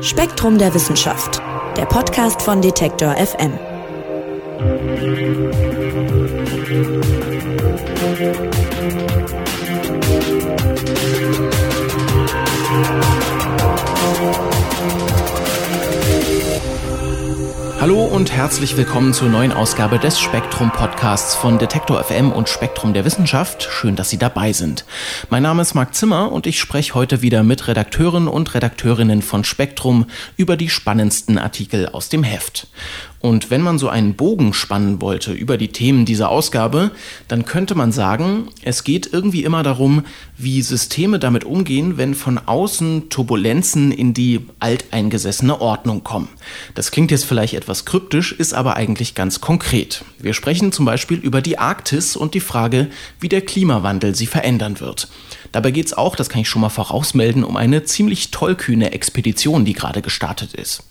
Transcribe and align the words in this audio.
Spektrum 0.00 0.58
der 0.58 0.74
Wissenschaft, 0.74 1.40
der 1.76 1.86
Podcast 1.86 2.42
von 2.42 2.60
Detektor 2.60 3.14
FM. 3.14 3.58
Hallo 17.80 18.04
und 18.04 18.32
herzlich 18.32 18.76
willkommen 18.76 19.12
zur 19.12 19.28
neuen 19.28 19.52
Ausgabe 19.52 19.98
des 19.98 20.18
Spektrum 20.18 20.72
Podcasts 20.72 21.34
von 21.34 21.58
Detektor 21.58 22.02
FM 22.02 22.32
und 22.32 22.48
Spektrum 22.48 22.94
der 22.94 23.04
Wissenschaft. 23.04 23.68
Schön, 23.70 23.94
dass 23.94 24.10
Sie 24.10 24.18
dabei 24.18 24.52
sind. 24.52 24.84
Mein 25.30 25.42
Name 25.42 25.62
ist 25.62 25.74
Marc 25.74 25.94
Zimmer 25.94 26.32
und 26.32 26.46
ich 26.46 26.58
spreche 26.58 26.94
heute 26.94 27.22
wieder 27.22 27.42
mit 27.42 27.68
Redakteuren 27.68 28.26
und 28.26 28.54
Redakteurinnen 28.54 29.22
von 29.22 29.44
Spektrum 29.44 30.06
über 30.36 30.56
die 30.56 30.70
spannendsten 30.70 31.38
Artikel 31.38 31.88
aus 31.88 32.08
dem 32.08 32.22
Heft. 32.22 32.68
Und 33.24 33.50
wenn 33.50 33.62
man 33.62 33.78
so 33.78 33.88
einen 33.88 34.16
Bogen 34.16 34.52
spannen 34.52 35.00
wollte 35.00 35.32
über 35.32 35.56
die 35.56 35.68
Themen 35.68 36.04
dieser 36.04 36.28
Ausgabe, 36.28 36.90
dann 37.26 37.46
könnte 37.46 37.74
man 37.74 37.90
sagen, 37.90 38.48
es 38.60 38.84
geht 38.84 39.14
irgendwie 39.14 39.44
immer 39.44 39.62
darum, 39.62 40.04
wie 40.36 40.60
Systeme 40.60 41.18
damit 41.18 41.44
umgehen, 41.44 41.96
wenn 41.96 42.14
von 42.14 42.36
außen 42.36 43.08
Turbulenzen 43.08 43.92
in 43.92 44.12
die 44.12 44.46
alteingesessene 44.58 45.58
Ordnung 45.58 46.04
kommen. 46.04 46.28
Das 46.74 46.90
klingt 46.90 47.10
jetzt 47.10 47.24
vielleicht 47.24 47.54
etwas 47.54 47.86
kryptisch, 47.86 48.32
ist 48.32 48.52
aber 48.52 48.76
eigentlich 48.76 49.14
ganz 49.14 49.40
konkret. 49.40 50.04
Wir 50.18 50.34
sprechen 50.34 50.70
zum 50.70 50.84
Beispiel 50.84 51.16
über 51.16 51.40
die 51.40 51.56
Arktis 51.56 52.16
und 52.16 52.34
die 52.34 52.40
Frage, 52.40 52.90
wie 53.20 53.30
der 53.30 53.40
Klimawandel 53.40 54.14
sie 54.14 54.26
verändern 54.26 54.80
wird. 54.80 55.08
Dabei 55.50 55.70
geht 55.70 55.86
es 55.86 55.94
auch, 55.94 56.14
das 56.14 56.28
kann 56.28 56.42
ich 56.42 56.50
schon 56.50 56.60
mal 56.60 56.68
vorausmelden, 56.68 57.42
um 57.42 57.56
eine 57.56 57.84
ziemlich 57.84 58.32
tollkühne 58.32 58.92
Expedition, 58.92 59.64
die 59.64 59.72
gerade 59.72 60.02
gestartet 60.02 60.52
ist. 60.52 60.82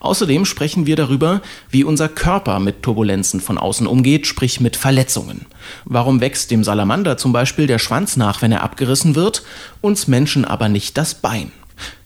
Außerdem 0.00 0.44
sprechen 0.44 0.86
wir 0.86 0.96
darüber, 0.96 1.42
wie 1.70 1.84
unser 1.84 2.08
Körper 2.08 2.58
mit 2.60 2.82
Turbulenzen 2.82 3.40
von 3.40 3.58
außen 3.58 3.86
umgeht, 3.86 4.26
sprich 4.26 4.60
mit 4.60 4.76
Verletzungen. 4.76 5.46
Warum 5.84 6.20
wächst 6.20 6.50
dem 6.50 6.64
Salamander 6.64 7.16
zum 7.16 7.32
Beispiel 7.32 7.66
der 7.66 7.78
Schwanz 7.78 8.16
nach, 8.16 8.42
wenn 8.42 8.52
er 8.52 8.62
abgerissen 8.62 9.14
wird, 9.14 9.42
uns 9.80 10.08
Menschen 10.08 10.44
aber 10.44 10.68
nicht 10.68 10.96
das 10.96 11.14
Bein? 11.14 11.52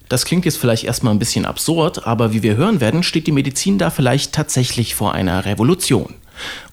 Das 0.09 0.25
klingt 0.25 0.47
jetzt 0.47 0.57
vielleicht 0.57 0.85
erstmal 0.85 1.13
ein 1.13 1.19
bisschen 1.19 1.45
absurd, 1.45 2.07
aber 2.07 2.33
wie 2.33 2.43
wir 2.43 2.57
hören 2.57 2.81
werden, 2.81 3.03
steht 3.03 3.27
die 3.27 3.33
Medizin 3.33 3.77
da 3.77 3.91
vielleicht 3.91 4.33
tatsächlich 4.33 4.95
vor 4.95 5.13
einer 5.13 5.45
Revolution. 5.45 6.15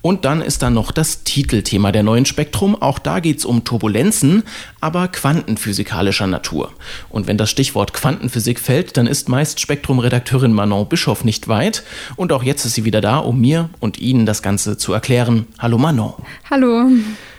Und 0.01 0.25
dann 0.25 0.41
ist 0.41 0.61
da 0.61 0.69
noch 0.69 0.91
das 0.91 1.23
Titelthema 1.23 1.91
der 1.91 2.03
neuen 2.03 2.25
Spektrum. 2.25 2.81
Auch 2.81 2.99
da 2.99 3.19
geht 3.19 3.39
es 3.39 3.45
um 3.45 3.63
Turbulenzen, 3.63 4.43
aber 4.81 5.07
quantenphysikalischer 5.07 6.27
Natur. 6.27 6.71
Und 7.09 7.27
wenn 7.27 7.37
das 7.37 7.49
Stichwort 7.49 7.93
Quantenphysik 7.93 8.59
fällt, 8.59 8.97
dann 8.97 9.07
ist 9.07 9.29
meist 9.29 9.59
Spektrum-Redakteurin 9.59 10.53
Manon 10.53 10.87
Bischoff 10.87 11.23
nicht 11.23 11.47
weit. 11.47 11.83
Und 12.15 12.31
auch 12.31 12.43
jetzt 12.43 12.65
ist 12.65 12.75
sie 12.75 12.85
wieder 12.85 13.01
da, 13.01 13.17
um 13.17 13.39
mir 13.39 13.69
und 13.79 13.99
Ihnen 13.99 14.25
das 14.25 14.41
Ganze 14.41 14.77
zu 14.77 14.93
erklären. 14.93 15.47
Hallo 15.59 15.77
Manon. 15.77 16.13
Hallo. 16.49 16.87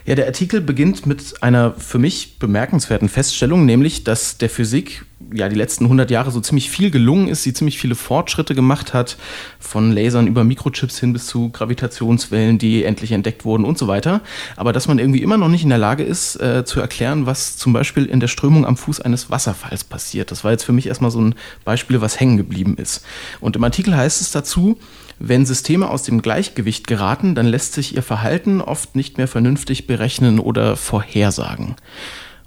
Ja, 0.06 0.14
der 0.14 0.26
Artikel 0.26 0.60
beginnt 0.60 1.04
mit 1.04 1.42
einer 1.42 1.72
für 1.72 1.98
mich 1.98 2.38
bemerkenswerten 2.38 3.08
Feststellung, 3.08 3.64
nämlich, 3.64 4.04
dass 4.04 4.38
der 4.38 4.48
Physik 4.48 5.04
ja 5.34 5.48
die 5.48 5.56
letzten 5.56 5.84
100 5.84 6.12
Jahre 6.12 6.30
so 6.30 6.40
ziemlich 6.40 6.70
viel 6.70 6.92
gelungen 6.92 7.26
ist, 7.26 7.42
sie 7.42 7.52
ziemlich 7.52 7.80
viele 7.80 7.96
Fortschritte 7.96 8.54
gemacht 8.54 8.94
hat, 8.94 9.16
von 9.58 9.90
Lasern 9.90 10.28
über 10.28 10.44
Mikrochips 10.44 11.00
hin 11.00 11.12
bis 11.12 11.26
zu 11.26 11.50
Gravitationswellen, 11.50 12.58
die 12.58 12.84
endlich 12.84 13.10
entdeckt 13.10 13.44
wurden 13.44 13.64
und 13.64 13.78
so 13.78 13.88
weiter. 13.88 14.20
Aber 14.54 14.72
dass 14.72 14.86
man 14.86 15.00
irgendwie 15.00 15.22
immer 15.22 15.38
noch 15.38 15.48
nicht 15.48 15.64
in 15.64 15.70
der 15.70 15.78
Lage 15.78 16.04
ist, 16.04 16.40
äh, 16.40 16.64
zu 16.64 16.78
erklären, 16.78 17.26
was 17.26 17.56
zum 17.56 17.72
Beispiel 17.72 18.04
in 18.04 18.20
der 18.20 18.28
Strömung 18.28 18.64
am 18.64 18.76
Fuß 18.76 19.00
eines 19.00 19.28
Wasserfalls 19.28 19.82
passiert. 19.82 20.30
Das 20.30 20.44
war 20.44 20.52
jetzt 20.52 20.62
für 20.62 20.72
mich 20.72 20.86
erstmal 20.86 21.10
so 21.10 21.20
ein 21.20 21.34
Beispiel, 21.64 22.00
was 22.00 22.20
hängen 22.20 22.36
geblieben 22.36 22.76
ist. 22.78 23.04
Und 23.40 23.56
im 23.56 23.64
Artikel 23.64 23.96
heißt 23.96 24.20
es 24.20 24.30
dazu, 24.30 24.78
wenn 25.18 25.46
Systeme 25.46 25.88
aus 25.88 26.02
dem 26.02 26.22
Gleichgewicht 26.22 26.86
geraten, 26.86 27.34
dann 27.34 27.46
lässt 27.46 27.72
sich 27.72 27.96
ihr 27.96 28.02
Verhalten 28.02 28.60
oft 28.60 28.96
nicht 28.96 29.18
mehr 29.18 29.28
vernünftig 29.28 29.86
berechnen 29.86 30.38
oder 30.38 30.76
vorhersagen. 30.76 31.76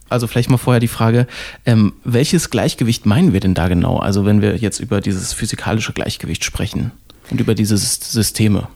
Also 0.10 0.28
vielleicht 0.28 0.50
mal 0.50 0.58
vorher 0.58 0.80
die 0.80 0.88
Frage, 0.88 1.28
ähm, 1.66 1.94
welches 2.04 2.50
Gleichgewicht 2.50 3.06
meinen 3.06 3.34
wir 3.34 3.40
denn 3.40 3.54
da 3.54 3.68
genau? 3.68 3.98
Also 3.98 4.26
wenn 4.26 4.42
wir 4.42 4.56
jetzt 4.56 4.80
über 4.80 5.02
dieses 5.02 5.34
physikalische 5.34 5.94
Gleichgewicht 5.94 6.44
sprechen 6.44 6.92
und 7.30 7.40
über 7.40 7.54
diese 7.56 7.78
Systeme. 7.78 8.68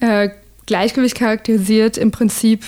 Äh, 0.00 0.30
Gleichgewicht 0.66 1.16
charakterisiert 1.16 1.96
im 1.96 2.10
Prinzip 2.10 2.64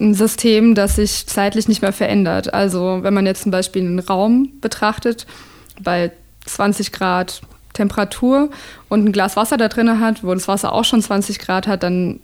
ein 0.00 0.14
System, 0.14 0.74
das 0.74 0.96
sich 0.96 1.26
zeitlich 1.26 1.68
nicht 1.68 1.82
mehr 1.82 1.92
verändert. 1.92 2.52
Also 2.52 3.00
wenn 3.02 3.14
man 3.14 3.26
jetzt 3.26 3.42
zum 3.42 3.50
Beispiel 3.50 3.82
einen 3.82 3.98
Raum 3.98 4.50
betrachtet, 4.60 5.26
bei 5.80 6.12
20 6.46 6.92
Grad 6.92 7.40
Temperatur 7.72 8.50
und 8.88 9.04
ein 9.04 9.12
Glas 9.12 9.36
Wasser 9.36 9.56
da 9.56 9.68
drin 9.68 10.00
hat, 10.00 10.24
wo 10.24 10.34
das 10.34 10.48
Wasser 10.48 10.72
auch 10.72 10.84
schon 10.84 11.02
20 11.02 11.38
Grad 11.38 11.66
hat, 11.66 11.82
dann 11.82 12.20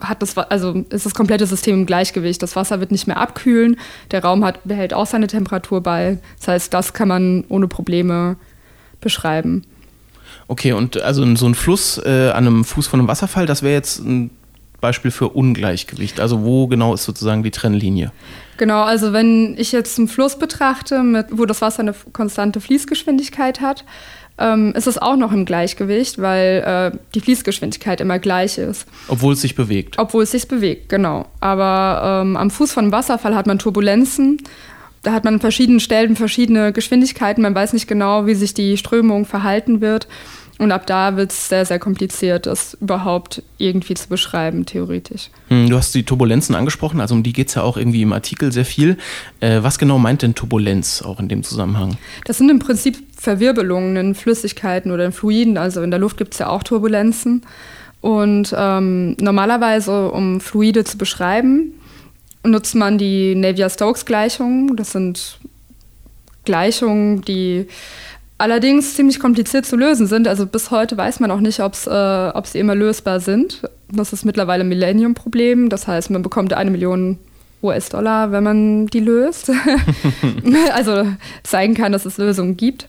hat 0.00 0.22
das, 0.22 0.36
also 0.36 0.84
ist 0.90 1.06
das 1.06 1.14
komplette 1.14 1.46
System 1.46 1.80
im 1.80 1.86
Gleichgewicht. 1.86 2.42
Das 2.42 2.56
Wasser 2.56 2.80
wird 2.80 2.92
nicht 2.92 3.06
mehr 3.06 3.16
abkühlen, 3.16 3.76
der 4.10 4.22
Raum 4.22 4.44
hat, 4.44 4.60
behält 4.64 4.94
auch 4.94 5.06
seine 5.06 5.26
Temperatur 5.26 5.82
bei. 5.82 6.18
Das 6.38 6.48
heißt, 6.48 6.74
das 6.74 6.92
kann 6.92 7.08
man 7.08 7.44
ohne 7.48 7.68
Probleme 7.68 8.36
beschreiben. 9.00 9.64
Okay, 10.46 10.72
und 10.72 11.00
also 11.02 11.24
so 11.36 11.46
ein 11.46 11.54
Fluss 11.54 11.98
äh, 11.98 12.30
an 12.30 12.46
einem 12.46 12.64
Fuß 12.64 12.86
von 12.86 13.00
einem 13.00 13.08
Wasserfall, 13.08 13.46
das 13.46 13.62
wäre 13.62 13.74
jetzt 13.74 13.98
ein 13.98 14.30
Beispiel 14.80 15.10
für 15.10 15.28
Ungleichgewicht. 15.30 16.20
Also 16.20 16.44
wo 16.44 16.68
genau 16.68 16.94
ist 16.94 17.04
sozusagen 17.04 17.42
die 17.42 17.50
Trennlinie? 17.50 18.12
Genau, 18.56 18.82
also 18.82 19.12
wenn 19.12 19.56
ich 19.58 19.72
jetzt 19.72 19.98
einen 19.98 20.08
Fluss 20.08 20.38
betrachte, 20.38 21.02
mit, 21.02 21.26
wo 21.32 21.46
das 21.46 21.60
Wasser 21.60 21.80
eine 21.80 21.94
konstante 22.12 22.60
Fließgeschwindigkeit 22.60 23.60
hat, 23.60 23.84
ähm, 24.38 24.72
ist 24.74 24.86
es 24.86 24.98
auch 24.98 25.16
noch 25.16 25.32
im 25.32 25.44
Gleichgewicht, 25.44 26.20
weil 26.20 26.92
äh, 26.94 26.98
die 27.14 27.20
Fließgeschwindigkeit 27.20 28.00
immer 28.00 28.18
gleich 28.18 28.58
ist. 28.58 28.86
Obwohl 29.08 29.34
es 29.34 29.40
sich 29.40 29.54
bewegt. 29.54 29.98
Obwohl 29.98 30.22
es 30.22 30.30
sich 30.30 30.48
bewegt, 30.48 30.88
genau. 30.88 31.26
Aber 31.40 32.22
ähm, 32.22 32.36
am 32.36 32.50
Fuß 32.50 32.72
von 32.72 32.84
einem 32.84 32.92
Wasserfall 32.92 33.34
hat 33.34 33.46
man 33.46 33.58
Turbulenzen. 33.58 34.42
Da 35.02 35.12
hat 35.12 35.24
man 35.24 35.34
an 35.34 35.40
verschiedenen 35.40 35.80
Stellen 35.80 36.16
verschiedene 36.16 36.72
Geschwindigkeiten. 36.72 37.42
Man 37.42 37.54
weiß 37.54 37.72
nicht 37.72 37.86
genau, 37.86 38.26
wie 38.26 38.34
sich 38.34 38.54
die 38.54 38.76
Strömung 38.76 39.26
verhalten 39.26 39.80
wird. 39.80 40.08
Und 40.58 40.72
ab 40.72 40.86
da 40.86 41.16
wird 41.16 41.30
es 41.30 41.48
sehr, 41.48 41.64
sehr 41.64 41.78
kompliziert, 41.78 42.46
das 42.46 42.76
überhaupt 42.80 43.42
irgendwie 43.58 43.94
zu 43.94 44.08
beschreiben, 44.08 44.66
theoretisch. 44.66 45.30
Hm, 45.48 45.70
du 45.70 45.76
hast 45.76 45.94
die 45.94 46.02
Turbulenzen 46.02 46.56
angesprochen, 46.56 47.00
also 47.00 47.14
um 47.14 47.22
die 47.22 47.32
geht 47.32 47.48
es 47.48 47.54
ja 47.54 47.62
auch 47.62 47.76
irgendwie 47.76 48.02
im 48.02 48.12
Artikel 48.12 48.50
sehr 48.50 48.64
viel. 48.64 48.98
Äh, 49.38 49.62
was 49.62 49.78
genau 49.78 49.98
meint 49.98 50.22
denn 50.22 50.34
Turbulenz 50.34 51.02
auch 51.02 51.20
in 51.20 51.28
dem 51.28 51.44
Zusammenhang? 51.44 51.96
Das 52.24 52.38
sind 52.38 52.50
im 52.50 52.58
Prinzip 52.58 52.98
Verwirbelungen 53.16 53.96
in 53.96 54.14
Flüssigkeiten 54.16 54.90
oder 54.90 55.04
in 55.04 55.12
Fluiden. 55.12 55.58
Also 55.58 55.80
in 55.82 55.92
der 55.92 56.00
Luft 56.00 56.16
gibt 56.16 56.32
es 56.32 56.40
ja 56.40 56.48
auch 56.48 56.64
Turbulenzen. 56.64 57.42
Und 58.00 58.54
ähm, 58.56 59.16
normalerweise, 59.20 60.10
um 60.10 60.40
Fluide 60.40 60.84
zu 60.84 60.98
beschreiben, 60.98 61.72
nutzt 62.44 62.74
man 62.74 62.98
die 62.98 63.34
Navier-Stokes-Gleichungen. 63.34 64.76
Das 64.76 64.92
sind 64.92 65.38
Gleichungen, 66.44 67.22
die 67.22 67.66
allerdings 68.38 68.94
ziemlich 68.94 69.20
kompliziert 69.20 69.66
zu 69.66 69.76
lösen 69.76 70.06
sind. 70.06 70.26
Also 70.28 70.46
bis 70.46 70.70
heute 70.70 70.96
weiß 70.96 71.20
man 71.20 71.30
auch 71.30 71.40
nicht, 71.40 71.60
ob's, 71.60 71.86
äh, 71.86 72.30
ob 72.34 72.46
sie 72.46 72.58
immer 72.58 72.74
lösbar 72.74 73.20
sind. 73.20 73.62
Das 73.90 74.12
ist 74.12 74.24
mittlerweile 74.24 74.64
ein 74.64 74.68
Millennium-Problem. 74.68 75.68
Das 75.68 75.86
heißt, 75.86 76.10
man 76.10 76.22
bekommt 76.22 76.52
eine 76.52 76.70
Million 76.70 77.18
US-Dollar, 77.62 78.30
wenn 78.30 78.44
man 78.44 78.86
die 78.86 79.00
löst. 79.00 79.50
also 80.72 81.06
zeigen 81.42 81.74
kann, 81.74 81.92
dass 81.92 82.06
es 82.06 82.18
Lösungen 82.18 82.56
gibt. 82.56 82.86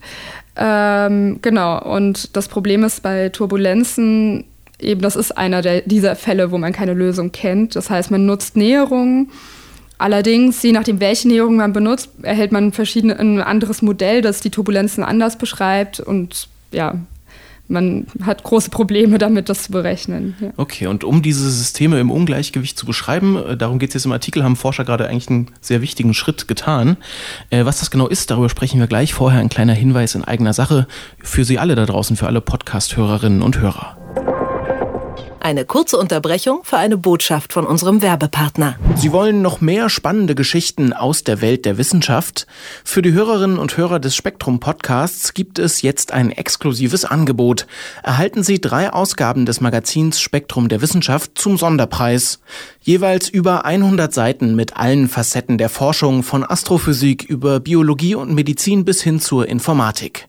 Ähm, 0.55 1.39
genau, 1.41 1.81
und 1.81 2.35
das 2.35 2.47
Problem 2.47 2.83
ist 2.83 3.01
bei 3.01 3.29
Turbulenzen, 3.29 4.43
eben 4.79 5.01
das 5.01 5.15
ist 5.15 5.37
einer 5.37 5.61
der, 5.61 5.81
dieser 5.81 6.15
Fälle, 6.15 6.51
wo 6.51 6.57
man 6.57 6.73
keine 6.73 6.93
Lösung 6.93 7.31
kennt. 7.31 7.75
Das 7.75 7.89
heißt, 7.89 8.11
man 8.11 8.25
nutzt 8.25 8.55
Näherungen 8.55 9.31
Allerdings, 9.99 10.63
je 10.63 10.71
nachdem, 10.71 11.01
welche 11.01 11.27
Näherung 11.27 11.57
man 11.57 11.73
benutzt, 11.73 12.09
erhält 12.21 12.53
man 12.53 12.71
verschiedene, 12.71 13.19
ein 13.19 13.41
anderes 13.41 13.81
Modell, 13.81 14.21
das 14.21 14.39
die 14.39 14.49
Turbulenzen 14.49 15.03
anders 15.03 15.37
beschreibt 15.37 15.99
und 15.99 16.47
ja, 16.71 16.95
man 17.67 18.07
hat 18.23 18.43
große 18.43 18.71
Probleme 18.71 19.17
damit, 19.17 19.49
das 19.49 19.63
zu 19.63 19.71
berechnen. 19.71 20.35
Ja. 20.39 20.49
Okay, 20.57 20.87
und 20.87 21.03
um 21.03 21.21
diese 21.21 21.49
Systeme 21.51 21.99
im 21.99 22.11
Ungleichgewicht 22.11 22.77
zu 22.77 22.85
beschreiben, 22.85 23.37
äh, 23.37 23.57
darum 23.57 23.77
geht 23.77 23.89
es 23.89 23.93
jetzt 23.95 24.05
im 24.05 24.11
Artikel, 24.11 24.43
haben 24.43 24.55
Forscher 24.55 24.85
gerade 24.85 25.07
eigentlich 25.07 25.29
einen 25.29 25.47
sehr 25.61 25.81
wichtigen 25.81 26.13
Schritt 26.13 26.47
getan. 26.47 26.97
Äh, 27.49 27.65
was 27.65 27.79
das 27.79 27.91
genau 27.91 28.07
ist, 28.07 28.31
darüber 28.31 28.49
sprechen 28.49 28.79
wir 28.79 28.87
gleich. 28.87 29.13
Vorher 29.13 29.39
ein 29.39 29.49
kleiner 29.49 29.73
Hinweis 29.73 30.15
in 30.15 30.23
eigener 30.23 30.53
Sache 30.53 30.87
für 31.21 31.45
Sie 31.45 31.59
alle 31.59 31.75
da 31.75 31.85
draußen, 31.85 32.15
für 32.15 32.25
alle 32.25 32.41
Podcast-Hörerinnen 32.41 33.41
und 33.41 33.59
Hörer. 33.59 33.97
Eine 35.41 35.63
kurze 35.63 35.97
Unterbrechung 35.97 36.61
für 36.63 36.77
eine 36.77 36.97
Botschaft 36.97 37.53
von 37.53 37.65
unserem 37.65 38.01
Werbepartner. 38.01 38.75
Sie 38.95 39.13
wollen 39.13 39.41
noch 39.41 39.61
mehr 39.61 39.89
spannende 39.89 40.35
Geschichten 40.35 40.91
aus 40.91 41.23
der 41.23 41.41
Welt 41.41 41.65
der 41.65 41.77
Wissenschaft? 41.77 42.45
Für 42.83 43.01
die 43.01 43.13
Hörerinnen 43.13 43.57
und 43.57 43.77
Hörer 43.77 43.99
des 43.99 44.15
Spektrum 44.15 44.59
Podcasts 44.59 45.33
gibt 45.33 45.57
es 45.57 45.81
jetzt 45.81 46.11
ein 46.11 46.31
exklusives 46.31 47.05
Angebot. 47.05 47.67
Erhalten 48.03 48.43
Sie 48.43 48.59
drei 48.59 48.91
Ausgaben 48.91 49.45
des 49.45 49.61
Magazins 49.61 50.19
Spektrum 50.19 50.67
der 50.67 50.81
Wissenschaft 50.81 51.31
zum 51.35 51.57
Sonderpreis. 51.57 52.39
Jeweils 52.81 53.29
über 53.29 53.65
100 53.65 54.13
Seiten 54.13 54.55
mit 54.55 54.77
allen 54.77 55.07
Facetten 55.07 55.57
der 55.57 55.69
Forschung 55.69 56.23
von 56.23 56.43
Astrophysik 56.43 57.23
über 57.23 57.59
Biologie 57.59 58.15
und 58.15 58.33
Medizin 58.33 58.83
bis 58.85 59.01
hin 59.01 59.19
zur 59.19 59.47
Informatik. 59.47 60.28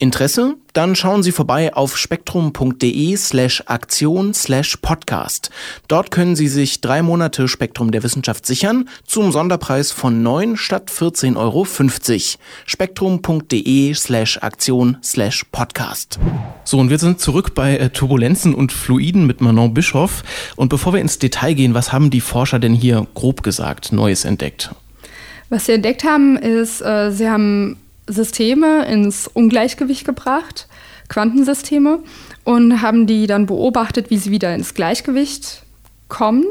Interesse? 0.00 0.54
Dann 0.74 0.94
schauen 0.94 1.24
Sie 1.24 1.32
vorbei 1.32 1.74
auf 1.74 1.96
spektrum.de 1.96 3.16
slash 3.16 3.64
Aktion 3.66 4.32
slash 4.32 4.76
Podcast. 4.76 5.50
Dort 5.88 6.12
können 6.12 6.36
Sie 6.36 6.46
sich 6.46 6.80
drei 6.80 7.02
Monate 7.02 7.48
Spektrum 7.48 7.90
der 7.90 8.04
Wissenschaft 8.04 8.46
sichern 8.46 8.88
zum 9.04 9.32
Sonderpreis 9.32 9.90
von 9.90 10.22
9 10.22 10.56
statt 10.56 10.90
14,50 10.90 11.36
Euro. 11.36 11.66
Spektrum.de 12.66 13.94
slash 13.94 14.38
Aktion 14.40 14.98
slash 15.02 15.44
Podcast. 15.50 16.20
So, 16.62 16.78
und 16.78 16.90
wir 16.90 16.98
sind 16.98 17.18
zurück 17.18 17.54
bei 17.56 17.76
äh, 17.76 17.90
Turbulenzen 17.90 18.54
und 18.54 18.70
Fluiden 18.70 19.26
mit 19.26 19.40
Manon 19.40 19.74
Bischoff. 19.74 20.22
Und 20.54 20.68
bevor 20.68 20.92
wir 20.92 21.00
ins 21.00 21.18
Detail 21.18 21.54
gehen, 21.54 21.74
was 21.74 21.92
haben 21.92 22.10
die 22.10 22.20
Forscher 22.20 22.60
denn 22.60 22.74
hier 22.74 23.08
grob 23.14 23.42
gesagt 23.42 23.90
Neues 23.90 24.24
entdeckt? 24.24 24.70
Was 25.48 25.66
sie 25.66 25.72
entdeckt 25.72 26.04
haben, 26.04 26.36
ist, 26.36 26.82
äh, 26.82 27.10
sie 27.10 27.28
haben 27.28 27.76
Systeme 28.08 28.86
ins 28.86 29.28
Ungleichgewicht 29.28 30.04
gebracht, 30.04 30.68
Quantensysteme, 31.08 32.00
und 32.44 32.82
haben 32.82 33.06
die 33.06 33.26
dann 33.26 33.46
beobachtet, 33.46 34.10
wie 34.10 34.18
sie 34.18 34.30
wieder 34.30 34.54
ins 34.54 34.74
Gleichgewicht 34.74 35.62
kommen 36.08 36.44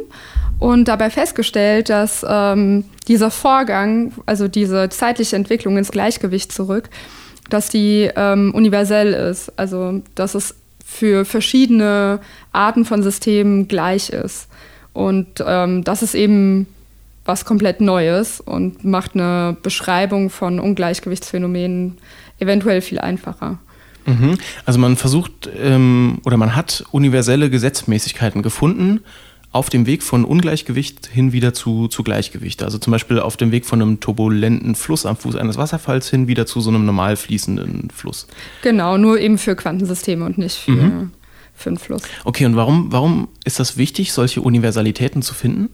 und 0.60 0.88
dabei 0.88 1.10
festgestellt, 1.10 1.90
dass 1.90 2.26
ähm, 2.28 2.86
dieser 3.08 3.32
Vorgang, 3.32 4.14
also 4.26 4.48
diese 4.48 4.90
zeitliche 4.90 5.36
Entwicklung 5.36 5.78
ins 5.78 5.92
Gleichgewicht 5.92 6.52
zurück, 6.52 6.90
dass 7.50 7.70
die 7.70 8.10
ähm, 8.16 8.54
universell 8.54 9.14
ist, 9.14 9.52
also 9.58 10.02
dass 10.16 10.36
es 10.36 10.56
für 10.86 11.26
verschiedene 11.26 12.20
Arten 12.52 12.86
von 12.86 13.04
Systemen 13.04 13.68
gleich 13.68 14.10
ist. 14.10 14.48
Und 14.94 15.44
ähm, 15.46 15.84
das 15.84 16.02
ist 16.02 16.16
eben 16.16 16.68
was 17.28 17.46
komplett 17.46 17.82
Neues 17.82 18.40
und 18.40 18.84
macht 18.84 19.16
eine 19.16 19.58
Beschreibung 19.62 20.30
von 20.30 20.60
Ungleichgewichtsphänomenen 20.60 21.98
eventuell 22.40 22.82
viel 22.82 23.00
einfacher. 23.00 23.60
Mhm. 24.06 24.38
Also 24.66 24.80
man 24.80 24.96
versucht 24.96 25.50
ähm, 25.60 26.20
oder 26.26 26.38
man 26.38 26.56
hat 26.56 26.86
universelle 26.92 27.50
Gesetzmäßigkeiten 27.50 28.42
gefunden 28.42 29.02
auf 29.52 29.70
dem 29.70 29.86
Weg 29.86 30.04
von 30.04 30.26
Ungleichgewicht 30.26 31.08
hin 31.08 31.32
wieder 31.32 31.54
zu, 31.54 31.88
zu 31.88 32.04
Gleichgewicht. 32.04 32.64
Also 32.64 32.78
zum 32.78 32.92
Beispiel 32.92 33.20
auf 33.20 33.38
dem 33.38 33.52
Weg 33.52 33.66
von 33.66 33.82
einem 33.82 34.00
turbulenten 34.00 34.76
Fluss 34.76 35.06
am 35.06 35.18
Fuß 35.18 35.36
eines 35.36 35.58
Wasserfalls 35.58 36.10
hin 36.10 36.28
wieder 36.28 36.46
zu 36.46 36.62
so 36.62 36.70
einem 36.70 36.86
normal 36.86 37.16
fließenden 37.16 37.90
Fluss. 37.90 38.28
Genau, 38.62 38.98
nur 38.98 39.20
eben 39.20 39.38
für 39.38 39.56
Quantensysteme 39.56 40.26
und 40.26 40.38
nicht 40.38 40.58
für, 40.58 40.72
mhm. 40.72 41.12
für 41.54 41.70
einen 41.70 41.78
Fluss. 41.78 42.04
Okay, 42.24 42.46
und 42.46 42.56
warum, 42.56 42.92
warum 42.92 43.30
ist 43.46 43.60
das 43.60 43.78
wichtig, 43.78 44.14
solche 44.14 44.42
Universalitäten 44.42 45.22
zu 45.22 45.34
finden? 45.34 45.70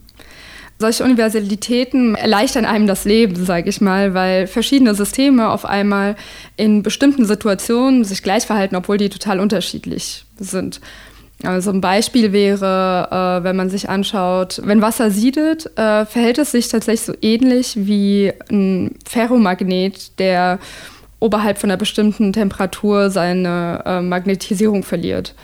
Solche 0.79 1.03
Universalitäten 1.03 2.15
erleichtern 2.15 2.65
einem 2.65 2.87
das 2.87 3.05
Leben, 3.05 3.45
sage 3.45 3.69
ich 3.69 3.79
mal, 3.79 4.13
weil 4.13 4.47
verschiedene 4.47 4.95
Systeme 4.95 5.49
auf 5.49 5.65
einmal 5.65 6.15
in 6.57 6.83
bestimmten 6.83 7.25
Situationen 7.25 8.03
sich 8.03 8.21
gleich 8.23 8.45
verhalten, 8.45 8.75
obwohl 8.75 8.97
die 8.97 9.09
total 9.09 9.39
unterschiedlich 9.39 10.25
sind. 10.37 10.81
Also 11.43 11.71
ein 11.71 11.81
Beispiel 11.81 12.31
wäre, 12.31 13.07
äh, 13.11 13.43
wenn 13.43 13.55
man 13.55 13.69
sich 13.69 13.89
anschaut, 13.89 14.61
wenn 14.63 14.81
Wasser 14.81 15.11
siedet, 15.11 15.65
äh, 15.77 16.05
verhält 16.05 16.37
es 16.37 16.51
sich 16.51 16.69
tatsächlich 16.69 17.01
so 17.01 17.13
ähnlich 17.21 17.73
wie 17.75 18.31
ein 18.49 18.95
Ferromagnet, 19.05 20.19
der 20.19 20.59
oberhalb 21.19 21.57
von 21.57 21.69
einer 21.69 21.77
bestimmten 21.77 22.33
Temperatur 22.33 23.09
seine 23.09 23.83
äh, 23.85 24.01
Magnetisierung 24.01 24.83
verliert. 24.83 25.35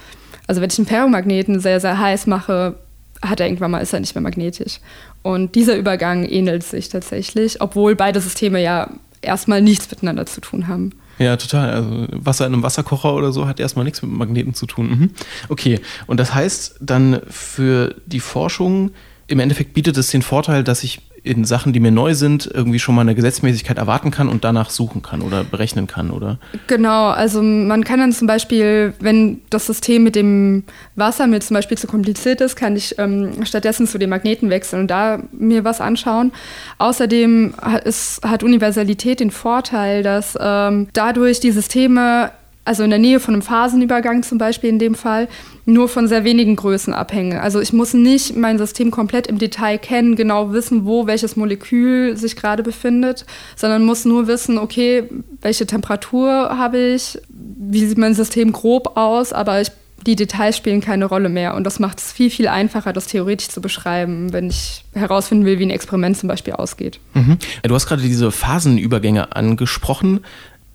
Also 0.48 0.62
wenn 0.62 0.70
ich 0.70 0.78
einen 0.78 0.88
Ferromagneten 0.88 1.60
sehr, 1.60 1.80
sehr 1.80 2.00
heiß 2.00 2.28
mache, 2.28 2.76
hat 3.22 3.40
er 3.40 3.48
irgendwann 3.48 3.72
mal, 3.72 3.80
ist 3.80 3.94
er 3.94 4.00
nicht 4.00 4.16
mehr 4.16 4.22
magnetisch. 4.22 4.80
Und 5.22 5.56
dieser 5.56 5.76
Übergang 5.76 6.26
ähnelt 6.26 6.64
sich 6.64 6.90
tatsächlich, 6.90 7.62
obwohl 7.62 7.96
beide 7.96 8.22
Systeme 8.22 8.62
ja 8.62 8.90
erstmal 9.22 9.62
nichts 9.62 9.90
miteinander 9.92 10.26
zu 10.26 10.42
tun 10.42 10.68
haben. 10.68 10.94
Ja, 11.18 11.36
total. 11.36 11.70
Also 11.72 12.08
Wasser 12.12 12.48
in 12.48 12.54
einem 12.54 12.64
Wasserkocher 12.64 13.14
oder 13.14 13.34
so 13.34 13.46
hat 13.46 13.60
erstmal 13.60 13.84
nichts 13.84 14.02
mit 14.02 14.12
Magneten 14.12 14.54
zu 14.54 14.66
tun. 14.66 14.90
Mhm. 14.90 15.12
Okay, 15.50 15.82
und 16.08 16.20
das 16.20 16.34
heißt 16.34 16.78
dann 16.80 17.22
für 17.30 17.96
die 18.06 18.22
Forschung, 18.22 18.92
im 19.28 19.40
Endeffekt 19.40 19.74
bietet 19.74 19.98
es 19.98 20.10
den 20.10 20.22
Vorteil, 20.22 20.64
dass 20.64 20.84
ich 20.84 21.02
in 21.24 21.46
Sachen, 21.46 21.74
die 21.74 21.80
mir 21.80 21.92
neu 21.92 22.14
sind, 22.14 22.50
irgendwie 22.54 22.80
schon 22.80 22.96
mal 22.96 23.02
eine 23.02 23.16
Gesetzmäßigkeit 23.16 23.78
erwarten 23.78 24.12
kann 24.12 24.30
und 24.30 24.44
danach 24.44 24.70
suchen 24.70 25.02
kann 25.02 25.22
oder 25.22 25.44
berechnen 25.44 25.88
kann, 25.88 26.12
oder? 26.12 26.40
Genau, 26.68 27.08
also 27.08 27.42
man 27.42 27.84
kann 27.84 28.00
dann 28.00 28.12
zum 28.12 28.28
Beispiel, 28.28 28.94
wenn 29.00 29.42
das 29.50 29.66
System 29.66 30.04
mit 30.04 30.16
dem 30.16 30.64
Wasser 30.96 31.28
mir 31.28 31.40
zum 31.40 31.56
Beispiel 31.56 31.78
zu 31.78 31.88
kompliziert 31.88 32.42
ist, 32.42 32.56
kann 32.56 32.76
ich 32.76 32.98
ähm, 32.98 33.46
stattdessen 33.46 33.88
zu 33.88 33.98
den 33.98 34.10
Magneten 34.10 34.50
wechseln 34.50 34.82
und 34.82 34.88
da 34.88 35.20
mir 35.32 35.64
was 35.64 35.82
anschauen. 35.82 36.32
Außerdem 36.78 37.54
hat, 37.62 37.84
ist, 37.84 38.22
hat 38.24 38.44
Universalität 38.44 39.20
den 39.20 39.32
Vorteil, 39.32 40.04
dass 40.04 40.38
ähm, 40.40 40.88
dadurch 40.94 41.40
die 41.40 41.52
Systeme 41.52 42.32
also 42.66 42.84
in 42.84 42.90
der 42.90 43.00
Nähe 43.00 43.20
von 43.20 43.34
einem 43.34 43.42
Phasenübergang 43.42 44.24
zum 44.24 44.38
Beispiel 44.38 44.70
in 44.70 44.80
dem 44.80 44.96
Fall, 44.96 45.28
nur 45.66 45.90
von 45.90 46.08
sehr 46.08 46.24
wenigen 46.24 46.56
Größen 46.56 46.94
abhängen. 46.94 47.38
Also 47.38 47.60
ich 47.60 47.74
muss 47.74 47.94
nicht 47.94 48.36
mein 48.36 48.58
System 48.58 48.92
komplett 48.92 49.28
im 49.28 49.40
Detail 49.40 49.78
kennen, 49.78 50.16
genau 50.16 50.52
wissen, 50.52 50.86
wo 50.86 51.08
welches 51.08 51.36
Molekül 51.36 52.18
sich 52.18 52.36
gerade 52.36 52.64
befindet, 52.64 53.26
sondern 53.56 53.86
muss 53.86 54.06
nur 54.06 54.28
wissen, 54.28 54.58
okay, 54.58 55.04
welche 55.42 55.66
Temperatur 55.66 56.30
habe 56.30 56.78
ich, 56.78 57.20
wie 57.30 57.86
sieht 57.86 57.98
mein 57.98 58.14
System 58.16 58.52
grob 58.52 58.98
aus, 58.98 59.34
aber 59.34 59.62
ich, 59.62 59.72
die 60.06 60.16
Details 60.16 60.56
spielen 60.56 60.82
keine 60.82 61.06
Rolle 61.06 61.30
mehr. 61.30 61.56
Und 61.56 61.66
das 61.66 61.80
macht 61.80 62.00
es 62.00 62.12
viel, 62.12 62.30
viel 62.30 62.48
einfacher, 62.48 62.94
das 62.94 63.08
theoretisch 63.08 63.50
zu 63.50 63.62
beschreiben, 63.62 64.32
wenn 64.32 64.50
ich 64.50 64.86
herausfinden 64.94 65.46
will, 65.46 65.60
wie 65.60 65.66
ein 65.66 65.70
Experiment 65.72 66.18
zum 66.18 66.30
Beispiel 66.30 66.54
ausgeht. 66.54 67.00
Mhm. 67.14 67.38
Du 67.64 67.76
hast 67.76 67.86
gerade 67.86 68.02
diese 68.02 68.32
Phasenübergänge 68.32 69.36
angesprochen 69.36 70.22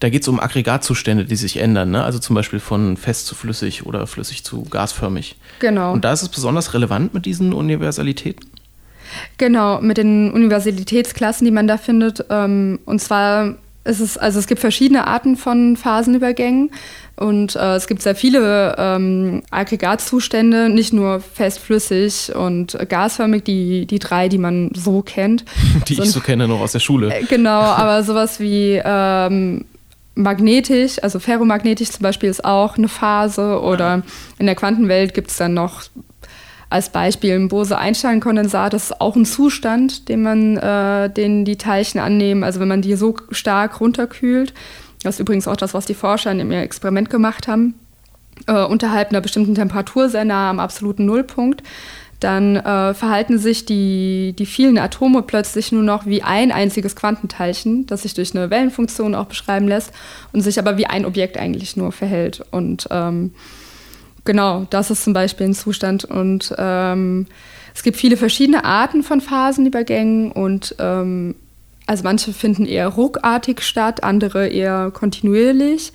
da 0.00 0.08
geht 0.08 0.23
es 0.23 0.29
um 0.29 0.41
Aggregatzustände, 0.41 1.25
die 1.25 1.37
sich 1.37 1.56
ändern, 1.56 1.91
ne? 1.91 2.05
also 2.05 2.19
zum 2.19 2.35
Beispiel 2.35 2.61
von 2.61 2.96
fest 2.96 3.26
zu 3.26 3.35
flüssig 3.35 3.87
oder 3.87 4.06
flüssig 4.06 4.44
zu 4.44 4.62
gasförmig. 4.62 5.37
Genau. 5.61 5.93
Und 5.93 6.05
da 6.05 6.12
ist 6.12 6.23
es 6.23 6.29
besonders 6.29 6.75
relevant 6.75 7.14
mit 7.14 7.26
diesen 7.26 7.52
Universalitäten? 7.52 8.50
Genau, 9.38 9.81
mit 9.81 9.96
den 9.96 10.32
Universalitätsklassen, 10.32 11.44
die 11.44 11.50
man 11.50 11.67
da 11.67 11.76
findet. 11.76 12.25
Ähm, 12.31 12.81
und 12.85 13.00
zwar 13.00 13.56
ist 13.85 14.00
es, 14.00 14.17
also 14.17 14.38
es 14.38 14.46
gibt 14.46 14.61
verschiedene 14.61 15.06
Arten 15.06 15.37
von 15.37 15.76
Phasenübergängen 15.76 16.70
und 17.17 17.55
äh, 17.55 17.76
es 17.76 17.87
gibt 17.87 18.02
sehr 18.02 18.14
viele 18.14 18.75
ähm, 18.79 19.43
Aggregatzustände, 19.50 20.70
nicht 20.70 20.93
nur 20.93 21.20
fest, 21.20 21.58
flüssig 21.58 22.35
und 22.35 22.76
gasförmig, 22.88 23.44
die, 23.44 23.87
die 23.87 23.99
drei, 23.99 24.29
die 24.29 24.38
man 24.38 24.70
so 24.75 25.02
kennt. 25.02 25.44
Die 25.88 25.94
ich 25.94 26.11
so 26.11 26.20
kenne 26.20 26.49
noch 26.49 26.61
aus 26.61 26.73
der 26.73 26.81
Schule. 26.81 27.14
Äh, 27.14 27.25
genau, 27.25 27.61
aber 27.61 28.02
sowas 28.02 28.41
wie 28.41 28.81
ähm, 28.82 29.67
magnetisch, 30.14 31.02
also 31.02 31.19
ferromagnetisch 31.19 31.91
zum 31.91 32.03
Beispiel 32.03 32.31
ist 32.31 32.44
auch 32.44 32.77
eine 32.77 32.88
Phase 32.88 33.60
oder 33.60 34.03
in 34.38 34.46
der 34.46 34.55
Quantenwelt 34.55 35.15
gibt 35.15 35.31
es 35.31 35.36
dann 35.36 35.55
noch 35.55 35.82
als 36.70 36.88
Beispiel 36.91 37.34
ein 37.34 37.48
Bose-Einstein-Kondensat, 37.48 38.72
das 38.72 38.84
ist 38.84 39.00
auch 39.00 39.17
ein 39.17 39.24
Zustand, 39.24 40.08
den 40.08 40.22
man, 40.22 40.56
äh, 40.56 41.10
den 41.10 41.44
die 41.44 41.56
Teilchen 41.56 42.00
annehmen, 42.00 42.43
also 42.43 42.58
wenn 42.58 42.69
man 42.69 42.82
die 42.82 42.96
so 42.96 43.17
stark 43.31 43.81
runterkühlt, 43.81 44.55
das 45.03 45.17
ist 45.17 45.20
übrigens 45.20 45.46
auch 45.46 45.56
das, 45.56 45.74
was 45.74 45.86
die 45.86 45.94
Forscher 45.94 46.32
in 46.32 46.38
ihrem 46.38 46.50
Experiment 46.53 47.10
gemacht 47.10 47.46
haben, 47.46 47.74
äh, 48.46 48.65
unterhalb 48.65 49.10
einer 49.10 49.20
bestimmten 49.20 49.55
Temperatur 49.55 50.08
sehr 50.08 50.24
nah 50.24 50.50
am 50.50 50.58
absoluten 50.58 51.06
Nullpunkt, 51.06 51.62
dann 52.24 52.56
äh, 52.56 52.94
verhalten 52.94 53.38
sich 53.38 53.66
die, 53.66 54.34
die 54.38 54.46
vielen 54.46 54.78
Atome 54.78 55.22
plötzlich 55.22 55.72
nur 55.72 55.82
noch 55.82 56.06
wie 56.06 56.22
ein 56.22 56.50
einziges 56.52 56.96
Quantenteilchen, 56.96 57.86
das 57.86 58.02
sich 58.02 58.14
durch 58.14 58.34
eine 58.34 58.48
Wellenfunktion 58.48 59.14
auch 59.14 59.26
beschreiben 59.26 59.69
lässt 59.69 59.93
und 60.32 60.40
sich 60.40 60.58
aber 60.58 60.78
wie 60.78 60.86
ein 60.86 61.04
Objekt 61.04 61.36
eigentlich 61.36 61.76
nur 61.76 61.93
verhält. 61.93 62.43
Und 62.50 62.88
ähm, 62.90 63.34
genau, 64.24 64.66
das 64.70 64.90
ist 64.90 65.04
zum 65.04 65.12
Beispiel 65.12 65.48
ein 65.48 65.54
Zustand. 65.54 66.06
Und 66.06 66.54
ähm, 66.56 67.26
es 67.74 67.82
gibt 67.82 67.98
viele 67.98 68.16
verschiedene 68.16 68.64
Arten 68.64 69.02
von 69.02 69.20
Phasenübergängen 69.20 70.32
und 70.32 70.74
ähm, 70.78 71.34
also 71.86 72.04
manche 72.04 72.32
finden 72.32 72.64
eher 72.64 72.88
ruckartig 72.88 73.60
statt, 73.60 74.02
andere 74.02 74.48
eher 74.48 74.90
kontinuierlich, 74.94 75.93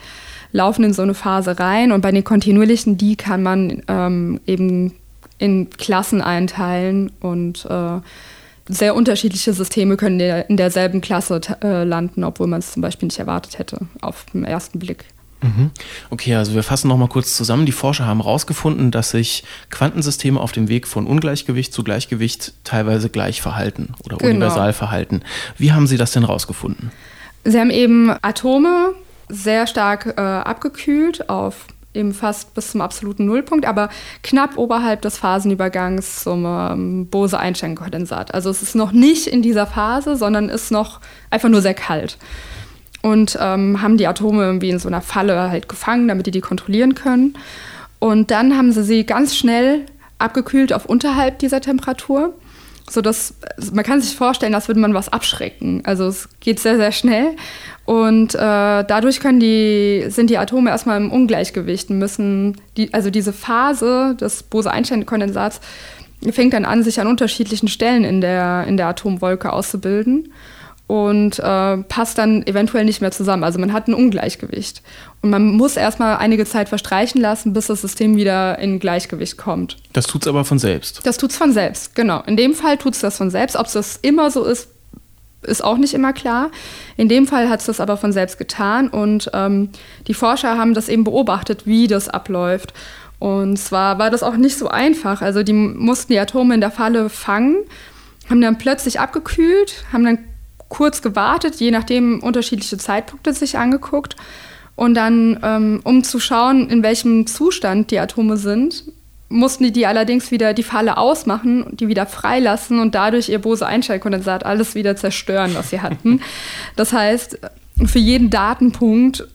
laufen 0.51 0.83
in 0.83 0.93
so 0.93 1.01
eine 1.01 1.15
Phase 1.15 1.57
rein 1.59 1.91
und 1.91 2.01
bei 2.01 2.11
den 2.11 2.23
kontinuierlichen, 2.23 2.97
die 2.97 3.15
kann 3.15 3.41
man 3.41 3.81
ähm, 3.87 4.39
eben 4.45 4.93
in 5.39 5.69
Klassen 5.71 6.21
einteilen 6.21 7.11
und 7.19 7.65
äh, 7.65 7.99
sehr 8.67 8.93
unterschiedliche 8.93 9.51
Systeme 9.53 9.97
können 9.97 10.19
in, 10.19 10.19
der, 10.19 10.49
in 10.49 10.57
derselben 10.57 11.01
Klasse 11.01 11.41
äh, 11.63 11.83
landen, 11.83 12.23
obwohl 12.23 12.47
man 12.47 12.59
es 12.59 12.73
zum 12.73 12.81
Beispiel 12.81 13.07
nicht 13.07 13.17
erwartet 13.17 13.57
hätte 13.57 13.79
auf 14.01 14.25
den 14.31 14.45
ersten 14.45 14.77
Blick. 14.77 15.05
Mhm. 15.41 15.71
Okay, 16.09 16.35
also 16.35 16.53
wir 16.53 16.63
fassen 16.63 16.89
nochmal 16.89 17.07
kurz 17.07 17.35
zusammen. 17.35 17.65
Die 17.65 17.71
Forscher 17.71 18.05
haben 18.05 18.21
herausgefunden, 18.21 18.91
dass 18.91 19.11
sich 19.11 19.43
Quantensysteme 19.69 20.39
auf 20.39 20.51
dem 20.51 20.67
Weg 20.67 20.87
von 20.87 21.07
Ungleichgewicht 21.07 21.73
zu 21.73 21.83
Gleichgewicht 21.83 22.53
teilweise 22.63 23.09
gleich 23.09 23.41
verhalten 23.41 23.93
oder 24.03 24.17
genau. 24.17 24.31
universal 24.31 24.73
verhalten. 24.73 25.21
Wie 25.57 25.71
haben 25.71 25.87
Sie 25.87 25.97
das 25.97 26.11
denn 26.11 26.23
herausgefunden? 26.23 26.91
Sie 27.45 27.57
haben 27.57 27.71
eben 27.71 28.11
Atome 28.21 28.93
sehr 29.29 29.65
stark 29.65 30.13
äh, 30.17 30.21
abgekühlt 30.21 31.29
auf 31.29 31.67
eben 31.93 32.13
fast 32.13 32.53
bis 32.53 32.71
zum 32.71 32.81
absoluten 32.81 33.25
Nullpunkt, 33.25 33.65
aber 33.65 33.89
knapp 34.21 34.57
oberhalb 34.57 35.01
des 35.01 35.17
Phasenübergangs 35.17 36.23
zum 36.23 36.45
ähm, 36.45 37.07
Bose-Einstein-Kondensat. 37.07 38.33
Also 38.33 38.49
es 38.49 38.61
ist 38.61 38.75
noch 38.75 38.91
nicht 38.91 39.27
in 39.27 39.41
dieser 39.41 39.65
Phase, 39.65 40.15
sondern 40.15 40.49
ist 40.49 40.71
noch 40.71 41.01
einfach 41.29 41.49
nur 41.49 41.61
sehr 41.61 41.73
kalt. 41.73 42.17
Und 43.01 43.37
ähm, 43.41 43.81
haben 43.81 43.97
die 43.97 44.07
Atome 44.07 44.43
irgendwie 44.43 44.69
in 44.69 44.79
so 44.79 44.87
einer 44.87 45.01
Falle 45.01 45.49
halt 45.49 45.69
gefangen, 45.69 46.07
damit 46.07 46.27
die 46.27 46.31
die 46.31 46.41
kontrollieren 46.41 46.95
können. 46.95 47.37
Und 47.97 48.29
dann 48.29 48.57
haben 48.57 48.71
sie 48.71 48.83
sie 48.83 49.05
ganz 49.05 49.35
schnell 49.35 49.85
abgekühlt 50.17 50.73
auf 50.73 50.85
unterhalb 50.85 51.39
dieser 51.39 51.61
Temperatur 51.61 52.33
so 52.89 53.01
dass 53.01 53.35
man 53.71 53.83
kann 53.83 54.01
sich 54.01 54.15
vorstellen, 54.15 54.55
als 54.55 54.67
würde 54.67 54.79
man 54.79 54.93
was 54.93 55.09
abschrecken. 55.09 55.81
Also 55.85 56.07
es 56.07 56.29
geht 56.39 56.59
sehr, 56.59 56.77
sehr 56.77 56.91
schnell 56.91 57.35
und 57.85 58.35
äh, 58.35 58.37
dadurch 58.37 59.19
können 59.19 59.39
die, 59.39 60.05
sind 60.09 60.29
die 60.29 60.37
Atome 60.37 60.69
erstmal 60.69 60.97
im 60.97 61.11
Ungleichgewicht, 61.11 61.89
müssen 61.89 62.59
die, 62.77 62.93
also 62.93 63.09
diese 63.09 63.33
Phase 63.33 64.15
des 64.19 64.43
Bose-Einstein-Kondensats 64.43 65.59
fängt 66.31 66.53
dann 66.53 66.65
an, 66.65 66.83
sich 66.83 66.99
an 66.99 67.07
unterschiedlichen 67.07 67.67
Stellen 67.67 68.03
in 68.03 68.21
der, 68.21 68.65
in 68.67 68.77
der 68.77 68.87
Atomwolke 68.87 69.53
auszubilden 69.53 70.33
und 70.89 71.37
äh, 71.37 71.77
passt 71.77 72.17
dann 72.17 72.41
eventuell 72.47 72.83
nicht 72.83 72.99
mehr 72.99 73.11
zusammen. 73.11 73.43
Also 73.43 73.59
man 73.59 73.73
hat 73.73 73.87
ein 73.87 73.93
Ungleichgewicht. 73.93 74.81
Und 75.21 75.29
man 75.29 75.51
muss 75.51 75.77
erstmal 75.77 76.17
einige 76.17 76.45
Zeit 76.45 76.67
verstreichen 76.67 77.21
lassen, 77.21 77.53
bis 77.53 77.67
das 77.67 77.81
System 77.81 78.15
wieder 78.15 78.57
in 78.57 78.79
Gleichgewicht 78.79 79.37
kommt. 79.37 79.77
Das 79.93 80.07
tut 80.07 80.23
es 80.23 80.27
aber 80.27 80.45
von 80.45 80.57
selbst. 80.57 81.01
Das 81.05 81.17
tut 81.17 81.29
es 81.29 81.37
von 81.37 81.53
selbst, 81.53 81.93
genau. 81.93 82.23
In 82.25 82.37
dem 82.37 82.55
Fall 82.55 82.77
tut 82.77 82.95
es 82.95 83.01
das 83.01 83.17
von 83.17 83.29
selbst. 83.29 83.55
Ob 83.55 83.71
das 83.71 83.99
immer 84.01 84.31
so 84.31 84.43
ist, 84.43 84.69
ist 85.43 85.63
auch 85.63 85.77
nicht 85.77 85.93
immer 85.93 86.11
klar. 86.11 86.49
In 86.97 87.07
dem 87.07 87.27
Fall 87.27 87.49
hat 87.49 87.59
es 87.59 87.67
das 87.67 87.79
aber 87.79 87.95
von 87.95 88.11
selbst 88.11 88.39
getan. 88.39 88.87
Und 88.87 89.29
ähm, 89.35 89.69
die 90.07 90.15
Forscher 90.15 90.57
haben 90.57 90.73
das 90.73 90.89
eben 90.89 91.03
beobachtet, 91.03 91.67
wie 91.67 91.85
das 91.85 92.09
abläuft. 92.09 92.73
Und 93.19 93.57
zwar 93.57 93.99
war 93.99 94.09
das 94.09 94.23
auch 94.23 94.37
nicht 94.37 94.57
so 94.57 94.69
einfach. 94.69 95.21
Also 95.21 95.43
die 95.43 95.53
mussten 95.53 96.13
die 96.13 96.19
Atome 96.19 96.55
in 96.55 96.61
der 96.61 96.71
Falle 96.71 97.09
fangen, 97.09 97.57
haben 98.27 98.41
dann 98.41 98.57
plötzlich 98.57 98.99
abgekühlt, 98.99 99.83
haben 99.93 100.03
dann 100.03 100.17
kurz 100.69 101.01
gewartet, 101.01 101.55
je 101.55 101.71
nachdem 101.71 102.21
unterschiedliche 102.21 102.77
Zeitpunkte 102.77 103.33
sich 103.33 103.57
angeguckt. 103.57 104.15
Und 104.75 104.93
dann, 104.93 105.39
ähm, 105.43 105.81
um 105.83 106.03
zu 106.03 106.19
schauen, 106.19 106.69
in 106.69 106.83
welchem 106.83 107.27
Zustand 107.27 107.91
die 107.91 107.99
Atome 107.99 108.37
sind, 108.37 108.85
mussten 109.27 109.63
die 109.65 109.71
die 109.71 109.85
allerdings 109.85 110.31
wieder 110.31 110.53
die 110.53 110.63
Falle 110.63 110.97
ausmachen, 110.97 111.65
die 111.71 111.87
wieder 111.87 112.05
freilassen 112.05 112.79
und 112.79 112.95
dadurch 112.95 113.29
ihr 113.29 113.39
Bose-Einstein-Kondensat 113.39 114.45
alles 114.45 114.75
wieder 114.75 114.95
zerstören, 114.95 115.51
was 115.53 115.69
sie 115.69 115.81
hatten. 115.81 116.21
Das 116.75 116.93
heißt, 116.93 117.39
für 117.85 117.99
jeden 117.99 118.29
Datenpunkt 118.29 119.27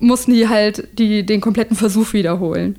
mussten 0.00 0.32
die 0.32 0.48
halt 0.48 0.88
die, 0.98 1.24
den 1.24 1.40
kompletten 1.40 1.76
Versuch 1.76 2.12
wiederholen. 2.12 2.76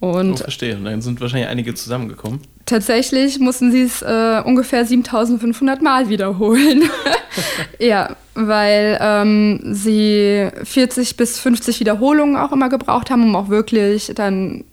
Und 0.00 0.32
oh, 0.32 0.36
verstehe. 0.36 0.76
Und 0.76 0.84
dann 0.84 1.02
sind 1.02 1.20
wahrscheinlich 1.20 1.48
einige 1.48 1.74
zusammengekommen. 1.74 2.40
Tatsächlich 2.64 3.40
mussten 3.40 3.72
sie 3.72 3.82
es 3.82 4.02
äh, 4.02 4.40
ungefähr 4.44 4.84
7500 4.84 5.82
Mal 5.82 6.08
wiederholen. 6.08 6.84
ja, 7.78 8.16
weil 8.34 8.98
ähm, 9.00 9.60
sie 9.72 10.48
40 10.62 11.16
bis 11.16 11.40
50 11.40 11.80
Wiederholungen 11.80 12.36
auch 12.36 12.52
immer 12.52 12.68
gebraucht 12.68 13.10
haben, 13.10 13.24
um 13.24 13.34
auch 13.36 13.48
wirklich 13.48 14.12
dann 14.14 14.64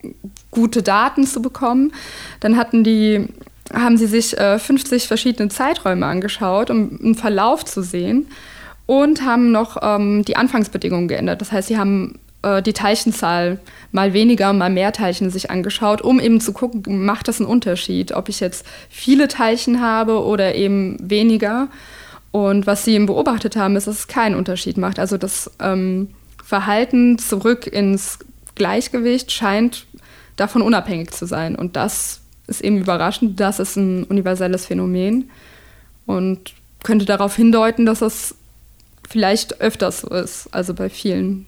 gute 0.51 0.83
Daten 0.83 1.25
zu 1.25 1.41
bekommen. 1.41 1.91
Dann 2.41 2.57
hatten 2.57 2.83
die, 2.83 3.25
haben 3.73 3.97
sie 3.97 4.07
sich 4.07 4.37
äh, 4.37 4.59
50 4.59 5.07
verschiedene 5.07 5.49
Zeiträume 5.49 6.05
angeschaut, 6.05 6.69
um 6.69 6.99
einen 7.01 7.15
Verlauf 7.15 7.65
zu 7.65 7.81
sehen 7.81 8.27
und 8.85 9.23
haben 9.25 9.51
noch 9.51 9.77
ähm, 9.81 10.23
die 10.25 10.35
Anfangsbedingungen 10.35 11.07
geändert. 11.07 11.41
Das 11.41 11.51
heißt, 11.51 11.67
sie 11.67 11.77
haben 11.77 12.19
äh, 12.41 12.61
die 12.61 12.73
Teilchenzahl 12.73 13.59
mal 13.91 14.13
weniger, 14.13 14.53
mal 14.53 14.69
mehr 14.69 14.91
Teilchen 14.91 15.29
sich 15.29 15.51
angeschaut, 15.51 16.01
um 16.01 16.19
eben 16.19 16.41
zu 16.41 16.53
gucken, 16.53 17.05
macht 17.05 17.27
das 17.27 17.39
einen 17.39 17.49
Unterschied, 17.49 18.11
ob 18.11 18.29
ich 18.29 18.39
jetzt 18.39 18.65
viele 18.89 19.27
Teilchen 19.27 19.81
habe 19.81 20.23
oder 20.23 20.55
eben 20.55 20.97
weniger. 21.01 21.67
Und 22.31 22.67
was 22.67 22.85
sie 22.85 22.93
eben 22.93 23.07
beobachtet 23.07 23.55
haben, 23.55 23.75
ist, 23.75 23.87
dass 23.87 23.99
es 23.99 24.07
keinen 24.07 24.35
Unterschied 24.35 24.77
macht. 24.77 24.99
Also 24.99 25.17
das 25.17 25.51
ähm, 25.59 26.09
Verhalten 26.43 27.17
zurück 27.17 27.65
ins 27.67 28.19
Gleichgewicht 28.55 29.31
scheint 29.31 29.87
davon 30.35 30.61
unabhängig 30.61 31.11
zu 31.11 31.25
sein. 31.25 31.55
Und 31.55 31.75
das 31.75 32.21
ist 32.47 32.61
eben 32.61 32.77
überraschend. 32.77 33.39
Das 33.39 33.59
ist 33.59 33.75
ein 33.75 34.03
universelles 34.03 34.65
Phänomen 34.65 35.29
und 36.05 36.53
könnte 36.83 37.05
darauf 37.05 37.35
hindeuten, 37.35 37.85
dass 37.85 37.99
das 37.99 38.35
vielleicht 39.09 39.59
öfters 39.59 40.01
so 40.01 40.09
ist, 40.09 40.47
also 40.51 40.73
bei 40.73 40.89
vielen 40.89 41.47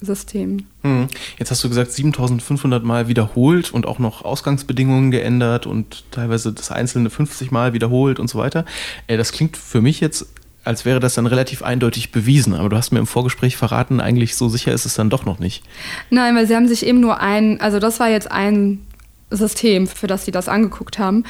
System. 0.00 0.66
Hm. 0.82 1.08
Jetzt 1.38 1.50
hast 1.50 1.62
du 1.62 1.68
gesagt, 1.68 1.92
7500 1.92 2.82
Mal 2.84 3.08
wiederholt 3.08 3.72
und 3.72 3.86
auch 3.86 3.98
noch 3.98 4.24
Ausgangsbedingungen 4.24 5.10
geändert 5.10 5.66
und 5.66 6.04
teilweise 6.10 6.52
das 6.52 6.70
einzelne 6.70 7.10
50 7.10 7.50
Mal 7.50 7.72
wiederholt 7.72 8.18
und 8.18 8.28
so 8.28 8.38
weiter. 8.38 8.64
Äh, 9.06 9.16
das 9.16 9.32
klingt 9.32 9.56
für 9.56 9.80
mich 9.80 10.00
jetzt, 10.00 10.26
als 10.64 10.84
wäre 10.84 11.00
das 11.00 11.14
dann 11.14 11.26
relativ 11.26 11.62
eindeutig 11.62 12.12
bewiesen. 12.12 12.54
Aber 12.54 12.68
du 12.68 12.76
hast 12.76 12.92
mir 12.92 12.98
im 12.98 13.06
Vorgespräch 13.06 13.56
verraten, 13.56 14.00
eigentlich 14.00 14.36
so 14.36 14.48
sicher 14.48 14.72
ist 14.72 14.86
es 14.86 14.94
dann 14.94 15.10
doch 15.10 15.26
noch 15.26 15.38
nicht. 15.38 15.62
Nein, 16.08 16.34
weil 16.34 16.46
sie 16.46 16.56
haben 16.56 16.68
sich 16.68 16.86
eben 16.86 17.00
nur 17.00 17.20
ein, 17.20 17.60
also 17.60 17.78
das 17.78 18.00
war 18.00 18.08
jetzt 18.08 18.30
ein 18.30 18.86
System, 19.30 19.86
für 19.86 20.06
das 20.06 20.24
sie 20.24 20.32
das 20.32 20.48
angeguckt 20.48 20.98
haben. 20.98 21.24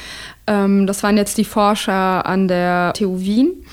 Ähm, 0.47 0.87
das 0.87 1.03
waren 1.03 1.17
jetzt 1.17 1.37
die 1.37 1.45
Forscher 1.45 2.25
an 2.25 2.47
der 2.47 2.93
TU 2.95 3.19
Wien. 3.19 3.65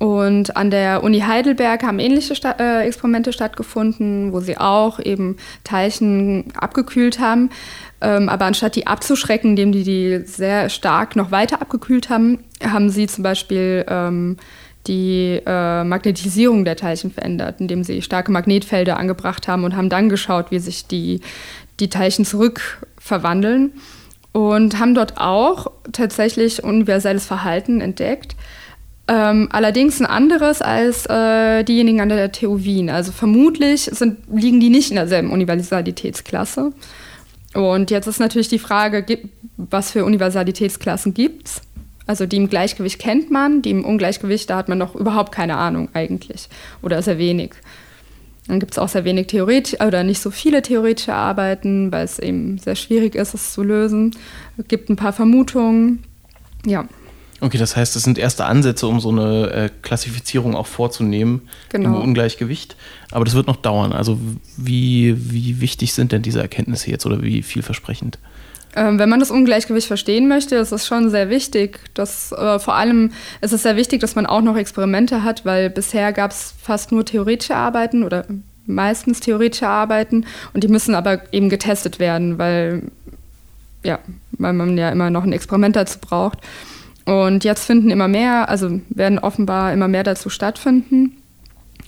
Und 0.00 0.56
an 0.56 0.70
der 0.70 1.02
Uni 1.02 1.20
Heidelberg 1.20 1.82
haben 1.82 1.98
ähnliche 1.98 2.34
Sta 2.34 2.52
äh, 2.58 2.86
Experimente 2.86 3.34
stattgefunden, 3.34 4.32
wo 4.32 4.40
sie 4.40 4.56
auch 4.56 4.98
eben 4.98 5.36
Teilchen 5.62 6.44
abgekühlt 6.56 7.20
haben. 7.20 7.50
Ähm, 8.00 8.30
aber 8.30 8.46
anstatt 8.46 8.76
die 8.76 8.86
abzuschrecken, 8.86 9.50
indem 9.50 9.72
die 9.72 9.84
die 9.84 10.22
sehr 10.24 10.70
stark 10.70 11.16
noch 11.16 11.32
weiter 11.32 11.60
abgekühlt 11.60 12.08
haben, 12.08 12.38
haben 12.64 12.88
sie 12.88 13.08
zum 13.08 13.22
Beispiel 13.22 13.84
ähm, 13.88 14.38
die 14.86 15.42
äh, 15.44 15.84
Magnetisierung 15.84 16.64
der 16.64 16.76
Teilchen 16.76 17.10
verändert, 17.10 17.60
indem 17.60 17.84
sie 17.84 18.00
starke 18.00 18.32
Magnetfelder 18.32 18.96
angebracht 18.96 19.48
haben 19.48 19.64
und 19.64 19.76
haben 19.76 19.90
dann 19.90 20.08
geschaut, 20.08 20.50
wie 20.50 20.60
sich 20.60 20.86
die, 20.86 21.20
die 21.78 21.90
Teilchen 21.90 22.24
zurückverwandeln. 22.24 23.74
Und 24.32 24.78
haben 24.78 24.94
dort 24.94 25.18
auch 25.18 25.72
tatsächlich 25.92 26.62
universelles 26.62 27.26
Verhalten 27.26 27.80
entdeckt. 27.80 28.36
Ähm, 29.12 29.48
allerdings 29.50 30.00
ein 30.00 30.06
anderes 30.06 30.62
als 30.62 31.04
äh, 31.06 31.64
diejenigen 31.64 32.00
an 32.00 32.10
der 32.10 32.30
TU 32.30 32.62
Wien. 32.62 32.88
Also 32.88 33.10
vermutlich 33.10 33.82
sind, 33.82 34.18
liegen 34.32 34.60
die 34.60 34.70
nicht 34.70 34.90
in 34.90 34.96
derselben 34.96 35.32
Universalitätsklasse. 35.32 36.72
Und 37.54 37.90
jetzt 37.90 38.06
ist 38.06 38.20
natürlich 38.20 38.46
die 38.46 38.60
Frage, 38.60 39.04
was 39.56 39.90
für 39.90 40.04
Universalitätsklassen 40.04 41.12
gibt 41.12 41.48
es? 41.48 41.62
Also 42.06 42.24
die 42.24 42.36
im 42.36 42.48
Gleichgewicht 42.48 43.00
kennt 43.00 43.32
man, 43.32 43.62
die 43.62 43.70
im 43.70 43.84
Ungleichgewicht, 43.84 44.48
da 44.48 44.56
hat 44.56 44.68
man 44.68 44.78
noch 44.78 44.94
überhaupt 44.94 45.32
keine 45.32 45.56
Ahnung 45.56 45.88
eigentlich 45.92 46.48
oder 46.80 47.02
sehr 47.02 47.18
wenig. 47.18 47.50
Dann 48.46 48.60
gibt 48.60 48.72
es 48.72 48.78
auch 48.78 48.88
sehr 48.88 49.04
wenig 49.04 49.26
theoretische 49.26 49.84
oder 49.84 50.04
nicht 50.04 50.20
so 50.20 50.30
viele 50.30 50.62
theoretische 50.62 51.14
Arbeiten, 51.14 51.90
weil 51.90 52.04
es 52.04 52.20
eben 52.20 52.58
sehr 52.58 52.76
schwierig 52.76 53.16
ist, 53.16 53.34
es 53.34 53.52
zu 53.52 53.64
lösen. 53.64 54.14
Es 54.56 54.68
gibt 54.68 54.88
ein 54.88 54.96
paar 54.96 55.12
Vermutungen. 55.12 56.04
Ja. 56.64 56.84
Okay, 57.40 57.56
das 57.56 57.74
heißt, 57.74 57.96
es 57.96 58.02
sind 58.02 58.18
erste 58.18 58.44
Ansätze, 58.44 58.86
um 58.86 59.00
so 59.00 59.10
eine 59.10 59.50
äh, 59.50 59.70
Klassifizierung 59.82 60.54
auch 60.54 60.66
vorzunehmen 60.66 61.48
genau. 61.70 61.96
im 61.96 62.02
Ungleichgewicht. 62.02 62.76
Aber 63.10 63.24
das 63.24 63.34
wird 63.34 63.46
noch 63.46 63.56
dauern. 63.56 63.92
Also 63.92 64.18
wie, 64.56 65.14
wie 65.32 65.60
wichtig 65.60 65.94
sind 65.94 66.12
denn 66.12 66.22
diese 66.22 66.40
Erkenntnisse 66.40 66.90
jetzt 66.90 67.06
oder 67.06 67.22
wie 67.22 67.42
vielversprechend? 67.42 68.18
Ähm, 68.76 68.98
wenn 68.98 69.08
man 69.08 69.20
das 69.20 69.30
Ungleichgewicht 69.30 69.86
verstehen 69.86 70.28
möchte, 70.28 70.56
ist 70.56 70.70
es 70.70 70.86
schon 70.86 71.10
sehr 71.10 71.30
wichtig. 71.30 71.80
Dass, 71.94 72.30
äh, 72.32 72.58
vor 72.58 72.74
allem 72.74 73.12
ist 73.40 73.52
es 73.52 73.62
sehr 73.62 73.76
wichtig, 73.76 74.00
dass 74.00 74.14
man 74.14 74.26
auch 74.26 74.42
noch 74.42 74.56
Experimente 74.56 75.24
hat, 75.24 75.44
weil 75.44 75.70
bisher 75.70 76.12
gab 76.12 76.30
es 76.30 76.54
fast 76.62 76.92
nur 76.92 77.04
theoretische 77.04 77.56
Arbeiten 77.56 78.04
oder 78.04 78.26
meistens 78.66 79.20
theoretische 79.20 79.66
Arbeiten 79.66 80.26
und 80.52 80.62
die 80.62 80.68
müssen 80.68 80.94
aber 80.94 81.20
eben 81.32 81.48
getestet 81.48 81.98
werden, 81.98 82.38
weil, 82.38 82.82
ja, 83.82 83.98
weil 84.32 84.52
man 84.52 84.78
ja 84.78 84.90
immer 84.90 85.10
noch 85.10 85.24
ein 85.24 85.32
Experiment 85.32 85.74
dazu 85.74 85.98
braucht. 85.98 86.38
Und 87.04 87.44
jetzt 87.44 87.64
finden 87.64 87.90
immer 87.90 88.08
mehr, 88.08 88.48
also 88.48 88.80
werden 88.88 89.18
offenbar 89.18 89.72
immer 89.72 89.88
mehr 89.88 90.04
dazu 90.04 90.28
stattfinden. 90.28 91.16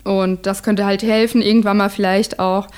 Und 0.04 0.46
das 0.46 0.62
könnte 0.62 0.84
halt 0.84 1.02
helfen, 1.02 1.42
irgendwann 1.42 1.76
mal 1.76 1.90
vielleicht 1.90 2.38
auch 2.38 2.68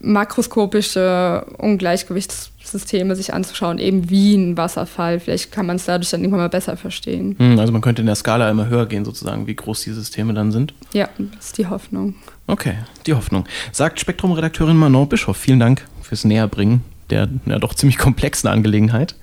makroskopische 0.00 1.46
Ungleichgewichtssysteme 1.58 3.14
sich 3.14 3.32
anzuschauen, 3.32 3.78
eben 3.78 4.10
wie 4.10 4.34
ein 4.34 4.56
Wasserfall. 4.56 5.20
Vielleicht 5.20 5.52
kann 5.52 5.66
man 5.66 5.76
es 5.76 5.84
dadurch 5.84 6.10
dann 6.10 6.20
irgendwann 6.20 6.40
mal 6.40 6.48
besser 6.48 6.76
verstehen. 6.76 7.36
Hm, 7.38 7.58
also 7.58 7.72
man 7.72 7.80
könnte 7.80 8.02
in 8.02 8.06
der 8.06 8.16
Skala 8.16 8.50
immer 8.50 8.68
höher 8.68 8.86
gehen, 8.86 9.04
sozusagen, 9.04 9.46
wie 9.46 9.54
groß 9.54 9.82
die 9.82 9.92
Systeme 9.92 10.34
dann 10.34 10.50
sind. 10.50 10.74
Ja, 10.92 11.08
das 11.18 11.46
ist 11.46 11.58
die 11.58 11.68
Hoffnung. 11.68 12.16
Okay, 12.48 12.74
die 13.06 13.14
Hoffnung. 13.14 13.44
Sagt 13.70 14.00
Spektrum-Redakteurin 14.00 14.76
Manon 14.76 15.08
Bischoff, 15.08 15.36
vielen 15.36 15.60
Dank 15.60 15.86
fürs 16.02 16.24
Näherbringen 16.24 16.82
der 17.10 17.28
ja, 17.46 17.58
doch 17.58 17.74
ziemlich 17.74 17.98
komplexen 17.98 18.48
Angelegenheit. 18.48 19.14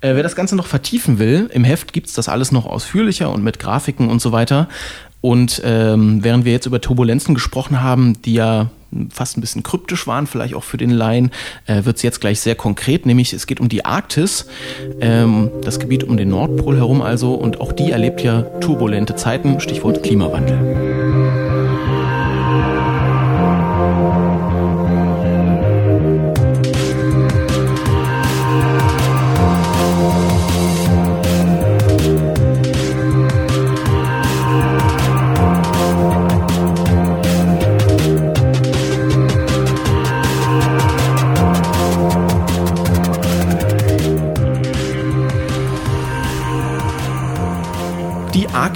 Äh, 0.00 0.14
wer 0.14 0.22
das 0.22 0.36
Ganze 0.36 0.56
noch 0.56 0.66
vertiefen 0.66 1.18
will, 1.18 1.50
im 1.52 1.64
Heft 1.64 1.92
gibt 1.92 2.08
es 2.08 2.14
das 2.14 2.28
alles 2.28 2.52
noch 2.52 2.66
ausführlicher 2.66 3.30
und 3.30 3.42
mit 3.42 3.58
Grafiken 3.58 4.08
und 4.08 4.20
so 4.20 4.32
weiter. 4.32 4.68
Und 5.20 5.60
ähm, 5.64 6.22
während 6.22 6.44
wir 6.44 6.52
jetzt 6.52 6.66
über 6.66 6.80
Turbulenzen 6.80 7.34
gesprochen 7.34 7.82
haben, 7.82 8.20
die 8.22 8.34
ja 8.34 8.70
fast 9.10 9.36
ein 9.36 9.40
bisschen 9.40 9.62
kryptisch 9.62 10.06
waren, 10.06 10.26
vielleicht 10.26 10.54
auch 10.54 10.62
für 10.62 10.76
den 10.76 10.90
Laien, 10.90 11.30
äh, 11.66 11.84
wird 11.84 11.96
es 11.96 12.02
jetzt 12.02 12.20
gleich 12.20 12.40
sehr 12.40 12.54
konkret, 12.54 13.06
nämlich 13.06 13.32
es 13.32 13.46
geht 13.46 13.60
um 13.60 13.68
die 13.68 13.84
Arktis, 13.84 14.46
ähm, 15.00 15.50
das 15.62 15.80
Gebiet 15.80 16.04
um 16.04 16.16
den 16.16 16.28
Nordpol 16.28 16.76
herum 16.76 17.02
also, 17.02 17.34
und 17.34 17.60
auch 17.60 17.72
die 17.72 17.90
erlebt 17.90 18.22
ja 18.22 18.42
turbulente 18.60 19.16
Zeiten, 19.16 19.60
Stichwort 19.60 20.02
Klimawandel. 20.02 21.05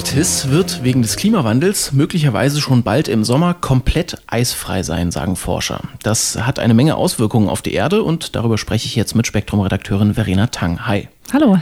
Arktis 0.01 0.49
wird 0.49 0.83
wegen 0.83 1.03
des 1.03 1.17
Klimawandels 1.17 1.93
möglicherweise 1.93 2.63
schon 2.63 2.83
bald 2.83 3.07
im 3.07 3.23
Sommer 3.23 3.53
komplett 3.53 4.17
eisfrei 4.27 4.83
sein, 4.83 5.11
sagen 5.11 5.37
Forscher. 5.37 5.83
Das 6.03 6.39
hat 6.41 6.59
eine 6.59 6.73
Menge 6.73 6.95
Auswirkungen 6.95 7.51
auf 7.51 7.61
die 7.61 7.75
Erde 7.75 8.03
und 8.03 8.35
darüber 8.35 8.57
spreche 8.57 8.87
ich 8.87 8.97
jetzt 8.97 9.15
mit 9.15 9.27
Spektrum-Redakteurin 9.27 10.15
Verena 10.15 10.47
Tang. 10.47 10.87
Hi. 10.87 11.09
Hallo. 11.35 11.59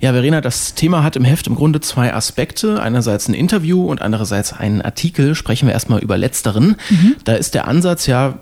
Ja, 0.00 0.12
Verena, 0.12 0.42
das 0.42 0.74
Thema 0.74 1.02
hat 1.02 1.16
im 1.16 1.24
Heft 1.24 1.46
im 1.46 1.54
Grunde 1.54 1.80
zwei 1.80 2.12
Aspekte. 2.12 2.82
Einerseits 2.82 3.26
ein 3.26 3.32
Interview 3.34 3.86
und 3.86 4.02
andererseits 4.02 4.52
einen 4.52 4.82
Artikel. 4.82 5.34
Sprechen 5.34 5.66
wir 5.66 5.72
erstmal 5.72 6.00
über 6.00 6.18
letzteren. 6.18 6.76
Mhm. 6.90 7.16
Da 7.24 7.36
ist 7.36 7.54
der 7.54 7.66
Ansatz 7.66 8.06
ja 8.06 8.34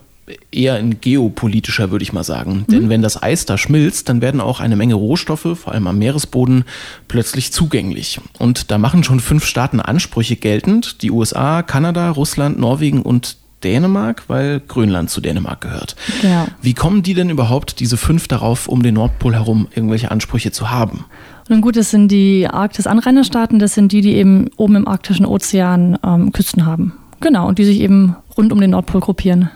eher 0.51 0.75
ein 0.75 1.01
geopolitischer, 1.01 1.91
würde 1.91 2.03
ich 2.03 2.13
mal 2.13 2.25
sagen. 2.25 2.65
Mhm. 2.67 2.73
Denn 2.73 2.89
wenn 2.89 3.03
das 3.03 3.23
Eis 3.23 3.47
da 3.47 3.59
schmilzt, 3.59 4.09
dann 4.09 4.21
werden 4.21 4.41
auch 4.41 4.61
eine 4.61 4.77
Menge 4.77 4.95
Rohstoffe, 4.95 5.57
vor 5.57 5.73
allem 5.73 5.87
am 5.87 5.99
Meeresboden, 5.99 6.65
plötzlich 7.09 7.53
zugänglich. 7.53 8.21
Und 8.39 8.71
da 8.71 8.79
machen 8.79 9.05
schon 9.05 9.21
fünf 9.21 9.45
Staaten 9.45 9.81
Ansprüche 9.81 10.37
geltend. 10.37 11.03
Die 11.03 11.11
USA, 11.11 11.63
Kanada, 11.63 12.11
Russland, 12.11 12.59
Norwegen 12.59 13.03
und 13.03 13.37
Dänemark, 13.65 14.25
weil 14.29 14.61
Grönland 14.61 15.11
zu 15.11 15.21
Dänemark 15.21 15.61
gehört. 15.61 15.97
Genau. 16.21 16.47
Wie 16.61 16.75
kommen 16.75 17.03
die 17.03 17.15
denn 17.15 17.31
überhaupt, 17.31 17.81
diese 17.81 17.97
fünf 17.97 18.29
darauf, 18.29 18.69
um 18.69 18.83
den 18.83 18.95
Nordpol 18.95 19.35
herum 19.35 19.69
irgendwelche 19.75 20.11
Ansprüche 20.11 20.53
zu 20.53 20.71
haben? 20.71 21.07
Nun 21.49 21.61
gut, 21.61 21.77
das 21.77 21.91
sind 21.91 22.09
die 22.09 22.47
Arktis-Anrainerstaaten, 22.49 23.59
das 23.59 23.75
sind 23.75 23.93
die, 23.93 24.01
die 24.01 24.15
eben 24.15 24.51
oben 24.57 24.77
im 24.77 24.89
arktischen 24.89 25.25
Ozean 25.25 25.99
ähm, 26.05 26.33
Küsten 26.33 26.67
haben. 26.67 26.95
Genau, 27.21 27.49
und 27.49 27.59
die 27.59 27.65
sich 27.65 27.81
eben 27.81 28.17
rund 28.37 28.53
um 28.53 28.61
den 28.61 28.71
Nordpol 28.71 29.01
gruppieren. 29.01 29.51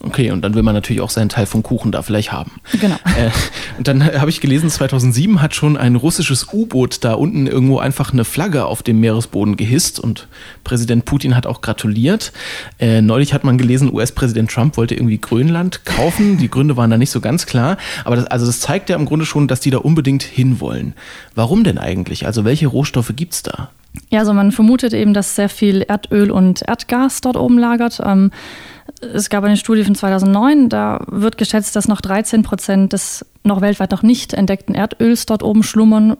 Okay, 0.00 0.30
und 0.30 0.42
dann 0.42 0.54
will 0.54 0.62
man 0.62 0.74
natürlich 0.74 1.00
auch 1.00 1.08
seinen 1.08 1.30
Teil 1.30 1.46
vom 1.46 1.62
Kuchen 1.62 1.90
da 1.90 2.02
vielleicht 2.02 2.30
haben. 2.30 2.52
Genau. 2.80 2.96
Äh, 3.16 3.30
und 3.78 3.88
dann 3.88 4.04
habe 4.04 4.28
ich 4.28 4.42
gelesen, 4.42 4.68
2007 4.68 5.40
hat 5.40 5.54
schon 5.54 5.78
ein 5.78 5.96
russisches 5.96 6.48
U-Boot 6.52 7.02
da 7.02 7.14
unten 7.14 7.46
irgendwo 7.46 7.78
einfach 7.78 8.12
eine 8.12 8.24
Flagge 8.24 8.66
auf 8.66 8.82
dem 8.82 9.00
Meeresboden 9.00 9.56
gehisst 9.56 9.98
und 9.98 10.28
Präsident 10.64 11.06
Putin 11.06 11.34
hat 11.34 11.46
auch 11.46 11.62
gratuliert. 11.62 12.32
Äh, 12.78 13.00
neulich 13.00 13.32
hat 13.32 13.44
man 13.44 13.56
gelesen, 13.56 13.92
US-Präsident 13.92 14.50
Trump 14.50 14.76
wollte 14.76 14.94
irgendwie 14.94 15.18
Grönland 15.18 15.86
kaufen. 15.86 16.36
Die 16.36 16.50
Gründe 16.50 16.76
waren 16.76 16.90
da 16.90 16.98
nicht 16.98 17.10
so 17.10 17.20
ganz 17.20 17.46
klar. 17.46 17.78
Aber 18.04 18.16
das, 18.16 18.26
also 18.26 18.44
das 18.44 18.60
zeigt 18.60 18.90
ja 18.90 18.96
im 18.96 19.06
Grunde 19.06 19.24
schon, 19.24 19.48
dass 19.48 19.60
die 19.60 19.70
da 19.70 19.78
unbedingt 19.78 20.22
hinwollen. 20.22 20.94
Warum 21.34 21.64
denn 21.64 21.78
eigentlich? 21.78 22.26
Also 22.26 22.44
welche 22.44 22.66
Rohstoffe 22.66 23.12
gibt 23.16 23.32
es 23.32 23.42
da? 23.42 23.70
Ja, 24.10 24.20
also 24.20 24.34
man 24.34 24.52
vermutet 24.52 24.92
eben, 24.92 25.14
dass 25.14 25.36
sehr 25.36 25.48
viel 25.48 25.82
Erdöl 25.82 26.30
und 26.30 26.62
Erdgas 26.62 27.22
dort 27.22 27.36
oben 27.36 27.58
lagert. 27.58 28.00
Ähm, 28.04 28.30
es 29.00 29.30
gab 29.30 29.44
eine 29.44 29.56
Studie 29.56 29.84
von 29.84 29.94
2009, 29.94 30.68
da 30.68 31.04
wird 31.08 31.38
geschätzt, 31.38 31.76
dass 31.76 31.88
noch 31.88 32.00
13 32.00 32.42
Prozent 32.42 32.92
des 32.92 33.26
noch 33.44 33.60
weltweit 33.60 33.90
noch 33.90 34.02
nicht 34.02 34.32
entdeckten 34.32 34.74
Erdöls 34.74 35.26
dort 35.26 35.42
oben 35.42 35.62
schlummern 35.62 36.16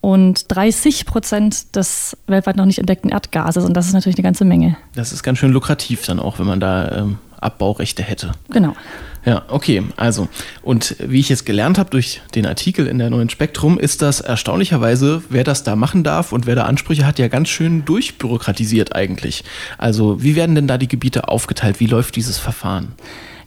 und 0.00 0.44
30 0.48 1.06
Prozent 1.06 1.76
des 1.76 2.16
weltweit 2.26 2.56
noch 2.56 2.64
nicht 2.64 2.78
entdeckten 2.78 3.10
Erdgases. 3.10 3.64
Und 3.64 3.74
das 3.74 3.86
ist 3.86 3.92
natürlich 3.92 4.16
eine 4.16 4.24
ganze 4.24 4.44
Menge. 4.44 4.76
Das 4.94 5.12
ist 5.12 5.22
ganz 5.22 5.38
schön 5.38 5.52
lukrativ 5.52 6.06
dann 6.06 6.18
auch, 6.18 6.38
wenn 6.38 6.46
man 6.46 6.60
da 6.60 6.90
ähm, 6.92 7.18
Abbaurechte 7.40 8.02
hätte. 8.02 8.32
Genau. 8.50 8.74
Ja, 9.24 9.42
okay, 9.48 9.82
also. 9.96 10.28
Und 10.62 10.96
wie 10.98 11.20
ich 11.20 11.28
jetzt 11.28 11.44
gelernt 11.44 11.78
habe 11.78 11.90
durch 11.90 12.22
den 12.34 12.46
Artikel 12.46 12.86
in 12.86 12.98
der 12.98 13.10
neuen 13.10 13.28
Spektrum, 13.28 13.78
ist 13.78 14.00
das 14.00 14.20
erstaunlicherweise, 14.20 15.22
wer 15.28 15.44
das 15.44 15.62
da 15.62 15.76
machen 15.76 16.04
darf 16.04 16.32
und 16.32 16.46
wer 16.46 16.54
da 16.54 16.64
Ansprüche 16.64 17.06
hat, 17.06 17.18
ja 17.18 17.28
ganz 17.28 17.50
schön 17.50 17.84
durchbürokratisiert 17.84 18.94
eigentlich. 18.94 19.44
Also, 19.76 20.22
wie 20.22 20.36
werden 20.36 20.54
denn 20.54 20.66
da 20.66 20.78
die 20.78 20.88
Gebiete 20.88 21.28
aufgeteilt? 21.28 21.80
Wie 21.80 21.86
läuft 21.86 22.16
dieses 22.16 22.38
Verfahren? 22.38 22.94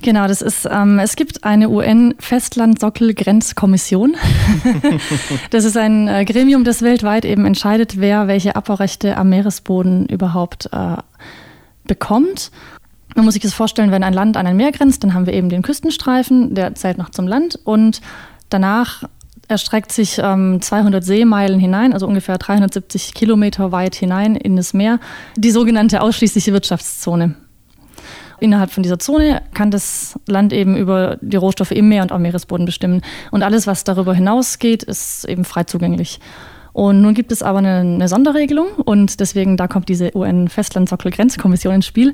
Genau, 0.04 0.28
das 0.28 0.42
ist, 0.42 0.68
ähm, 0.70 1.00
es 1.00 1.16
gibt 1.16 1.46
eine 1.46 1.70
UN-Festland-Sockel-Grenzkommission. 1.70 4.18
das 5.50 5.64
ist 5.64 5.78
ein 5.78 6.10
äh, 6.10 6.26
Gremium, 6.26 6.66
das 6.66 6.82
weltweit 6.82 7.24
eben 7.24 7.46
entscheidet, 7.46 8.02
wer 8.02 8.28
welche 8.28 8.58
Abbaurechte 8.58 9.16
am 9.16 9.30
Meeresboden 9.30 10.08
überhaupt 10.08 10.68
äh, 10.74 10.98
bekommt. 11.86 12.52
Man 13.16 13.26
muss 13.26 13.34
sich 13.34 13.44
das 13.44 13.54
vorstellen, 13.54 13.92
wenn 13.92 14.04
ein 14.04 14.14
Land 14.14 14.38
an 14.38 14.48
ein 14.48 14.58
Meer 14.58 14.72
grenzt, 14.72 15.04
dann 15.04 15.14
haben 15.14 15.26
wir 15.26 15.34
eben 15.34 15.50
den 15.50 15.62
Küstenstreifen, 15.62 16.56
der 16.56 16.76
zählt 16.76 16.98
noch 16.98 17.10
zum 17.10 17.28
Land 17.28 17.60
und 17.64 18.02
danach 18.50 19.04
erstreckt 19.48 19.92
sich 19.92 20.20
ähm, 20.24 20.62
200 20.62 21.04
Seemeilen 21.04 21.60
hinein, 21.60 21.94
also 21.94 22.08
ungefähr 22.08 22.38
370 22.38 23.14
Kilometer 23.14 23.72
weit 23.72 23.96
hinein 23.96 24.36
in 24.36 24.56
das 24.56 24.74
Meer, 24.74 25.00
die 25.36 25.52
sogenannte 25.52 26.02
ausschließliche 26.02 26.54
Wirtschaftszone. 26.54 27.36
Innerhalb 28.40 28.72
von 28.72 28.84
dieser 28.84 29.00
Zone 29.00 29.42
kann 29.54 29.72
das 29.72 30.20
Land 30.28 30.52
eben 30.54 30.76
über 30.76 31.18
die 31.22 31.38
Rohstoffe 31.38 31.72
im 31.72 31.88
Meer 31.88 32.02
und 32.02 32.12
am 32.12 32.24
Meeresboden 32.24 32.66
bestimmen. 32.66 33.02
Und 33.32 33.44
alles, 33.44 33.68
was 33.68 33.84
darüber 33.84 34.14
hinausgeht, 34.14 34.84
ist 34.84 35.26
eben 35.26 35.46
frei 35.46 35.64
zugänglich. 35.64 36.20
Und 36.74 37.02
nun 37.02 37.14
gibt 37.14 37.32
es 37.32 37.44
aber 37.44 37.60
eine, 37.60 37.80
eine 37.80 38.08
Sonderregelung 38.08 38.68
und 38.84 39.20
deswegen, 39.20 39.58
da 39.58 39.68
kommt 39.68 39.90
diese 39.90 40.16
UN-Festlandsockel-Grenzkommission 40.16 41.76
ins 41.76 41.86
Spiel. 41.86 42.14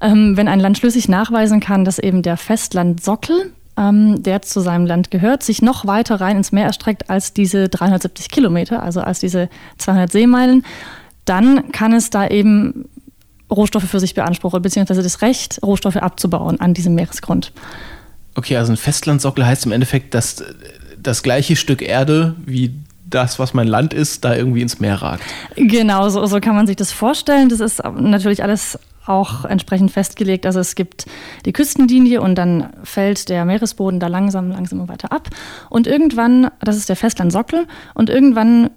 Ähm, 0.00 0.36
wenn 0.36 0.48
ein 0.48 0.58
Land 0.58 0.78
schlüssig 0.78 1.08
nachweisen 1.08 1.60
kann, 1.60 1.84
dass 1.84 2.00
eben 2.00 2.22
der 2.22 2.36
Festlandsockel, 2.36 3.52
ähm, 3.76 4.20
der 4.20 4.42
zu 4.42 4.60
seinem 4.60 4.84
Land 4.84 5.12
gehört, 5.12 5.44
sich 5.44 5.62
noch 5.62 5.86
weiter 5.86 6.20
rein 6.20 6.36
ins 6.36 6.50
Meer 6.50 6.66
erstreckt 6.66 7.08
als 7.08 7.32
diese 7.34 7.68
370 7.68 8.30
Kilometer, 8.30 8.82
also 8.82 9.00
als 9.00 9.20
diese 9.20 9.48
200 9.78 10.10
Seemeilen, 10.10 10.64
dann 11.24 11.70
kann 11.70 11.92
es 11.92 12.10
da 12.10 12.26
eben 12.26 12.86
Rohstoffe 13.48 13.88
für 13.88 14.00
sich 14.00 14.14
beanspruchen, 14.14 14.60
beziehungsweise 14.60 15.04
das 15.04 15.22
Recht, 15.22 15.60
Rohstoffe 15.62 15.96
abzubauen 15.96 16.60
an 16.60 16.74
diesem 16.74 16.96
Meeresgrund. 16.96 17.52
Okay, 18.34 18.56
also 18.56 18.72
ein 18.72 18.76
Festlandsockel 18.76 19.46
heißt 19.46 19.66
im 19.66 19.72
Endeffekt, 19.72 20.14
dass 20.14 20.42
das 21.00 21.22
gleiche 21.22 21.56
Stück 21.56 21.82
Erde 21.82 22.34
wie 22.44 22.74
das, 23.10 23.38
was 23.38 23.54
mein 23.54 23.66
Land 23.66 23.92
ist, 23.92 24.24
da 24.24 24.34
irgendwie 24.34 24.62
ins 24.62 24.80
Meer 24.80 25.02
ragt. 25.02 25.22
Genau, 25.56 26.08
so, 26.08 26.24
so 26.26 26.40
kann 26.40 26.54
man 26.54 26.66
sich 26.66 26.76
das 26.76 26.92
vorstellen. 26.92 27.48
Das 27.48 27.60
ist 27.60 27.82
natürlich 27.84 28.42
alles 28.42 28.78
auch 29.06 29.44
entsprechend 29.44 29.90
festgelegt. 29.90 30.46
Also 30.46 30.60
es 30.60 30.74
gibt 30.74 31.06
die 31.44 31.52
Küstenlinie 31.52 32.20
und 32.20 32.36
dann 32.36 32.70
fällt 32.84 33.28
der 33.28 33.44
Meeresboden 33.44 33.98
da 34.00 34.06
langsam, 34.06 34.50
langsam 34.50 34.88
weiter 34.88 35.12
ab. 35.12 35.28
Und 35.68 35.86
irgendwann, 35.86 36.50
das 36.60 36.76
ist 36.76 36.88
der 36.88 36.96
Festlandsockel, 36.96 37.66
und 37.94 38.10
irgendwann 38.10 38.70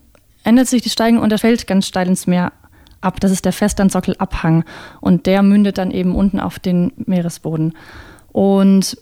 ändert 0.43 0.67
sich 0.67 0.81
die 0.81 0.89
Steigung 0.89 1.19
und 1.19 1.31
er 1.31 1.39
fällt 1.39 1.67
ganz 1.67 1.87
steil 1.87 2.07
ins 2.07 2.27
Meer 2.27 2.51
ab. 3.01 3.19
Das 3.19 3.31
ist 3.31 3.45
der 3.45 3.53
Festlandsockelabhang 3.53 4.63
und 5.01 5.25
der 5.25 5.43
mündet 5.43 5.77
dann 5.77 5.91
eben 5.91 6.15
unten 6.15 6.39
auf 6.39 6.59
den 6.59 6.91
Meeresboden. 6.97 7.73
Und 8.31 8.97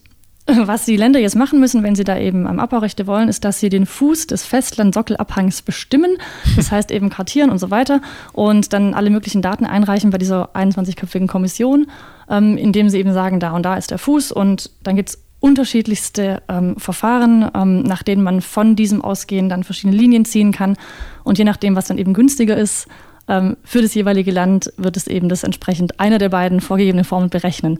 was 0.47 0.85
die 0.85 0.97
Länder 0.97 1.19
jetzt 1.19 1.35
machen 1.35 1.59
müssen, 1.59 1.83
wenn 1.83 1.95
sie 1.95 2.03
da 2.03 2.17
eben 2.17 2.47
am 2.47 2.59
Abbaurechte 2.59 3.07
wollen, 3.07 3.29
ist, 3.29 3.45
dass 3.45 3.59
sie 3.59 3.69
den 3.69 3.85
Fuß 3.85 4.27
des 4.27 4.45
Festland-Sockelabhangs 4.45 5.61
bestimmen. 5.61 6.17
Das 6.55 6.71
heißt 6.71 6.91
eben 6.91 7.09
kartieren 7.09 7.49
und 7.49 7.59
so 7.59 7.71
weiter 7.71 8.01
und 8.33 8.73
dann 8.73 8.93
alle 8.93 9.09
möglichen 9.09 9.41
Daten 9.41 9.65
einreichen 9.65 10.09
bei 10.09 10.17
dieser 10.17 10.55
21-köpfigen 10.55 11.27
Kommission, 11.27 11.87
ähm, 12.29 12.57
indem 12.57 12.89
sie 12.89 12.99
eben 12.99 13.13
sagen, 13.13 13.39
da 13.39 13.51
und 13.51 13.63
da 13.63 13.75
ist 13.75 13.91
der 13.91 13.97
Fuß 13.97 14.31
und 14.31 14.71
dann 14.83 14.95
gibt 14.95 15.09
es 15.09 15.19
unterschiedlichste 15.39 16.43
ähm, 16.47 16.75
Verfahren, 16.77 17.49
ähm, 17.55 17.81
nach 17.81 18.03
denen 18.03 18.23
man 18.23 18.41
von 18.41 18.75
diesem 18.75 19.01
ausgehen 19.01 19.49
dann 19.49 19.63
verschiedene 19.63 19.97
Linien 19.97 20.23
ziehen 20.23 20.51
kann. 20.51 20.77
Und 21.23 21.39
je 21.39 21.43
nachdem, 21.43 21.75
was 21.75 21.87
dann 21.87 21.97
eben 21.97 22.13
günstiger 22.13 22.55
ist, 22.55 22.87
ähm, 23.27 23.57
für 23.63 23.81
das 23.81 23.93
jeweilige 23.93 24.31
Land 24.31 24.71
wird 24.77 24.97
es 24.97 25.07
eben 25.07 25.29
das 25.29 25.43
entsprechend 25.43 25.99
einer 25.99 26.19
der 26.19 26.29
beiden 26.29 26.61
vorgegebenen 26.61 27.05
Formeln 27.05 27.29
berechnen. 27.29 27.79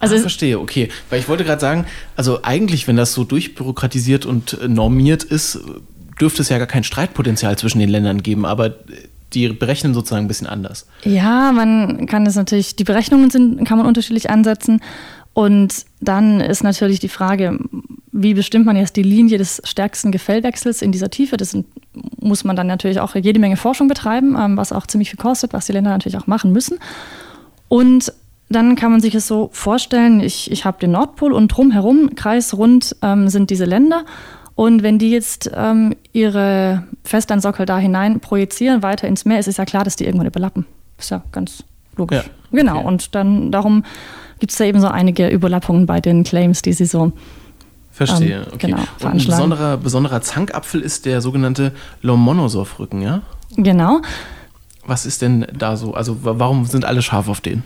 Also 0.00 0.16
ah, 0.16 0.20
verstehe, 0.20 0.60
okay. 0.60 0.88
Weil 1.10 1.20
ich 1.20 1.28
wollte 1.28 1.44
gerade 1.44 1.60
sagen, 1.60 1.86
also 2.16 2.42
eigentlich, 2.42 2.86
wenn 2.86 2.96
das 2.96 3.12
so 3.14 3.24
durchbürokratisiert 3.24 4.26
und 4.26 4.58
äh, 4.60 4.68
normiert 4.68 5.24
ist, 5.24 5.60
dürfte 6.20 6.42
es 6.42 6.48
ja 6.48 6.58
gar 6.58 6.66
kein 6.66 6.84
Streitpotenzial 6.84 7.58
zwischen 7.58 7.78
den 7.78 7.88
Ländern 7.88 8.22
geben, 8.22 8.44
aber 8.46 8.74
die 9.34 9.48
berechnen 9.48 9.94
sozusagen 9.94 10.24
ein 10.24 10.28
bisschen 10.28 10.46
anders. 10.46 10.86
Ja, 11.04 11.52
man 11.52 12.06
kann 12.06 12.24
das 12.24 12.34
natürlich, 12.34 12.76
die 12.76 12.84
Berechnungen 12.84 13.30
sind, 13.30 13.64
kann 13.64 13.78
man 13.78 13.86
unterschiedlich 13.86 14.30
ansetzen. 14.30 14.80
Und 15.34 15.84
dann 16.00 16.40
ist 16.40 16.64
natürlich 16.64 16.98
die 16.98 17.08
Frage, 17.08 17.58
wie 18.10 18.34
bestimmt 18.34 18.66
man 18.66 18.76
jetzt 18.76 18.96
die 18.96 19.02
Linie 19.02 19.38
des 19.38 19.62
stärksten 19.64 20.10
Gefällwechsels 20.10 20.82
in 20.82 20.90
dieser 20.90 21.10
Tiefe? 21.10 21.36
Das 21.36 21.56
muss 22.20 22.42
man 22.42 22.56
dann 22.56 22.66
natürlich 22.66 23.00
auch 23.00 23.14
jede 23.14 23.38
Menge 23.38 23.56
Forschung 23.56 23.86
betreiben, 23.86 24.36
ähm, 24.38 24.56
was 24.56 24.72
auch 24.72 24.86
ziemlich 24.86 25.10
viel 25.10 25.18
kostet, 25.18 25.52
was 25.52 25.66
die 25.66 25.72
Länder 25.72 25.90
natürlich 25.90 26.18
auch 26.18 26.26
machen 26.26 26.52
müssen. 26.52 26.78
Und 27.68 28.12
dann 28.48 28.76
kann 28.76 28.90
man 28.90 29.00
sich 29.00 29.14
es 29.14 29.26
so 29.26 29.50
vorstellen, 29.52 30.20
ich, 30.20 30.50
ich 30.50 30.64
habe 30.64 30.78
den 30.78 30.92
Nordpol 30.92 31.32
und 31.32 31.48
drumherum, 31.48 32.14
kreisrund, 32.14 32.96
ähm, 33.02 33.28
sind 33.28 33.50
diese 33.50 33.64
Länder. 33.64 34.04
Und 34.54 34.82
wenn 34.82 34.98
die 34.98 35.10
jetzt 35.10 35.50
ähm, 35.54 35.94
ihre 36.12 36.84
Festlandsockel 37.04 37.66
da 37.66 37.78
hinein 37.78 38.20
projizieren, 38.20 38.82
weiter 38.82 39.06
ins 39.06 39.24
Meer, 39.24 39.38
ist 39.38 39.48
es 39.48 39.58
ja 39.58 39.64
klar, 39.64 39.84
dass 39.84 39.96
die 39.96 40.04
irgendwann 40.04 40.26
überlappen. 40.26 40.66
Ist 40.98 41.10
ja 41.10 41.22
ganz 41.30 41.62
logisch. 41.96 42.24
Ja, 42.24 42.24
genau. 42.50 42.78
Okay. 42.78 42.86
Und 42.86 43.14
dann 43.14 43.52
darum 43.52 43.84
gibt 44.40 44.52
es 44.52 44.58
da 44.58 44.64
eben 44.64 44.80
so 44.80 44.88
einige 44.88 45.28
Überlappungen 45.28 45.86
bei 45.86 46.00
den 46.00 46.24
Claims, 46.24 46.62
die 46.62 46.72
sie 46.72 46.86
so 46.86 47.12
Verstehe, 47.98 48.42
ähm, 48.42 48.46
okay. 48.54 48.66
Genau, 48.68 48.82
Und 49.02 49.10
ein 49.10 49.26
besonderer, 49.26 49.76
besonderer 49.76 50.20
Zankapfel 50.22 50.80
ist 50.80 51.04
der 51.04 51.20
sogenannte 51.20 51.72
Lomonosov-Rücken, 52.02 53.02
ja? 53.02 53.22
Genau. 53.56 54.00
Was 54.86 55.04
ist 55.04 55.20
denn 55.20 55.46
da 55.52 55.76
so? 55.76 55.94
Also 55.94 56.16
warum 56.22 56.64
sind 56.64 56.84
alle 56.84 57.02
scharf 57.02 57.28
auf 57.28 57.40
den? 57.40 57.64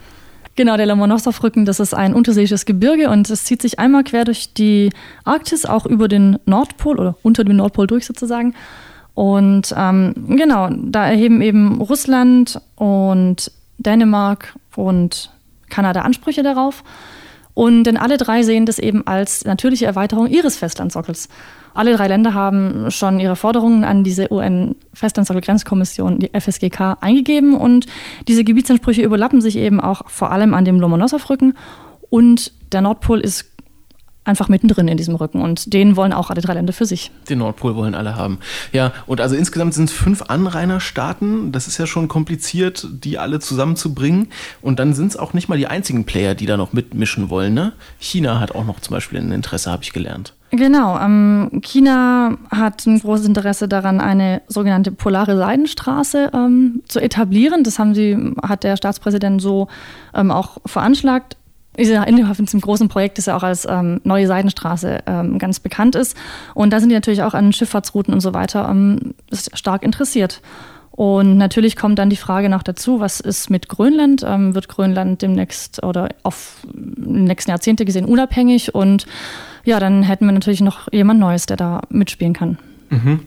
Genau, 0.54 0.76
der 0.76 0.86
Lomonosov-Rücken, 0.86 1.64
das 1.64 1.80
ist 1.80 1.94
ein 1.94 2.12
unterseeisches 2.12 2.66
Gebirge 2.66 3.08
und 3.08 3.28
es 3.30 3.44
zieht 3.44 3.62
sich 3.62 3.78
einmal 3.78 4.04
quer 4.04 4.24
durch 4.24 4.52
die 4.52 4.90
Arktis, 5.24 5.64
auch 5.64 5.86
über 5.86 6.08
den 6.08 6.38
Nordpol 6.44 6.98
oder 6.98 7.16
unter 7.22 7.44
dem 7.44 7.56
Nordpol 7.56 7.86
durch 7.86 8.04
sozusagen. 8.04 8.54
Und 9.14 9.74
ähm, 9.76 10.14
genau, 10.28 10.68
da 10.70 11.06
erheben 11.06 11.40
eben 11.40 11.80
Russland 11.80 12.60
und 12.76 13.50
Dänemark 13.78 14.54
und 14.76 15.30
Kanada 15.70 16.02
Ansprüche 16.02 16.42
darauf. 16.42 16.84
Und 17.54 17.84
denn 17.84 17.96
alle 17.96 18.16
drei 18.16 18.42
sehen 18.42 18.66
das 18.66 18.78
eben 18.78 19.06
als 19.06 19.44
natürliche 19.44 19.86
Erweiterung 19.86 20.26
ihres 20.26 20.56
Festlandsockels. 20.56 21.28
Alle 21.74 21.96
drei 21.96 22.08
Länder 22.08 22.35
haben 22.35 22.90
schon 22.90 23.20
ihre 23.20 23.37
Forderungen 23.37 23.85
an 23.85 24.04
diese 24.04 24.32
UN-Festlandssockel-Grenzkommission, 24.32 26.18
die 26.18 26.30
FSGK, 26.38 26.98
eingegeben. 27.00 27.54
Und 27.54 27.87
diese 28.28 28.44
Gebietsansprüche 28.44 29.02
überlappen 29.02 29.40
sich 29.40 29.56
eben 29.56 29.80
auch 29.80 30.08
vor 30.08 30.30
allem 30.30 30.54
an 30.54 30.64
dem 30.64 30.80
Lomonosov-Rücken 30.80 31.54
und 32.12 32.52
der 32.72 32.82
Nordpol 32.82 33.20
ist 33.20 33.51
einfach 34.24 34.48
mittendrin 34.48 34.88
in 34.88 34.96
diesem 34.96 35.14
Rücken. 35.14 35.40
Und 35.40 35.72
den 35.72 35.96
wollen 35.96 36.12
auch 36.12 36.30
alle 36.30 36.40
drei 36.40 36.54
Länder 36.54 36.72
für 36.72 36.87
sich. 36.87 37.11
Den 37.28 37.38
Nordpol 37.38 37.74
wollen 37.74 37.94
alle 37.94 38.16
haben. 38.16 38.38
Ja, 38.72 38.92
und 39.06 39.20
also 39.20 39.35
insgesamt 39.35 39.74
sind 39.74 39.90
es 39.90 39.92
fünf 39.92 40.22
Anrainerstaaten. 40.22 41.52
Das 41.52 41.66
ist 41.66 41.78
ja 41.78 41.87
schon 41.87 42.08
kompliziert, 42.08 42.87
die 42.90 43.18
alle 43.18 43.40
zusammenzubringen. 43.40 44.28
Und 44.61 44.78
dann 44.78 44.94
sind 44.94 45.08
es 45.08 45.16
auch 45.16 45.32
nicht 45.35 45.48
mal 45.48 45.58
die 45.58 45.66
einzigen 45.66 46.04
Player, 46.04 46.35
die 46.35 46.46
da 46.46 46.56
noch 46.56 46.72
mitmischen 46.72 47.30
wollen. 47.30 47.54
Ne? 47.54 47.72
China 47.98 48.38
hat 48.38 48.54
auch 48.54 48.64
noch 48.64 48.80
zum 48.80 48.94
Beispiel 48.94 49.18
ein 49.18 49.32
Interesse, 49.32 49.70
habe 49.70 49.82
ich 49.82 49.92
gelernt. 49.92 50.35
Genau. 50.52 50.98
Ähm, 50.98 51.62
China 51.62 52.37
hat 52.50 52.85
ein 52.87 53.00
großes 53.00 53.26
Interesse 53.26 53.68
daran, 53.68 54.00
eine 54.00 54.42
sogenannte 54.48 54.92
polare 54.92 55.35
Seidenstraße 55.37 56.30
ähm, 56.35 56.82
zu 56.87 57.00
etablieren. 57.00 57.64
Das 57.64 57.78
haben 57.78 57.94
sie, 57.94 58.35
hat 58.42 58.62
der 58.62 58.76
Staatspräsident 58.76 59.40
so 59.40 59.68
ähm, 60.14 60.30
auch 60.30 60.58
veranschlagt 60.66 61.38
innerhalb 61.76 62.37
von 62.37 62.44
diesem 62.44 62.61
großen 62.61 62.88
Projekt, 62.88 63.18
das 63.18 63.26
ja 63.26 63.37
auch 63.37 63.42
als 63.42 63.66
ähm, 63.68 64.00
neue 64.04 64.26
Seidenstraße 64.26 65.00
ähm, 65.06 65.38
ganz 65.38 65.61
bekannt 65.61 65.94
ist. 65.94 66.16
Und 66.54 66.72
da 66.72 66.80
sind 66.80 66.90
die 66.90 66.94
natürlich 66.94 67.22
auch 67.22 67.35
an 67.35 67.52
Schifffahrtsrouten 67.52 68.12
und 68.12 68.20
so 68.20 68.35
weiter 68.35 68.68
ähm, 68.68 69.14
stark 69.32 69.82
interessiert. 69.82 70.42
Und 70.90 71.38
natürlich 71.38 71.76
kommt 71.76 71.98
dann 71.98 72.11
die 72.11 72.16
Frage 72.16 72.50
noch 72.50 72.62
dazu, 72.62 73.00
was 73.00 73.20
ist 73.20 73.48
mit 73.48 73.68
Grönland? 73.68 74.22
Ähm, 74.26 74.54
wird 74.54 74.68
Grönland 74.68 75.22
demnächst 75.22 75.82
oder 75.82 76.11
auf 76.22 76.58
die 76.64 77.22
nächsten 77.22 77.50
Jahrzehnte 77.50 77.87
gesehen 77.87 78.04
unabhängig? 78.04 78.74
Und 78.74 79.06
ja, 79.64 79.80
dann 79.80 80.02
hätten 80.02 80.26
wir 80.26 80.32
natürlich 80.32 80.61
noch 80.61 80.92
jemand 80.92 81.18
Neues, 81.18 81.46
der 81.46 81.56
da 81.56 81.80
mitspielen 81.88 82.35
kann. 82.35 82.58
Mhm. 82.92 83.20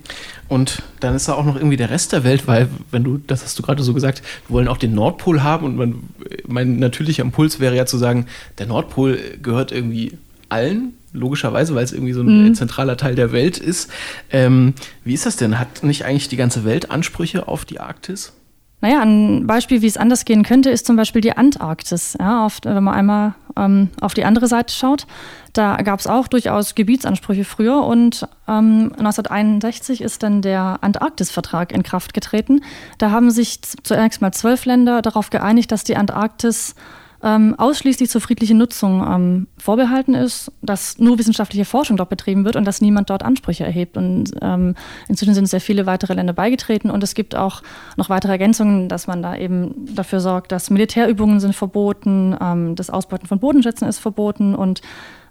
Und 0.48 0.84
dann 1.00 1.16
ist 1.16 1.28
da 1.28 1.34
auch 1.34 1.44
noch 1.44 1.56
irgendwie 1.56 1.76
der 1.76 1.90
Rest 1.90 2.14
der 2.14 2.24
Welt, 2.24 2.48
weil, 2.48 2.70
wenn 2.92 3.04
du, 3.04 3.18
das 3.18 3.44
hast 3.44 3.58
du 3.58 3.64
gerade 3.64 3.82
so 3.82 3.94
gesagt, 3.94 4.22
wir 4.48 4.56
wollen 4.56 4.68
auch 4.68 4.78
den 4.78 4.94
Nordpol 4.94 5.42
haben 5.42 5.66
und 5.66 5.76
man, 5.76 6.04
mein 6.48 6.78
natürlicher 6.78 7.24
Impuls 7.24 7.60
wäre 7.60 7.76
ja 7.76 7.86
zu 7.86 7.98
sagen, 7.98 8.28
der 8.60 8.68
Nordpol 8.68 9.20
gehört 9.42 9.72
irgendwie 9.72 10.18
allen, 10.50 10.94
logischerweise, 11.14 11.74
weil 11.74 11.84
es 11.84 11.94
irgendwie 11.94 12.14
so 12.14 12.22
ein 12.22 12.50
mhm. 12.50 12.56
zentraler 12.56 12.96
Teil 12.96 13.16
der 13.16 13.32
Welt 13.32 13.58
ist. 13.58 13.90
Ähm, 14.32 14.74
wie 15.04 15.14
ist 15.14 15.26
das 15.26 15.36
denn? 15.36 15.58
Hat 15.58 15.82
nicht 15.84 16.06
eigentlich 16.06 16.30
die 16.30 16.38
ganze 16.38 16.64
Welt 16.64 16.92
Ansprüche 16.92 17.48
auf 17.48 17.66
die 17.66 17.80
Arktis? 17.80 18.34
Naja, 18.82 19.02
ein 19.02 19.48
Beispiel, 19.48 19.82
wie 19.82 19.88
es 19.88 19.98
anders 19.98 20.26
gehen 20.26 20.44
könnte, 20.44 20.70
ist 20.70 20.86
zum 20.86 20.96
Beispiel 20.96 21.22
die 21.22 21.36
Antarktis. 21.36 22.16
Ja, 22.20 22.46
oft, 22.46 22.66
wenn 22.66 22.84
man 22.84 22.94
einmal 22.94 23.34
ähm, 23.58 23.90
auf 24.02 24.14
die 24.14 24.26
andere 24.26 24.48
Seite 24.48 24.74
schaut, 24.74 25.08
da 25.54 25.78
gab 25.78 26.00
es 26.00 26.08
auch 26.08 26.28
durchaus 26.28 26.76
Gebietsansprüche 26.76 27.46
früher 27.46 27.84
und 27.84 28.28
ähm, 28.48 28.92
1961 28.98 30.02
ist 30.02 30.24
dann 30.24 30.42
der 30.42 30.80
Antarktis-Vertrag 30.82 31.72
in 31.72 31.84
Kraft 31.84 32.14
getreten. 32.14 32.62
Da 32.98 33.12
haben 33.12 33.32
sich 33.32 33.62
zunächst 33.62 34.22
mal 34.22 34.34
zwölf 34.34 34.66
Länder 34.66 35.02
darauf 35.02 35.30
geeinigt, 35.30 35.72
dass 35.72 35.84
die 35.84 35.96
Antarktis 35.96 36.76
ähm, 37.26 37.56
ausschließlich 37.58 38.08
zur 38.08 38.22
friedlichen 38.22 38.60
Nutzung 38.60 39.04
ähm, 39.04 39.48
vorbehalten 39.58 40.14
ist, 40.14 40.52
dass 40.62 41.00
nur 41.00 41.18
wissenschaftliche 41.18 41.66
Forschung 41.66 41.98
dort 41.98 42.10
betrieben 42.10 42.46
wird 42.46 42.56
und 42.56 42.66
dass 42.66 42.82
niemand 42.82 43.10
dort 43.10 43.24
Ansprüche 43.24 43.66
erhebt. 43.66 43.98
Und 43.98 44.32
ähm, 44.44 44.76
inzwischen 45.08 45.34
sind 45.34 45.48
sehr 45.48 45.60
viele 45.60 45.88
weitere 45.88 46.14
Länder 46.14 46.34
beigetreten 46.34 46.92
und 46.92 47.04
es 47.04 47.16
gibt 47.16 47.36
auch 47.36 47.64
noch 47.98 48.10
weitere 48.10 48.34
Ergänzungen, 48.34 48.90
dass 48.90 49.08
man 49.08 49.24
da 49.24 49.36
eben 49.36 49.88
dafür 49.96 50.20
sorgt, 50.20 50.52
dass 50.52 50.70
Militärübungen 50.70 51.40
sind 51.40 51.56
verboten, 51.56 52.38
ähm, 52.40 52.76
das 52.76 52.92
Ausbeuten 52.92 53.28
von 53.28 53.40
Bodenschätzen 53.40 53.88
ist 53.88 53.98
verboten 53.98 54.54
und 54.54 54.82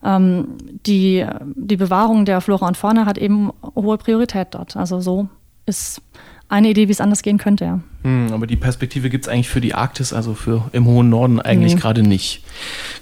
ähm, 0.02 0.48
die, 0.84 1.24
die 1.54 1.76
Bewahrung 1.76 2.24
der 2.24 2.40
Flora 2.40 2.66
und 2.66 2.76
Fauna 2.76 3.06
hat 3.06 3.18
eben 3.18 3.52
hohe 3.76 3.98
Priorität 3.98 4.48
dort. 4.50 4.76
Also 4.76 5.00
so 5.00 5.28
ist 5.64 6.02
eine 6.54 6.70
Idee, 6.70 6.86
wie 6.86 6.92
es 6.92 7.00
anders 7.00 7.22
gehen 7.22 7.36
könnte, 7.36 7.64
ja. 7.64 7.80
Hm, 8.04 8.32
aber 8.32 8.46
die 8.46 8.56
Perspektive 8.56 9.10
gibt 9.10 9.24
es 9.24 9.28
eigentlich 9.28 9.48
für 9.48 9.60
die 9.60 9.74
Arktis, 9.74 10.12
also 10.12 10.34
für 10.34 10.70
im 10.72 10.84
hohen 10.84 11.08
Norden 11.08 11.40
eigentlich 11.40 11.74
mhm. 11.74 11.80
gerade 11.80 12.02
nicht. 12.02 12.44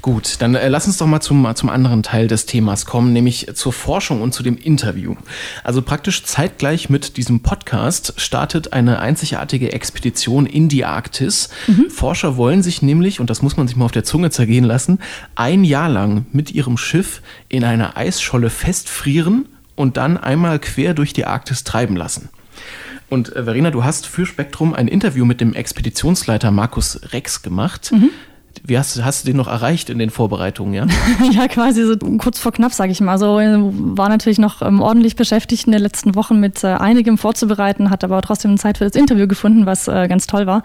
Gut, 0.00 0.36
dann 0.40 0.54
äh, 0.54 0.68
lass 0.68 0.86
uns 0.86 0.96
doch 0.96 1.06
mal 1.06 1.20
zum, 1.20 1.46
zum 1.54 1.68
anderen 1.68 2.02
Teil 2.02 2.28
des 2.28 2.46
Themas 2.46 2.86
kommen, 2.86 3.12
nämlich 3.12 3.48
zur 3.54 3.74
Forschung 3.74 4.22
und 4.22 4.32
zu 4.32 4.42
dem 4.42 4.56
Interview. 4.56 5.16
Also 5.64 5.82
praktisch 5.82 6.24
zeitgleich 6.24 6.88
mit 6.88 7.18
diesem 7.18 7.40
Podcast 7.40 8.14
startet 8.16 8.72
eine 8.72 9.00
einzigartige 9.00 9.72
Expedition 9.72 10.46
in 10.46 10.70
die 10.70 10.86
Arktis. 10.86 11.50
Mhm. 11.66 11.90
Forscher 11.90 12.38
wollen 12.38 12.62
sich 12.62 12.80
nämlich, 12.80 13.20
und 13.20 13.28
das 13.28 13.42
muss 13.42 13.58
man 13.58 13.68
sich 13.68 13.76
mal 13.76 13.84
auf 13.84 13.92
der 13.92 14.04
Zunge 14.04 14.30
zergehen 14.30 14.64
lassen, 14.64 14.98
ein 15.34 15.64
Jahr 15.64 15.90
lang 15.90 16.24
mit 16.32 16.52
ihrem 16.52 16.78
Schiff 16.78 17.20
in 17.50 17.64
einer 17.64 17.98
Eisscholle 17.98 18.48
festfrieren 18.48 19.46
und 19.74 19.98
dann 19.98 20.16
einmal 20.16 20.58
quer 20.58 20.94
durch 20.94 21.12
die 21.12 21.26
Arktis 21.26 21.64
treiben 21.64 21.96
lassen. 21.96 22.30
Und 23.12 23.36
äh, 23.36 23.44
Verena, 23.44 23.70
du 23.70 23.84
hast 23.84 24.06
für 24.06 24.24
Spektrum 24.24 24.72
ein 24.72 24.88
Interview 24.88 25.26
mit 25.26 25.42
dem 25.42 25.52
Expeditionsleiter 25.52 26.50
Markus 26.50 26.98
Rex 27.12 27.42
gemacht. 27.42 27.92
Mhm. 27.92 28.08
Wie 28.64 28.78
hast, 28.78 29.04
hast 29.04 29.24
du 29.24 29.26
den 29.26 29.36
noch 29.36 29.48
erreicht 29.48 29.90
in 29.90 29.98
den 29.98 30.08
Vorbereitungen, 30.08 30.72
ja? 30.72 30.86
ja, 31.30 31.46
quasi 31.46 31.84
so 31.84 31.94
kurz 32.16 32.38
vor 32.38 32.52
knapp, 32.52 32.72
sage 32.72 32.90
ich 32.90 33.02
mal. 33.02 33.18
So 33.18 33.38
äh, 33.38 33.58
war 33.58 34.08
natürlich 34.08 34.38
noch 34.38 34.62
ähm, 34.62 34.80
ordentlich 34.80 35.14
beschäftigt 35.14 35.66
in 35.66 35.72
den 35.72 35.82
letzten 35.82 36.14
Wochen 36.14 36.40
mit 36.40 36.64
äh, 36.64 36.68
einigem 36.68 37.18
vorzubereiten, 37.18 37.90
hat 37.90 38.02
aber 38.02 38.22
trotzdem 38.22 38.56
Zeit 38.56 38.78
für 38.78 38.84
das 38.84 38.94
Interview 38.94 39.26
gefunden, 39.26 39.66
was 39.66 39.88
äh, 39.88 40.08
ganz 40.08 40.26
toll 40.26 40.46
war. 40.46 40.62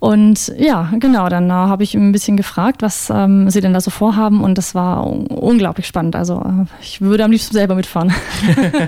Und 0.00 0.52
ja, 0.56 0.92
genau, 1.00 1.28
dann 1.28 1.50
äh, 1.50 1.52
habe 1.52 1.82
ich 1.82 1.94
ein 1.94 2.12
bisschen 2.12 2.36
gefragt, 2.36 2.82
was 2.82 3.10
ähm, 3.10 3.50
sie 3.50 3.60
denn 3.60 3.72
da 3.72 3.80
so 3.80 3.90
vorhaben 3.90 4.42
und 4.42 4.56
das 4.56 4.74
war 4.74 5.04
unglaublich 5.04 5.86
spannend. 5.86 6.14
Also 6.14 6.40
äh, 6.40 6.66
ich 6.80 7.00
würde 7.00 7.24
am 7.24 7.32
liebsten 7.32 7.52
selber 7.52 7.74
mitfahren. 7.74 8.12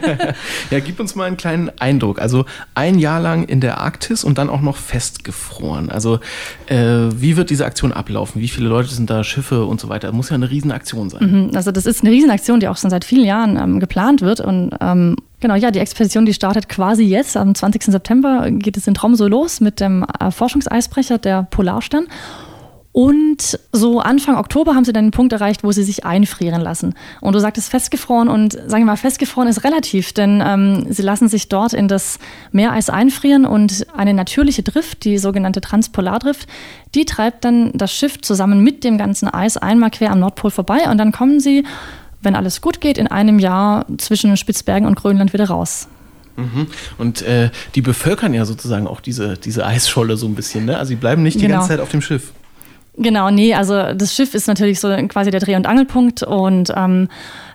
ja, 0.70 0.78
gib 0.78 1.00
uns 1.00 1.16
mal 1.16 1.24
einen 1.24 1.36
kleinen 1.36 1.70
Eindruck. 1.80 2.20
Also 2.20 2.44
ein 2.74 2.98
Jahr 2.98 3.20
lang 3.20 3.44
in 3.44 3.60
der 3.60 3.78
Arktis 3.78 4.22
und 4.22 4.38
dann 4.38 4.48
auch 4.48 4.60
noch 4.60 4.76
festgefroren. 4.76 5.90
Also 5.90 6.20
äh, 6.66 6.76
wie 6.76 7.36
wird 7.36 7.50
diese 7.50 7.66
Aktion 7.66 7.92
ablaufen? 7.92 8.40
Wie 8.40 8.48
viele 8.48 8.68
Leute 8.68 8.90
sind 8.90 9.10
da, 9.10 9.24
Schiffe 9.24 9.64
und 9.64 9.80
so 9.80 9.88
weiter? 9.88 10.08
Das 10.08 10.16
muss 10.16 10.28
ja 10.30 10.36
eine 10.36 10.48
Riesenaktion 10.48 11.10
sein. 11.10 11.48
Mhm, 11.48 11.56
also 11.56 11.72
das 11.72 11.86
ist 11.86 12.02
eine 12.02 12.12
Riesenaktion, 12.12 12.60
die 12.60 12.68
auch 12.68 12.76
schon 12.76 12.90
seit 12.90 13.04
vielen 13.04 13.24
Jahren 13.24 13.56
ähm, 13.56 13.80
geplant 13.80 14.20
wird 14.20 14.40
und 14.40 14.70
ähm, 14.80 15.16
Genau, 15.40 15.54
ja, 15.54 15.70
die 15.70 15.78
Expedition, 15.78 16.26
die 16.26 16.34
startet 16.34 16.68
quasi 16.68 17.02
jetzt. 17.02 17.36
Am 17.36 17.54
20. 17.54 17.84
September 17.84 18.50
geht 18.50 18.76
es 18.76 18.86
in 18.86 18.94
Tromsø 18.94 19.26
los 19.26 19.60
mit 19.60 19.80
dem 19.80 20.04
äh, 20.20 20.30
Forschungseisbrecher, 20.30 21.18
der 21.18 21.44
Polarstern. 21.50 22.06
Und 22.92 23.58
so 23.72 24.00
Anfang 24.00 24.36
Oktober 24.36 24.74
haben 24.74 24.84
sie 24.84 24.92
dann 24.92 25.06
den 25.06 25.10
Punkt 25.12 25.32
erreicht, 25.32 25.62
wo 25.62 25.70
sie 25.70 25.84
sich 25.84 26.04
einfrieren 26.04 26.60
lassen. 26.60 26.94
Und 27.20 27.34
du 27.34 27.38
sagtest 27.38 27.70
festgefroren 27.70 28.28
und 28.28 28.52
sagen 28.52 28.82
wir 28.82 28.86
mal, 28.86 28.96
festgefroren 28.96 29.48
ist 29.48 29.62
relativ, 29.62 30.12
denn 30.12 30.42
ähm, 30.44 30.86
sie 30.90 31.02
lassen 31.02 31.28
sich 31.28 31.48
dort 31.48 31.72
in 31.72 31.86
das 31.86 32.18
Meereis 32.50 32.90
einfrieren 32.90 33.46
und 33.46 33.86
eine 33.96 34.12
natürliche 34.12 34.64
Drift, 34.64 35.04
die 35.04 35.18
sogenannte 35.18 35.60
Transpolardrift, 35.60 36.48
die 36.96 37.04
treibt 37.04 37.44
dann 37.44 37.70
das 37.74 37.92
Schiff 37.92 38.20
zusammen 38.22 38.64
mit 38.64 38.82
dem 38.82 38.98
ganzen 38.98 39.28
Eis 39.28 39.56
einmal 39.56 39.90
quer 39.90 40.10
am 40.10 40.18
Nordpol 40.18 40.50
vorbei 40.50 40.90
und 40.90 40.98
dann 40.98 41.12
kommen 41.12 41.38
sie, 41.38 41.64
wenn 42.22 42.36
alles 42.36 42.60
gut 42.60 42.80
geht, 42.80 42.98
in 42.98 43.06
einem 43.06 43.38
Jahr 43.38 43.86
zwischen 43.98 44.36
Spitzbergen 44.36 44.86
und 44.86 44.96
Grönland 44.96 45.32
wieder 45.32 45.48
raus. 45.48 45.88
Mhm. 46.36 46.66
Und 46.98 47.22
äh, 47.22 47.50
die 47.74 47.82
bevölkern 47.82 48.34
ja 48.34 48.44
sozusagen 48.44 48.86
auch 48.86 49.00
diese, 49.00 49.36
diese 49.36 49.66
Eisscholle 49.66 50.16
so 50.16 50.26
ein 50.26 50.34
bisschen, 50.34 50.64
ne? 50.64 50.78
Also 50.78 50.90
sie 50.90 50.96
bleiben 50.96 51.22
nicht 51.22 51.36
die 51.36 51.42
genau. 51.42 51.56
ganze 51.56 51.70
Zeit 51.70 51.80
auf 51.80 51.90
dem 51.90 52.02
Schiff. 52.02 52.32
Genau, 52.96 53.30
nee, 53.30 53.54
also 53.54 53.94
das 53.94 54.14
Schiff 54.14 54.34
ist 54.34 54.46
natürlich 54.46 54.80
so 54.80 54.88
quasi 55.08 55.30
der 55.30 55.40
Dreh- 55.40 55.56
und 55.56 55.66
Angelpunkt 55.66 56.22
und 56.22 56.72
ähm, 56.76 57.08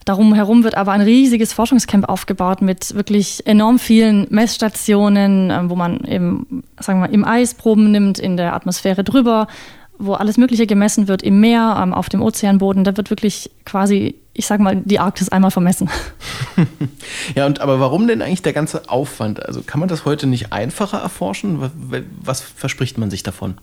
darum 0.06 0.34
herum 0.34 0.63
wird 0.63 0.75
aber 0.75 0.93
ein 0.93 1.01
riesiges 1.01 1.54
Forschungscamp 1.54 2.08
aufgebaut 2.10 2.62
mit 2.62 2.95
wirklich 2.95 3.45
enorm 3.45 3.78
vielen 3.78 4.28
Messstationen, 4.30 5.51
ähm, 5.51 5.69
wo 5.69 5.75
man 5.75 5.99
eben, 6.06 6.63
sagen 6.80 6.99
wir, 6.99 7.10
im 7.10 7.25
Eis 7.25 7.54
Proben 7.54 7.91
nimmt, 7.91 8.17
in 8.17 8.38
der 8.38 8.56
Atmosphäre 8.56 9.04
drüber, 9.04 9.47
wo 9.99 10.13
alles 10.13 10.38
Mögliche 10.38 10.65
gemessen 10.67 11.08
wird, 11.08 11.21
im 11.21 11.39
Meer, 11.39 11.80
ähm, 11.82 11.93
auf 11.93 12.10
dem 12.10 12.21
Ozeanboden. 12.21 12.84
Da 12.84 12.95
wird 12.97 13.10
wirklich 13.10 13.51
quasi, 13.65 14.15
ich 14.37 14.45
sag 14.47 14.59
mal, 14.59 14.75
die 14.75 14.99
Arktis 14.99 15.29
einmal 15.29 15.49
vermessen. 15.49 15.89
ja, 17.35 17.45
und 17.45 17.61
aber 17.61 17.79
warum 17.79 18.05
denn 18.07 18.21
eigentlich 18.21 18.41
der 18.41 18.51
ganze 18.51 18.89
Aufwand? 18.89 19.43
Also 19.43 19.63
kann 19.63 19.79
man 19.79 19.87
das 19.87 20.03
heute 20.03 20.27
nicht 20.27 20.51
einfacher 20.51 20.99
erforschen? 20.99 21.71
Was 22.21 22.41
verspricht 22.41 22.97
man 22.97 23.09
sich 23.09 23.23
davon? 23.23 23.55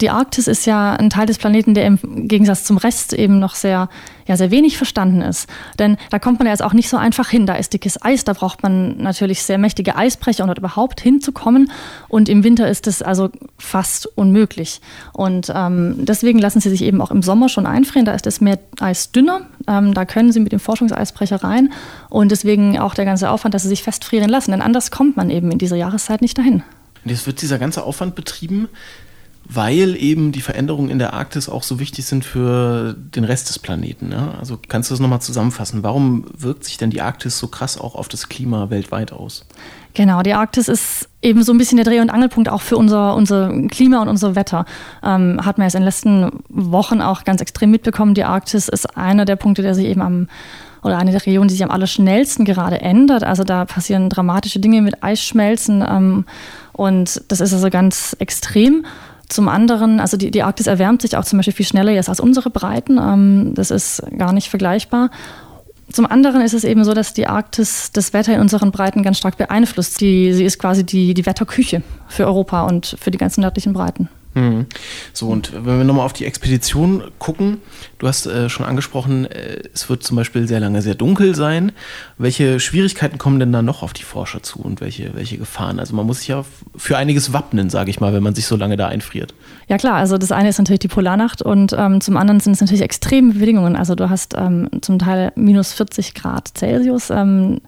Die 0.00 0.10
Arktis 0.10 0.46
ist 0.46 0.66
ja 0.66 0.94
ein 0.94 1.10
Teil 1.10 1.26
des 1.26 1.38
Planeten, 1.38 1.74
der 1.74 1.86
im 1.86 1.98
Gegensatz 2.26 2.64
zum 2.64 2.78
Rest 2.78 3.12
eben 3.12 3.38
noch 3.38 3.54
sehr, 3.54 3.88
ja, 4.26 4.36
sehr 4.36 4.50
wenig 4.50 4.76
verstanden 4.76 5.20
ist. 5.20 5.48
Denn 5.78 5.96
da 6.10 6.18
kommt 6.18 6.38
man 6.38 6.46
ja 6.46 6.52
jetzt 6.52 6.62
auch 6.62 6.72
nicht 6.72 6.88
so 6.88 6.96
einfach 6.96 7.28
hin. 7.28 7.46
Da 7.46 7.54
ist 7.54 7.72
dickes 7.72 8.02
Eis, 8.02 8.24
da 8.24 8.32
braucht 8.32 8.62
man 8.62 8.96
natürlich 8.96 9.42
sehr 9.42 9.58
mächtige 9.58 9.96
Eisbrecher, 9.96 10.42
um 10.42 10.48
dort 10.48 10.58
überhaupt 10.58 11.00
hinzukommen. 11.00 11.70
Und 12.08 12.28
im 12.28 12.44
Winter 12.44 12.68
ist 12.68 12.86
es 12.86 13.02
also 13.02 13.30
fast 13.58 14.06
unmöglich. 14.16 14.80
Und 15.12 15.52
ähm, 15.54 15.96
deswegen 15.98 16.38
lassen 16.38 16.60
sie 16.60 16.70
sich 16.70 16.82
eben 16.82 17.00
auch 17.02 17.10
im 17.10 17.22
Sommer 17.22 17.48
schon 17.48 17.66
einfrieren. 17.66 18.06
Da 18.06 18.12
ist 18.12 18.26
das 18.26 18.40
Meer 18.40 18.58
Eis 18.80 19.12
dünner. 19.12 19.42
Ähm, 19.66 19.92
da 19.92 20.04
können 20.04 20.32
sie 20.32 20.40
mit 20.40 20.52
dem 20.52 20.60
Forschungseisbrecher 20.60 21.44
rein. 21.44 21.72
Und 22.08 22.30
deswegen 22.30 22.78
auch 22.78 22.94
der 22.94 23.04
ganze 23.04 23.30
Aufwand, 23.30 23.54
dass 23.54 23.62
sie 23.62 23.68
sich 23.68 23.82
festfrieren 23.82 24.30
lassen. 24.30 24.52
Denn 24.52 24.62
anders 24.62 24.90
kommt 24.90 25.16
man 25.16 25.30
eben 25.30 25.52
in 25.52 25.58
dieser 25.58 25.76
Jahreszeit 25.76 26.22
nicht 26.22 26.38
dahin. 26.38 26.62
Und 27.04 27.10
jetzt 27.10 27.26
wird 27.26 27.40
dieser 27.42 27.58
ganze 27.58 27.82
Aufwand 27.82 28.14
betrieben 28.14 28.68
weil 29.52 29.96
eben 30.00 30.30
die 30.30 30.42
Veränderungen 30.42 30.90
in 30.90 31.00
der 31.00 31.12
Arktis 31.12 31.48
auch 31.48 31.64
so 31.64 31.80
wichtig 31.80 32.04
sind 32.06 32.24
für 32.24 32.94
den 32.94 33.24
Rest 33.24 33.48
des 33.48 33.58
Planeten. 33.58 34.08
Ne? 34.08 34.34
Also 34.38 34.58
kannst 34.68 34.90
du 34.90 34.94
das 34.94 35.00
nochmal 35.00 35.20
zusammenfassen? 35.20 35.82
Warum 35.82 36.24
wirkt 36.36 36.64
sich 36.64 36.76
denn 36.76 36.90
die 36.90 37.00
Arktis 37.00 37.38
so 37.38 37.48
krass 37.48 37.76
auch 37.76 37.96
auf 37.96 38.08
das 38.08 38.28
Klima 38.28 38.70
weltweit 38.70 39.12
aus? 39.12 39.46
Genau, 39.94 40.22
die 40.22 40.34
Arktis 40.34 40.68
ist 40.68 41.08
eben 41.20 41.42
so 41.42 41.52
ein 41.52 41.58
bisschen 41.58 41.76
der 41.76 41.84
Dreh- 41.84 42.00
und 42.00 42.10
Angelpunkt 42.10 42.48
auch 42.48 42.62
für 42.62 42.76
unser, 42.76 43.16
unser 43.16 43.52
Klima 43.66 44.00
und 44.00 44.08
unser 44.08 44.36
Wetter. 44.36 44.66
Ähm, 45.02 45.40
hat 45.44 45.58
man 45.58 45.66
jetzt 45.66 45.74
in 45.74 45.80
den 45.80 45.86
letzten 45.86 46.30
Wochen 46.48 47.00
auch 47.00 47.24
ganz 47.24 47.40
extrem 47.40 47.72
mitbekommen. 47.72 48.14
Die 48.14 48.22
Arktis 48.22 48.68
ist 48.68 48.96
einer 48.96 49.24
der 49.24 49.36
Punkte, 49.36 49.62
der 49.62 49.74
sich 49.74 49.86
eben 49.86 50.00
am 50.00 50.28
oder 50.82 50.96
eine 50.96 51.10
der 51.10 51.26
Regionen, 51.26 51.48
die 51.48 51.54
sich 51.54 51.64
am 51.64 51.70
allerschnellsten 51.70 52.44
gerade 52.46 52.80
ändert. 52.80 53.22
Also 53.24 53.44
da 53.44 53.66
passieren 53.66 54.08
dramatische 54.08 54.60
Dinge 54.60 54.80
mit 54.80 55.02
Eisschmelzen 55.02 55.84
ähm, 55.86 56.24
und 56.72 57.22
das 57.28 57.40
ist 57.40 57.52
also 57.52 57.68
ganz 57.68 58.16
extrem. 58.18 58.86
Zum 59.30 59.48
anderen, 59.48 60.00
also 60.00 60.16
die, 60.16 60.32
die 60.32 60.42
Arktis 60.42 60.66
erwärmt 60.66 61.02
sich 61.02 61.16
auch 61.16 61.24
zum 61.24 61.38
Beispiel 61.38 61.54
viel 61.54 61.64
schneller 61.64 61.92
jetzt 61.92 62.08
als 62.08 62.18
unsere 62.18 62.50
Breiten. 62.50 62.98
Ähm, 62.98 63.52
das 63.54 63.70
ist 63.70 64.02
gar 64.18 64.32
nicht 64.32 64.50
vergleichbar. 64.50 65.10
Zum 65.92 66.04
anderen 66.06 66.40
ist 66.42 66.52
es 66.52 66.64
eben 66.64 66.84
so, 66.84 66.94
dass 66.94 67.14
die 67.14 67.28
Arktis 67.28 67.90
das 67.92 68.12
Wetter 68.12 68.34
in 68.34 68.40
unseren 68.40 68.72
Breiten 68.72 69.02
ganz 69.02 69.18
stark 69.18 69.38
beeinflusst. 69.38 70.00
Die, 70.00 70.32
sie 70.32 70.44
ist 70.44 70.58
quasi 70.58 70.84
die, 70.84 71.14
die 71.14 71.26
Wetterküche 71.26 71.82
für 72.08 72.26
Europa 72.26 72.62
und 72.62 72.96
für 73.00 73.12
die 73.12 73.18
ganzen 73.18 73.42
nördlichen 73.42 73.72
Breiten. 73.72 74.08
Mhm. 74.34 74.66
So, 75.12 75.28
und 75.28 75.52
wenn 75.54 75.78
wir 75.78 75.84
nochmal 75.84 76.06
auf 76.06 76.12
die 76.12 76.24
Expedition 76.24 77.02
gucken, 77.18 77.58
du 77.98 78.06
hast 78.06 78.26
äh, 78.26 78.48
schon 78.48 78.64
angesprochen, 78.64 79.26
äh, 79.26 79.62
es 79.74 79.88
wird 79.90 80.04
zum 80.04 80.16
Beispiel 80.16 80.46
sehr 80.46 80.60
lange 80.60 80.82
sehr 80.82 80.94
dunkel 80.94 81.34
sein. 81.34 81.72
Welche 82.16 82.60
Schwierigkeiten 82.60 83.18
kommen 83.18 83.40
denn 83.40 83.52
da 83.52 83.62
noch 83.62 83.82
auf 83.82 83.92
die 83.92 84.04
Forscher 84.04 84.42
zu 84.42 84.60
und 84.60 84.80
welche, 84.80 85.14
welche 85.14 85.36
Gefahren? 85.36 85.80
Also 85.80 85.96
man 85.96 86.06
muss 86.06 86.20
sich 86.20 86.28
ja 86.28 86.44
für 86.76 86.96
einiges 86.96 87.32
wappnen, 87.32 87.70
sage 87.70 87.90
ich 87.90 87.98
mal, 87.98 88.12
wenn 88.12 88.22
man 88.22 88.34
sich 88.34 88.46
so 88.46 88.56
lange 88.56 88.76
da 88.76 88.86
einfriert. 88.86 89.34
Ja 89.68 89.78
klar, 89.78 89.94
also 89.94 90.16
das 90.16 90.30
eine 90.30 90.48
ist 90.48 90.58
natürlich 90.58 90.80
die 90.80 90.88
Polarnacht 90.88 91.42
und 91.42 91.74
ähm, 91.76 92.00
zum 92.00 92.16
anderen 92.16 92.40
sind 92.40 92.52
es 92.52 92.60
natürlich 92.60 92.82
extreme 92.82 93.34
Bedingungen. 93.34 93.74
Also 93.74 93.96
du 93.96 94.10
hast 94.10 94.34
ähm, 94.36 94.68
zum 94.80 95.00
Teil 95.00 95.32
minus 95.34 95.72
40 95.72 96.14
Grad 96.14 96.56
Celsius. 96.56 97.10
Ähm, 97.10 97.60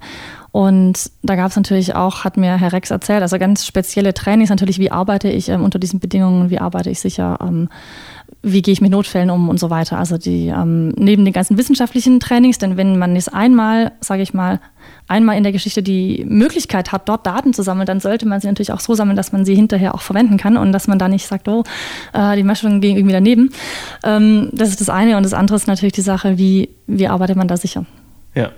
und 0.53 1.11
da 1.23 1.35
gab 1.35 1.51
es 1.51 1.57
natürlich 1.57 1.95
auch, 1.95 2.25
hat 2.25 2.37
mir 2.37 2.59
Herr 2.59 2.75
Rex 2.75 2.91
erzählt, 2.91 3.23
also 3.23 3.38
ganz 3.38 3.67
spezielle 3.67 4.12
Trainings 4.12 4.51
natürlich, 4.51 4.79
wie 4.79 4.91
arbeite 4.91 5.31
ich 5.31 5.49
ähm, 5.49 5.65
unter 5.65 5.79
diesen 5.79 5.99
Bedingungen, 5.99 6.51
wie 6.51 6.59
arbeite 6.59 6.91
ich 6.91 7.01
sicher, 7.01 7.38
ähm, 7.41 7.71
wie 8.43 8.61
gehe 8.61 8.73
ich 8.73 8.83
mit 8.83 8.91
Notfällen 8.91 9.31
um 9.31 9.49
und 9.49 9.59
so 9.59 9.71
weiter. 9.71 9.99
Also 9.99 10.19
die 10.19 10.49
ähm, 10.49 10.91
neben 10.91 11.25
den 11.25 11.33
ganzen 11.33 11.57
wissenschaftlichen 11.57 12.21
Trainings, 12.21 12.59
denn 12.59 12.77
wenn 12.77 12.99
man 12.99 13.15
jetzt 13.15 13.33
einmal, 13.33 13.93
sage 14.01 14.21
ich 14.21 14.35
mal, 14.35 14.61
einmal 15.09 15.38
in 15.38 15.43
der 15.43 15.53
Geschichte 15.53 15.83
die 15.83 16.27
Möglichkeit 16.29 16.93
hat, 16.93 17.09
dort 17.09 17.27
Daten 17.27 17.55
zu 17.55 17.62
sammeln, 17.62 17.87
dann 17.87 18.01
sollte 18.01 18.29
man 18.29 18.41
sie 18.41 18.49
natürlich 18.49 18.73
auch 18.73 18.81
so 18.81 18.95
sammeln, 18.95 19.17
dass 19.17 19.33
man 19.33 19.47
sie 19.47 19.55
hinterher 19.55 19.95
auch 19.95 20.03
verwenden 20.03 20.37
kann 20.37 20.59
und 20.59 20.73
dass 20.73 20.87
man 20.87 20.99
da 20.99 21.09
nicht 21.09 21.27
sagt, 21.27 21.49
oh, 21.49 21.65
äh, 22.12 22.37
die 22.37 22.43
Messungen 22.43 22.83
gehen 22.83 22.99
irgendwie 22.99 23.15
daneben. 23.15 23.51
Ähm, 24.05 24.51
das 24.53 24.69
ist 24.69 24.83
das 24.83 24.91
eine 24.91 25.17
und 25.17 25.23
das 25.23 25.33
andere 25.33 25.57
ist 25.57 25.67
natürlich 25.67 25.95
die 25.95 26.03
Sache, 26.03 26.37
wie, 26.37 26.69
wie 26.87 27.09
arbeitet 27.09 27.37
man 27.37 27.49
da 27.49 27.57
sicher. 27.57 27.87
Ja, 28.35 28.53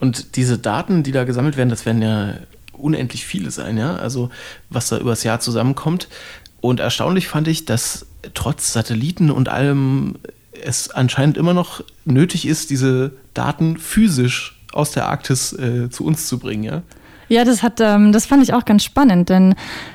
und 0.00 0.36
diese 0.36 0.58
Daten, 0.58 1.02
die 1.02 1.12
da 1.12 1.24
gesammelt 1.24 1.56
werden, 1.56 1.70
das 1.70 1.86
werden 1.86 2.02
ja 2.02 2.34
unendlich 2.72 3.24
viele 3.24 3.50
sein, 3.50 3.78
ja, 3.78 3.96
also 3.96 4.30
was 4.68 4.88
da 4.88 4.98
übers 4.98 5.24
Jahr 5.24 5.40
zusammenkommt. 5.40 6.08
Und 6.60 6.80
erstaunlich 6.80 7.28
fand 7.28 7.48
ich, 7.48 7.64
dass 7.64 8.06
trotz 8.34 8.72
Satelliten 8.72 9.30
und 9.30 9.48
allem 9.48 10.16
es 10.62 10.90
anscheinend 10.90 11.36
immer 11.36 11.54
noch 11.54 11.82
nötig 12.04 12.46
ist, 12.46 12.70
diese 12.70 13.12
Daten 13.34 13.76
physisch 13.78 14.60
aus 14.72 14.92
der 14.92 15.06
Arktis 15.06 15.52
äh, 15.52 15.90
zu 15.90 16.04
uns 16.04 16.26
zu 16.26 16.38
bringen, 16.38 16.64
ja. 16.64 16.82
Ja, 17.28 17.44
das 17.44 17.62
hat, 17.62 17.80
ähm, 17.80 18.12
das 18.12 18.26
fand 18.26 18.42
ich 18.42 18.52
auch 18.52 18.66
ganz 18.66 18.84
spannend, 18.84 19.30
denn 19.30 19.54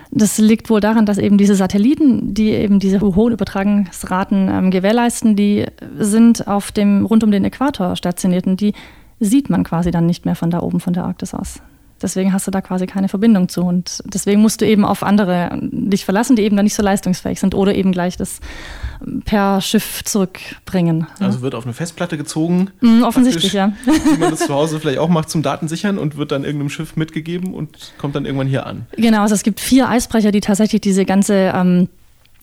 das 0.10 0.40
liegt 0.40 0.70
wohl 0.70 0.80
daran, 0.80 1.06
dass 1.06 1.20
eben 1.20 1.38
diese 1.38 1.54
Satelliten, 1.54 2.34
die 2.34 2.50
eben 2.50 2.80
diese 2.80 3.02
hohen 3.02 3.34
Übertragungsraten 3.34 4.50
ähm, 4.50 4.72
gewährleisten, 4.72 5.36
die 5.36 5.66
sind 5.98 6.48
auf 6.48 6.72
dem 6.72 7.06
rund 7.06 7.24
um 7.24 7.32
den 7.32 7.46
Äquator 7.46 7.96
stationiert 7.96 8.48
und 8.48 8.60
die 8.62 8.74
sieht 9.20 9.50
man 9.50 9.64
quasi 9.64 9.92
dann 9.92 10.06
nicht 10.06 10.26
mehr 10.26 10.36
von 10.36 10.50
da 10.50 10.62
oben 10.62 10.80
von 10.80 10.94
der 10.94 11.06
Arktis 11.06 11.34
aus. 11.34 11.62
Deswegen 12.02 12.32
hast 12.32 12.48
du 12.48 12.52
da 12.52 12.62
quasi 12.62 12.88
keine 12.88 13.10
Verbindung 13.10 13.50
zu. 13.50 13.62
Und 13.62 14.02
deswegen 14.06 14.42
musst 14.42 14.62
du 14.62 14.66
eben 14.66 14.86
auf 14.86 15.04
andere 15.04 15.60
dich 15.62 16.06
verlassen, 16.06 16.36
die 16.36 16.44
eben 16.44 16.56
dann 16.56 16.64
nicht 16.64 16.76
so 16.76 16.84
leistungsfähig 16.84 17.40
sind 17.40 17.56
oder 17.56 17.76
eben 17.76 17.92
gleich 17.92 18.18
das 18.18 18.40
per 19.26 19.62
Schiff 19.62 20.04
zurückbringen. 20.06 21.08
Also 21.20 21.42
wird 21.42 21.56
auf 21.56 21.66
eine 21.66 21.74
Festplatte 21.74 22.18
gezogen. 22.18 22.72
Mm, 22.82 23.04
offensichtlich, 23.04 23.54
ja. 23.54 23.74
Wie 23.86 24.18
man 24.18 24.32
das 24.32 24.46
zu 24.46 24.54
Hause 24.54 24.80
vielleicht 24.80 25.00
auch 25.00 25.10
macht 25.10 25.30
zum 25.30 25.42
Datensichern 25.42 25.98
und 25.98 26.18
wird 26.18 26.32
dann 26.32 26.44
irgendeinem 26.44 26.70
Schiff 26.70 26.96
mitgegeben 26.96 27.54
und 27.54 27.94
kommt 27.98 28.16
dann 28.16 28.26
irgendwann 28.26 28.48
hier 28.48 28.66
an. 28.66 28.86
Genau, 28.96 29.22
also 29.22 29.36
es 29.36 29.44
gibt 29.44 29.60
vier 29.60 29.90
Eisbrecher, 29.90 30.32
die 30.32 30.42
tatsächlich 30.42 30.82
diese 30.82 31.06
ganze 31.06 31.52
ähm, 31.54 31.90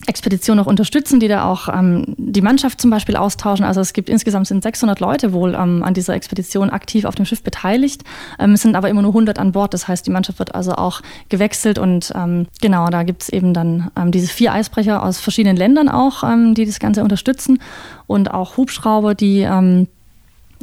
Expedition 0.05 0.59
auch 0.59 0.67
unterstützen, 0.67 1.19
die 1.19 1.27
da 1.27 1.45
auch 1.45 1.69
ähm, 1.69 2.05
die 2.17 2.41
Mannschaft 2.41 2.79
zum 2.79 2.91
Beispiel 2.91 3.15
austauschen. 3.15 3.65
Also 3.65 3.81
es 3.81 3.93
gibt 3.93 4.09
insgesamt 4.09 4.47
sind 4.47 4.61
600 4.61 4.99
Leute 4.99 5.33
wohl 5.33 5.55
ähm, 5.55 5.83
an 5.83 5.95
dieser 5.95 6.13
Expedition 6.13 6.69
aktiv 6.69 7.05
auf 7.05 7.15
dem 7.15 7.25
Schiff 7.25 7.41
beteiligt. 7.41 8.03
Ähm, 8.37 8.53
es 8.53 8.61
sind 8.61 8.75
aber 8.75 8.89
immer 8.89 9.01
nur 9.01 9.11
100 9.11 9.39
an 9.39 9.53
Bord. 9.53 9.73
Das 9.73 9.87
heißt, 9.87 10.05
die 10.05 10.11
Mannschaft 10.11 10.37
wird 10.37 10.53
also 10.53 10.73
auch 10.73 11.01
gewechselt 11.29 11.79
und 11.79 12.11
ähm, 12.15 12.47
genau, 12.61 12.89
da 12.89 13.03
gibt 13.03 13.23
es 13.23 13.29
eben 13.29 13.53
dann 13.55 13.89
ähm, 13.97 14.11
diese 14.11 14.27
vier 14.27 14.53
Eisbrecher 14.53 15.03
aus 15.03 15.19
verschiedenen 15.19 15.57
Ländern 15.57 15.89
auch, 15.89 16.23
ähm, 16.23 16.53
die 16.53 16.65
das 16.65 16.79
Ganze 16.79 17.01
unterstützen 17.01 17.59
und 18.05 18.31
auch 18.31 18.57
Hubschrauber, 18.57 19.15
die 19.15 19.47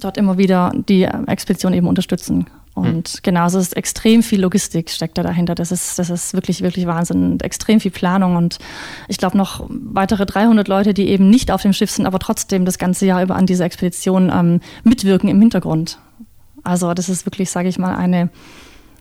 dort 0.00 0.16
immer 0.16 0.38
wieder 0.38 0.72
die 0.88 1.04
Expedition 1.04 1.72
eben 1.72 1.86
unterstützen. 1.86 2.46
Und 2.74 3.08
hm. 3.08 3.20
genau, 3.22 3.46
es 3.46 3.54
ist 3.54 3.76
extrem 3.76 4.22
viel 4.22 4.40
Logistik 4.40 4.90
steckt 4.90 5.16
da 5.16 5.22
dahinter. 5.22 5.54
Das 5.54 5.70
ist, 5.70 5.98
das 5.98 6.10
ist 6.10 6.34
wirklich, 6.34 6.60
wirklich 6.62 6.86
Wahnsinn. 6.86 7.32
Und 7.32 7.42
extrem 7.42 7.80
viel 7.80 7.92
Planung 7.92 8.36
und 8.36 8.58
ich 9.08 9.18
glaube 9.18 9.38
noch 9.38 9.64
weitere 9.68 10.26
300 10.26 10.66
Leute, 10.66 10.92
die 10.92 11.08
eben 11.08 11.30
nicht 11.30 11.52
auf 11.52 11.62
dem 11.62 11.72
Schiff 11.72 11.90
sind, 11.90 12.06
aber 12.06 12.18
trotzdem 12.18 12.64
das 12.64 12.78
ganze 12.78 13.06
Jahr 13.06 13.22
über 13.22 13.36
an 13.36 13.46
dieser 13.46 13.64
Expedition 13.64 14.30
ähm, 14.34 14.60
mitwirken 14.82 15.28
im 15.28 15.40
Hintergrund. 15.40 15.98
Also 16.64 16.94
das 16.94 17.08
ist 17.08 17.26
wirklich, 17.26 17.50
sage 17.50 17.68
ich 17.68 17.78
mal, 17.78 17.94
eine, 17.94 18.30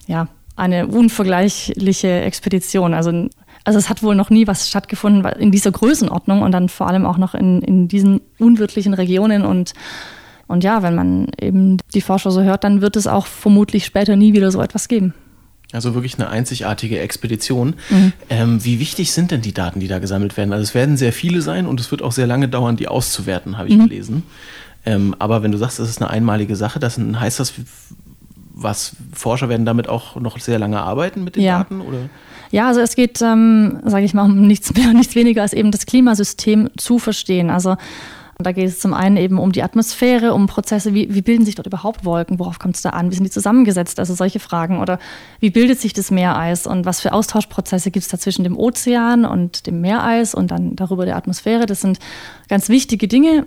ja, 0.06 0.28
eine 0.56 0.86
unvergleichliche 0.86 2.22
Expedition. 2.22 2.94
Also, 2.94 3.28
also 3.64 3.80
es 3.80 3.90
hat 3.90 4.04
wohl 4.04 4.16
noch 4.16 4.30
nie 4.30 4.46
was 4.46 4.70
stattgefunden 4.70 5.26
in 5.40 5.52
dieser 5.52 5.72
Größenordnung 5.72 6.44
und 6.44 6.52
dann 6.52 6.70
vor 6.70 6.88
allem 6.88 7.06
auch 7.06 7.18
noch 7.18 7.34
in, 7.34 7.62
in 7.62 7.88
diesen 7.88 8.22
unwirtlichen 8.38 8.94
Regionen 8.94 9.44
und 9.44 9.74
und 10.48 10.64
ja, 10.64 10.84
wenn 10.84 10.96
man 10.96 11.28
eben 11.40 11.78
die 11.94 12.02
Forscher 12.02 12.32
so 12.32 12.42
hört, 12.42 12.64
dann 12.64 12.82
wird 12.82 12.96
es 12.96 13.08
auch 13.08 13.26
vermutlich 13.26 13.86
später 13.86 14.16
nie 14.16 14.34
wieder 14.34 14.52
so 14.52 14.62
etwas 14.62 14.88
geben. 14.88 15.14
Also 15.72 15.96
wirklich 15.96 16.20
eine 16.20 16.30
einzigartige 16.30 17.00
Expedition. 17.00 17.76
Mhm. 17.90 18.14
Ähm, 18.30 18.64
wie 18.64 18.80
wichtig 18.80 19.12
sind 19.12 19.32
denn 19.32 19.42
die 19.42 19.54
Daten, 19.54 19.80
die 19.80 19.88
da 19.88 19.98
gesammelt 19.98 20.38
werden? 20.38 20.54
Also 20.54 20.64
es 20.64 20.76
werden 20.76 20.98
sehr 20.98 21.14
viele 21.14 21.42
sein 21.42 21.66
und 21.66 21.80
es 21.80 21.90
wird 21.90 22.04
auch 22.04 22.12
sehr 22.12 22.28
lange 22.28 22.48
dauern, 22.48 22.76
die 22.78 22.88
auszuwerten, 22.88 23.58
habe 23.58 23.70
ich 23.70 23.76
mhm. 23.76 23.88
gelesen. 23.88 24.24
Ähm, 24.86 25.16
aber 25.18 25.42
wenn 25.42 25.52
du 25.52 25.58
sagst, 25.58 25.80
das 25.80 25.90
ist 25.90 26.02
eine 26.02 26.12
einmalige 26.12 26.56
Sache, 26.56 26.80
das 26.80 27.00
heißt 27.00 27.40
das, 27.40 27.54
was 28.54 28.96
Forscher 29.14 29.50
werden 29.50 29.66
damit 29.66 29.90
auch 29.90 30.16
noch 30.18 30.38
sehr 30.40 30.60
lange 30.60 30.80
arbeiten 30.80 31.24
mit 31.24 31.36
den 31.36 31.44
ja. 31.44 31.60
Daten? 31.60 31.82
Oder? 31.82 32.10
Ja, 32.52 32.68
also 32.68 32.82
es 32.82 32.96
geht, 32.96 33.20
ähm, 33.24 33.80
sage 33.84 34.06
ich 34.06 34.14
mal, 34.14 34.26
um 34.26 34.46
nichts 34.46 34.74
mehr, 34.76 34.88
nichts 34.94 35.16
weniger 35.16 35.42
als 35.42 35.54
eben 35.54 35.72
das 35.72 35.88
Klimasystem 35.88 36.70
zu 36.78 37.00
verstehen. 37.00 37.50
Also 37.50 37.78
da 38.40 38.52
geht 38.52 38.68
es 38.68 38.80
zum 38.80 38.94
einen 38.94 39.18
eben 39.18 39.38
um 39.38 39.52
die 39.52 39.64
Atmosphäre, 39.64 40.34
um 40.34 40.48
Prozesse, 40.48 40.94
wie, 40.94 41.14
wie 41.14 41.22
bilden 41.22 41.46
sich 41.46 41.56
dort 41.56 41.68
überhaupt 41.68 42.04
Wolken, 42.04 42.40
worauf 42.40 42.60
kommt 42.60 42.76
es 42.76 42.82
da 42.82 42.90
an, 42.90 43.12
wie 43.12 43.16
sind 43.16 43.26
die 43.26 43.32
zusammengesetzt, 43.32 44.00
also 44.00 44.16
solche 44.16 44.40
Fragen. 44.40 44.80
Oder 44.80 45.00
wie 45.40 45.50
bildet 45.50 45.80
sich 45.80 45.94
das 45.94 46.12
Meereis 46.12 46.66
und 46.66 46.86
was 46.86 47.02
für 47.02 47.14
Austauschprozesse 47.14 47.92
gibt 47.92 48.04
es 48.04 48.10
da 48.10 48.18
zwischen 48.18 48.44
dem 48.44 48.58
Ozean 48.58 49.26
und 49.26 49.68
dem 49.68 49.82
Meereis 49.82 50.34
und 50.34 50.52
dann 50.52 50.76
darüber 50.76 51.06
der 51.06 51.16
Atmosphäre. 51.16 51.66
Das 51.66 51.82
sind 51.82 52.00
ganz 52.48 52.70
wichtige 52.70 53.08
Dinge, 53.08 53.46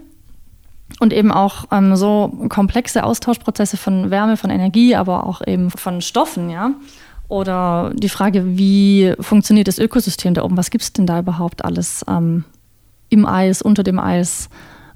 und 1.00 1.12
eben 1.12 1.32
auch 1.32 1.64
ähm, 1.72 1.96
so 1.96 2.46
komplexe 2.48 3.04
Austauschprozesse 3.04 3.76
von 3.76 4.10
Wärme, 4.10 4.36
von 4.36 4.50
Energie, 4.50 4.94
aber 4.94 5.26
auch 5.26 5.44
eben 5.46 5.70
von 5.70 6.00
Stoffen, 6.00 6.48
ja. 6.48 6.70
Oder 7.28 7.92
die 7.94 8.08
Frage, 8.08 8.56
wie 8.56 9.12
funktioniert 9.18 9.66
das 9.66 9.78
Ökosystem 9.78 10.34
da 10.34 10.44
oben? 10.44 10.56
Was 10.56 10.70
gibt 10.70 10.84
es 10.84 10.92
denn 10.92 11.06
da 11.06 11.18
überhaupt 11.18 11.64
alles 11.64 12.04
ähm, 12.08 12.44
im 13.08 13.26
Eis, 13.26 13.62
unter 13.62 13.82
dem 13.82 13.98
Eis? 13.98 14.48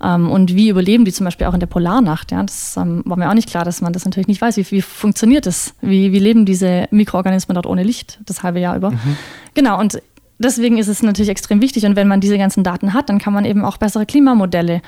Ähm, 0.03 0.31
und 0.31 0.55
wie 0.55 0.69
überleben 0.69 1.05
die 1.05 1.13
zum 1.13 1.25
Beispiel 1.25 1.47
auch 1.47 1.55
in 1.55 1.61
der 1.61 1.67
Polarnacht? 1.67 2.33
Ja, 2.33 2.43
das 2.43 2.77
ähm, 2.77 3.03
war 3.05 3.17
mir 3.17 3.29
auch 3.29 3.35
nicht 3.35 3.49
klar, 3.49 3.65
dass 3.65 3.81
man 3.81 3.93
das 3.93 4.05
natürlich 4.05 4.29
nicht 4.29 4.41
weiß. 4.41 4.57
Wie, 4.57 4.71
wie 4.71 4.83
funktioniert 4.83 5.47
das? 5.47 5.75
Wie, 5.81 6.13
wie 6.13 6.19
leben 6.19 6.47
diese 6.47 6.89
Mikroorganismen 6.91 7.55
dort 7.55 7.67
ohne 7.67 7.83
Licht 7.83 8.21
das 8.27 8.43
halbe 8.43 8.61
Jahr 8.61 8.77
über? 8.77 8.91
Mhm. 8.91 9.17
Genau, 9.55 9.79
und 9.79 10.01
deswegen 10.39 10.79
ist 10.79 10.89
es 10.89 11.03
natürlich 11.03 11.31
extrem 11.31 11.61
wichtig. 11.61 11.85
Und 11.85 11.97
wenn 11.97 12.09
man 12.09 12.21
diese 12.21 12.39
ganzen 12.39 12.65
Daten 12.65 12.95
hat, 12.95 13.09
dann 13.09 13.19
kann 13.19 13.33
man 13.33 13.45
eben 13.45 13.65
auch 13.65 13.77
bessere 13.77 14.07
Klimamodelle 14.07 14.83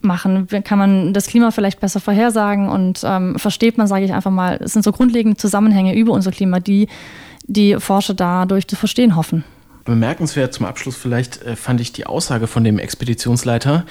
machen? 0.00 0.46
Kann 0.64 0.78
man 0.78 1.12
das 1.12 1.26
Klima 1.26 1.50
vielleicht 1.50 1.80
besser 1.80 2.00
vorhersagen 2.00 2.68
und 2.68 3.00
ähm, 3.04 3.38
versteht 3.38 3.78
man, 3.78 3.86
sage 3.86 4.04
ich 4.04 4.12
einfach 4.12 4.30
mal, 4.30 4.58
es 4.62 4.72
sind 4.72 4.84
so 4.84 4.92
grundlegende 4.92 5.36
Zusammenhänge 5.36 5.96
über 5.96 6.12
unser 6.12 6.30
Klima, 6.30 6.60
die 6.60 6.88
die 7.44 7.76
Forscher 7.80 8.14
dadurch 8.14 8.68
zu 8.68 8.76
verstehen 8.76 9.16
hoffen. 9.16 9.44
Bemerkenswert 9.84 10.52
zum 10.52 10.66
Abschluss 10.66 10.96
vielleicht 10.96 11.42
äh, 11.42 11.56
fand 11.56 11.80
ich 11.80 11.92
die 11.92 12.06
Aussage 12.06 12.46
von 12.46 12.62
dem 12.62 12.78
Expeditionsleiter, 12.78 13.86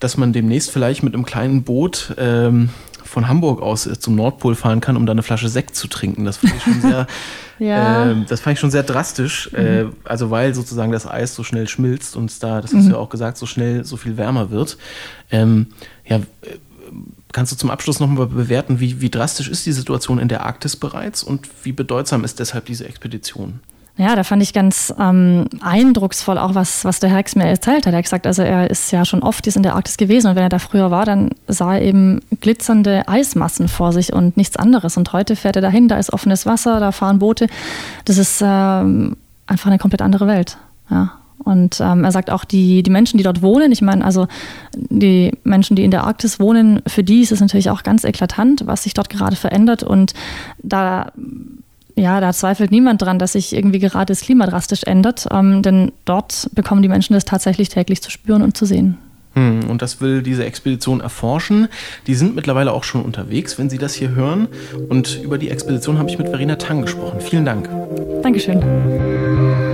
dass 0.00 0.16
man 0.16 0.32
demnächst 0.32 0.70
vielleicht 0.70 1.02
mit 1.02 1.14
einem 1.14 1.24
kleinen 1.24 1.62
Boot 1.62 2.14
ähm, 2.18 2.70
von 3.04 3.28
Hamburg 3.28 3.60
aus 3.60 3.86
äh, 3.86 3.98
zum 3.98 4.14
Nordpol 4.14 4.54
fahren 4.54 4.80
kann, 4.80 4.96
um 4.96 5.04
da 5.04 5.12
eine 5.12 5.22
Flasche 5.22 5.48
Sekt 5.48 5.76
zu 5.76 5.88
trinken. 5.88 6.24
Das 6.24 6.38
fand 6.38 6.54
ich 6.56 6.62
schon 6.62 6.80
sehr, 6.80 7.06
ja. 7.58 8.10
äh, 8.10 8.16
das 8.26 8.40
fand 8.40 8.54
ich 8.54 8.60
schon 8.60 8.70
sehr 8.70 8.82
drastisch. 8.82 9.50
Mhm. 9.52 9.58
Äh, 9.58 9.84
also 10.04 10.30
weil 10.30 10.54
sozusagen 10.54 10.90
das 10.92 11.06
Eis 11.06 11.34
so 11.34 11.44
schnell 11.44 11.68
schmilzt 11.68 12.16
und 12.16 12.42
da, 12.42 12.60
das 12.60 12.72
hast 12.72 12.86
du 12.86 12.92
ja 12.92 12.96
auch 12.96 13.10
gesagt, 13.10 13.36
so 13.36 13.46
schnell 13.46 13.84
so 13.84 13.96
viel 13.96 14.16
wärmer 14.16 14.50
wird. 14.50 14.78
Ähm, 15.30 15.68
ja, 16.06 16.16
äh, 16.16 16.22
kannst 17.32 17.52
du 17.52 17.56
zum 17.56 17.70
Abschluss 17.70 18.00
nochmal 18.00 18.26
bewerten, 18.26 18.80
wie, 18.80 19.00
wie 19.00 19.10
drastisch 19.10 19.48
ist 19.48 19.66
die 19.66 19.72
Situation 19.72 20.18
in 20.18 20.28
der 20.28 20.44
Arktis 20.44 20.76
bereits 20.76 21.22
und 21.22 21.48
wie 21.62 21.72
bedeutsam 21.72 22.24
ist 22.24 22.40
deshalb 22.40 22.64
diese 22.64 22.86
Expedition? 22.86 23.60
Ja, 23.96 24.16
da 24.16 24.24
fand 24.24 24.42
ich 24.42 24.54
ganz 24.54 24.94
ähm, 24.98 25.46
eindrucksvoll 25.60 26.38
auch, 26.38 26.54
was, 26.54 26.84
was 26.84 27.00
der 27.00 27.14
Hex 27.14 27.36
mir 27.36 27.44
erzählt 27.44 27.86
hat. 27.86 27.92
Er 27.92 27.98
hat 27.98 28.04
gesagt, 28.04 28.26
also 28.26 28.42
er 28.42 28.70
ist 28.70 28.90
ja 28.92 29.04
schon 29.04 29.22
oft 29.22 29.46
in 29.46 29.62
der 29.62 29.74
Arktis 29.74 29.96
gewesen 29.98 30.28
und 30.28 30.36
wenn 30.36 30.42
er 30.42 30.48
da 30.48 30.58
früher 30.58 30.90
war, 30.90 31.04
dann 31.04 31.30
sah 31.48 31.74
er 31.74 31.82
eben 31.82 32.20
glitzernde 32.40 33.06
Eismassen 33.08 33.68
vor 33.68 33.92
sich 33.92 34.12
und 34.12 34.36
nichts 34.36 34.56
anderes. 34.56 34.96
Und 34.96 35.12
heute 35.12 35.36
fährt 35.36 35.56
er 35.56 35.62
dahin, 35.62 35.88
da 35.88 35.98
ist 35.98 36.12
offenes 36.12 36.46
Wasser, 36.46 36.80
da 36.80 36.92
fahren 36.92 37.18
Boote. 37.18 37.48
Das 38.06 38.16
ist 38.16 38.40
ähm, 38.42 39.16
einfach 39.46 39.66
eine 39.66 39.78
komplett 39.78 40.02
andere 40.02 40.26
Welt. 40.26 40.56
Ja. 40.90 41.12
Und 41.44 41.80
ähm, 41.80 42.04
er 42.04 42.12
sagt 42.12 42.30
auch, 42.30 42.44
die, 42.44 42.82
die 42.82 42.90
Menschen, 42.90 43.16
die 43.16 43.24
dort 43.24 43.42
wohnen, 43.42 43.72
ich 43.72 43.82
meine, 43.82 44.04
also 44.04 44.28
die 44.74 45.32
Menschen, 45.42 45.74
die 45.74 45.84
in 45.84 45.90
der 45.90 46.04
Arktis 46.04 46.38
wohnen, 46.38 46.82
für 46.86 47.02
die 47.02 47.22
ist 47.22 47.32
es 47.32 47.40
natürlich 47.40 47.70
auch 47.70 47.82
ganz 47.82 48.04
eklatant, 48.04 48.66
was 48.66 48.82
sich 48.82 48.94
dort 48.94 49.08
gerade 49.08 49.36
verändert. 49.36 49.82
Und 49.82 50.12
da 50.62 51.12
ja, 51.96 52.20
da 52.20 52.32
zweifelt 52.32 52.70
niemand 52.70 53.02
dran, 53.02 53.18
dass 53.18 53.32
sich 53.32 53.54
irgendwie 53.54 53.78
gerade 53.78 54.06
das 54.06 54.20
Klima 54.20 54.46
drastisch 54.46 54.82
ändert, 54.84 55.26
ähm, 55.30 55.62
denn 55.62 55.92
dort 56.04 56.50
bekommen 56.54 56.82
die 56.82 56.88
Menschen 56.88 57.14
das 57.14 57.24
tatsächlich 57.24 57.68
täglich 57.68 58.02
zu 58.02 58.10
spüren 58.10 58.42
und 58.42 58.56
zu 58.56 58.66
sehen. 58.66 58.98
Hm, 59.34 59.68
und 59.68 59.80
das 59.80 60.00
will 60.00 60.22
diese 60.22 60.44
Expedition 60.44 61.00
erforschen. 61.00 61.68
Die 62.06 62.14
sind 62.14 62.34
mittlerweile 62.34 62.72
auch 62.72 62.84
schon 62.84 63.02
unterwegs, 63.02 63.58
wenn 63.58 63.70
Sie 63.70 63.78
das 63.78 63.94
hier 63.94 64.10
hören. 64.10 64.48
Und 64.88 65.20
über 65.22 65.38
die 65.38 65.50
Expedition 65.50 65.98
habe 65.98 66.10
ich 66.10 66.18
mit 66.18 66.28
Verena 66.28 66.56
Tang 66.56 66.82
gesprochen. 66.82 67.20
Vielen 67.20 67.44
Dank. 67.44 67.68
Dankeschön. 68.22 69.69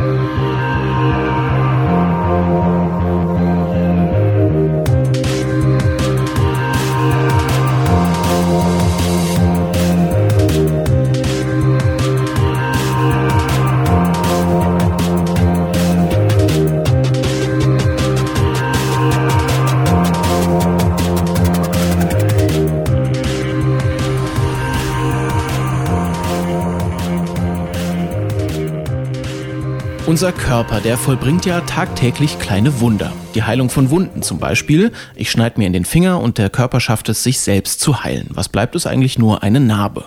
Unser 30.07 30.31
Körper, 30.31 30.81
der 30.81 30.99
vollbringt 30.99 31.47
ja 31.47 31.63
tagtäglich 31.63 32.39
kleine 32.39 32.79
Wunder. 32.79 33.13
Die 33.35 33.43
Heilung 33.43 33.71
von 33.71 33.91
Wunden 33.91 34.23
zum 34.23 34.39
Beispiel. 34.39 34.93
Ich 35.17 35.33
schneide 35.33 35.59
mir 35.59 35.67
in 35.67 35.73
den 35.73 35.85
Finger 35.85 36.21
und 36.21 36.39
der 36.39 36.49
Körper 36.49 36.79
schafft 36.79 37.09
es, 37.09 37.25
sich 37.25 37.41
selbst 37.41 37.81
zu 37.81 38.05
heilen. 38.05 38.29
Was 38.31 38.49
bleibt 38.49 38.77
es 38.77 38.87
eigentlich 38.87 39.19
nur? 39.19 39.43
Eine 39.43 39.59
Narbe. 39.59 40.05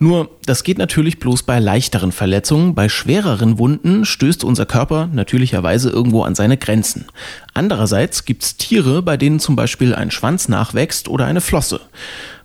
Nur, 0.00 0.30
das 0.46 0.64
geht 0.64 0.78
natürlich 0.78 1.20
bloß 1.20 1.44
bei 1.44 1.60
leichteren 1.60 2.10
Verletzungen. 2.10 2.74
Bei 2.74 2.88
schwereren 2.88 3.60
Wunden 3.60 4.04
stößt 4.04 4.42
unser 4.42 4.66
Körper 4.66 5.08
natürlicherweise 5.12 5.90
irgendwo 5.90 6.24
an 6.24 6.34
seine 6.34 6.56
Grenzen. 6.56 7.06
Andererseits 7.54 8.24
gibt's 8.24 8.56
Tiere, 8.56 9.00
bei 9.00 9.16
denen 9.16 9.38
zum 9.38 9.54
Beispiel 9.54 9.94
ein 9.94 10.10
Schwanz 10.10 10.48
nachwächst 10.48 11.08
oder 11.08 11.26
eine 11.26 11.40
Flosse 11.40 11.80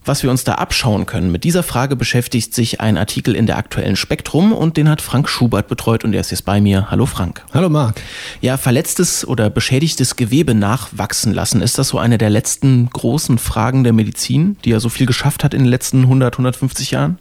was 0.05 0.23
wir 0.23 0.29
uns 0.29 0.43
da 0.43 0.55
abschauen 0.55 1.05
können. 1.05 1.31
Mit 1.31 1.43
dieser 1.43 1.63
Frage 1.63 1.95
beschäftigt 1.95 2.53
sich 2.53 2.79
ein 2.79 2.97
Artikel 2.97 3.35
in 3.35 3.47
der 3.47 3.57
aktuellen 3.57 3.95
Spektrum 3.95 4.53
und 4.53 4.77
den 4.77 4.89
hat 4.89 5.01
Frank 5.01 5.27
Schubert 5.27 5.67
betreut 5.67 6.03
und 6.03 6.13
er 6.13 6.21
ist 6.21 6.31
jetzt 6.31 6.45
bei 6.45 6.61
mir. 6.61 6.89
Hallo 6.91 7.05
Frank. 7.05 7.43
Hallo 7.53 7.69
Marc. 7.69 8.01
Ja, 8.41 8.57
verletztes 8.57 9.27
oder 9.27 9.49
beschädigtes 9.49 10.15
Gewebe 10.15 10.53
nachwachsen 10.53 11.33
lassen. 11.33 11.61
Ist 11.61 11.77
das 11.77 11.89
so 11.89 11.97
eine 11.97 12.17
der 12.17 12.29
letzten 12.29 12.89
großen 12.89 13.37
Fragen 13.37 13.83
der 13.83 13.93
Medizin, 13.93 14.57
die 14.63 14.69
ja 14.69 14.79
so 14.79 14.89
viel 14.89 15.07
geschafft 15.07 15.43
hat 15.43 15.53
in 15.53 15.61
den 15.61 15.69
letzten 15.69 16.01
100, 16.03 16.35
150 16.35 16.91
Jahren? 16.91 17.17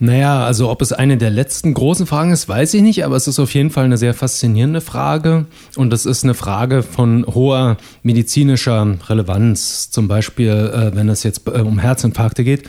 Naja, 0.00 0.44
also 0.44 0.70
ob 0.70 0.82
es 0.82 0.92
eine 0.92 1.16
der 1.16 1.30
letzten 1.30 1.72
großen 1.72 2.06
Fragen 2.06 2.32
ist, 2.32 2.48
weiß 2.48 2.74
ich 2.74 2.82
nicht, 2.82 3.04
aber 3.04 3.16
es 3.16 3.28
ist 3.28 3.38
auf 3.38 3.54
jeden 3.54 3.70
Fall 3.70 3.84
eine 3.84 3.96
sehr 3.96 4.14
faszinierende 4.14 4.80
Frage 4.80 5.46
und 5.76 5.92
es 5.92 6.04
ist 6.04 6.24
eine 6.24 6.34
Frage 6.34 6.82
von 6.82 7.24
hoher 7.26 7.76
medizinischer 8.02 8.96
Relevanz. 9.08 9.90
Zum 9.90 10.08
Beispiel, 10.08 10.50
äh, 10.50 10.96
wenn 10.96 11.08
es 11.08 11.22
jetzt 11.22 11.46
äh, 11.46 11.60
um 11.60 11.78
Herzinfarkte 11.78 12.44
geht. 12.44 12.68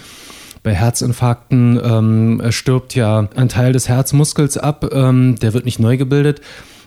Bei 0.61 0.73
Herzinfarkten 0.73 1.79
ähm, 1.83 2.41
stirbt 2.49 2.95
ja 2.95 3.29
ein 3.35 3.49
Teil 3.49 3.71
des 3.73 3.87
Herzmuskels 3.87 4.57
ab, 4.57 4.89
ähm, 4.93 5.35
der 5.39 5.53
wird 5.53 5.65
nicht 5.65 5.79
neu 5.79 5.97
gebildet 5.97 6.41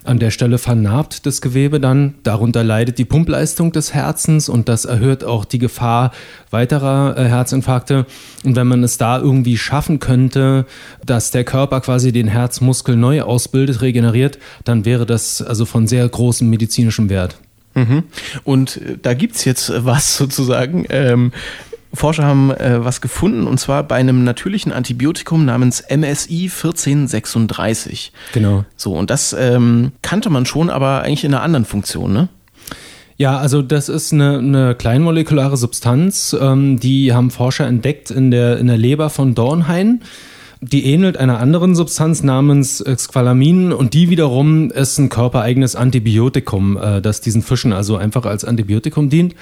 an 0.09 0.18
der 0.18 0.31
Stelle 0.31 0.59
vernarbt 0.59 1.27
das 1.27 1.40
Gewebe 1.40 1.81
dann. 1.81 2.14
Darunter 2.23 2.64
leidet 2.64 2.99
die 2.99 3.05
Pumpleistung 3.05 3.73
des 3.73 3.92
Herzens 3.92 4.49
und 4.49 4.68
das 4.68 4.85
erhöht 4.87 5.23
auch 5.23 5.44
die 5.44 5.59
Gefahr 5.59 6.12
weiterer 6.51 7.16
äh, 7.16 7.29
Herzinfarkte. 7.29 8.07
Und 8.42 8.57
wenn 8.57 8.66
man 8.66 8.83
es 8.83 8.97
da 8.97 9.18
irgendwie 9.18 9.59
schaffen 9.59 10.01
könnte, 10.01 10.64
dass 11.05 11.31
der 11.31 11.44
Körper 11.44 11.81
quasi 11.83 12.11
den 12.11 12.27
Herzmuskel 12.27 12.97
neu 12.97 13.23
ausbildet, 13.23 13.83
regeneriert, 13.83 14.38
dann 14.64 14.85
wäre 14.85 15.05
das 15.05 15.42
also 15.42 15.66
von 15.66 15.87
sehr 15.87 16.09
großem 16.09 16.49
medizinischem 16.49 17.11
Wert. 17.11 17.37
Mhm. 17.75 18.05
Und 18.44 18.79
äh, 18.79 18.97
da 19.01 19.14
gibt 19.14 19.37
es 19.37 19.44
jetzt 19.44 19.73
was 19.85 20.16
sozusagen. 20.16 20.87
Ähm, 20.88 21.33
Forscher 21.92 22.24
haben 22.24 22.51
äh, 22.51 22.85
was 22.85 23.01
gefunden 23.01 23.46
und 23.46 23.59
zwar 23.59 23.83
bei 23.83 23.96
einem 23.96 24.24
natürlichen 24.24 24.72
Antibiotikum 24.72 25.44
namens 25.44 25.83
MSI 25.88 26.51
1436. 26.55 28.12
Genau. 28.33 28.64
So, 28.77 28.94
und 28.94 29.11
das 29.11 29.35
ähm, 29.38 29.92
kannte 30.03 30.31
man 30.31 30.44
schon, 30.46 30.70
aber 30.70 31.03
eigentlich 31.03 31.24
in 31.24 31.35
einer 31.35 31.42
anderen 31.42 31.64
Funktion, 31.64 32.12
ne? 32.12 32.29
Ja, 33.16 33.37
also 33.38 33.62
das 33.62 33.88
ist 33.88 34.12
eine, 34.12 34.38
eine 34.38 34.74
kleinmolekulare 34.77 35.57
Substanz, 35.57 36.37
ähm, 36.40 36.79
die 36.79 37.12
haben 37.12 37.31
Forscher 37.31 37.66
entdeckt 37.66 38.12
in 38.12 38.31
der, 38.31 38.59
in 38.59 38.68
der 38.68 38.79
Leber 38.79 39.11
von 39.11 39.35
Dornhain. 39.35 40.03
Die 40.61 40.87
ähnelt 40.87 41.16
einer 41.16 41.38
anderen 41.38 41.77
Substanz 41.77 42.22
namens 42.24 42.79
Squalamin 42.79 43.72
und 43.72 43.94
die 43.94 44.11
wiederum 44.11 44.70
ist 44.70 44.98
ein 44.98 45.09
körpereigenes 45.09 45.77
Antibiotikum, 45.77 46.77
äh, 46.77 47.01
das 47.01 47.20
diesen 47.20 47.42
Fischen 47.42 47.72
also 47.72 47.96
einfach 47.96 48.24
als 48.24 48.44
Antibiotikum 48.44 49.09
dient. 49.09 49.35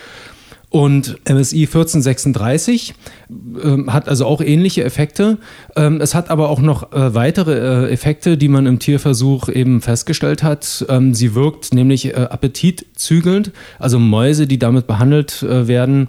Und 0.77 1.17
MSI 1.27 1.63
1436 1.63 2.93
äh, 3.31 3.91
hat 3.91 4.11
also 4.11 4.27
auch 4.27 4.43
ähnliche 4.43 4.85
Effekte. 4.85 5.39
Ähm, 5.75 6.03
es 6.03 6.15
hat 6.15 6.29
aber 6.29 6.51
auch 6.51 6.61
noch 6.61 6.93
äh, 6.93 7.15
weitere 7.15 7.87
äh, 7.87 7.91
Effekte, 7.91 8.37
die 8.37 8.49
man 8.49 8.67
im 8.67 8.79
Tierversuch 8.79 9.49
eben 9.49 9.81
festgestellt 9.81 10.43
hat. 10.43 10.85
Ähm, 10.91 11.15
sie 11.15 11.35
wirkt 11.35 11.73
nämlich 11.73 12.09
äh, 12.09 12.29
appetitzügelnd, 12.29 13.53
also 13.79 13.99
Mäuse, 13.99 14.47
die 14.47 14.59
damit 14.59 14.87
behandelt 14.87 15.43
äh, 15.43 15.67
werden, 15.67 16.09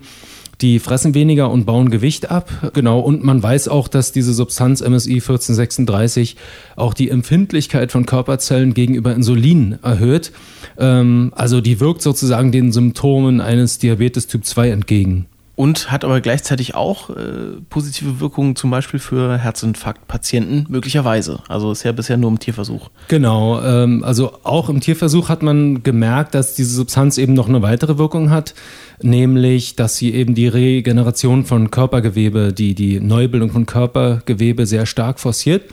die 0.62 0.80
fressen 0.80 1.14
weniger 1.14 1.52
und 1.52 1.66
bauen 1.66 1.92
Gewicht 1.92 2.32
ab. 2.32 2.72
Genau. 2.74 3.00
Und 3.00 3.24
man 3.24 3.42
weiß 3.42 3.68
auch, 3.68 3.88
dass 3.88 4.12
diese 4.12 4.34
Substanz 4.34 4.82
MSI 4.82 5.16
1436 5.16 6.36
auch 6.76 6.94
die 6.94 7.10
Empfindlichkeit 7.10 7.92
von 7.92 8.06
Körperzellen 8.06 8.74
gegenüber 8.74 9.14
Insulin 9.14 9.78
erhöht. 9.84 10.32
Ähm, 10.78 11.32
also 11.36 11.62
die 11.62 11.80
wirkt 11.80 12.02
sozusagen 12.02 12.52
den 12.52 12.72
Symptomen 12.72 13.42
eines 13.42 13.78
Diabetes 13.80 14.28
Typ 14.28 14.46
2 14.46 14.70
entgegen 14.70 15.28
und 15.58 15.92
hat 15.92 16.06
aber 16.06 16.22
gleichzeitig 16.22 16.76
auch 16.76 17.10
äh, 17.10 17.60
positive 17.70 18.20
Wirkungen 18.20 18.56
zum 18.56 18.70
Beispiel 18.70 19.00
für 19.00 19.40
Herzinfarktpatienten 19.40 20.68
möglicherweise. 20.70 21.40
Also 21.50 21.72
ist 21.72 21.84
ja 21.84 21.92
bisher 21.92 22.16
nur 22.16 22.30
im 22.30 22.38
Tierversuch. 22.38 22.90
Genau, 23.08 23.60
ähm, 23.62 24.04
also 24.04 24.34
auch 24.44 24.70
im 24.70 24.82
Tierversuch 24.82 25.30
hat 25.30 25.42
man 25.42 25.82
gemerkt, 25.82 26.36
dass 26.36 26.54
diese 26.54 26.76
Substanz 26.76 27.18
eben 27.18 27.34
noch 27.34 27.50
eine 27.50 27.64
weitere 27.64 27.98
Wirkung 27.98 28.30
hat, 28.30 28.54
nämlich 29.02 29.76
dass 29.76 29.98
sie 29.98 30.14
eben 30.14 30.36
die 30.36 30.48
Regeneration 30.48 31.46
von 31.46 31.72
Körpergewebe, 31.72 32.54
die, 32.54 32.76
die 32.76 33.00
Neubildung 33.00 33.52
von 33.52 33.66
Körpergewebe 33.66 34.66
sehr 34.66 34.86
stark 34.86 35.20
forciert. 35.20 35.64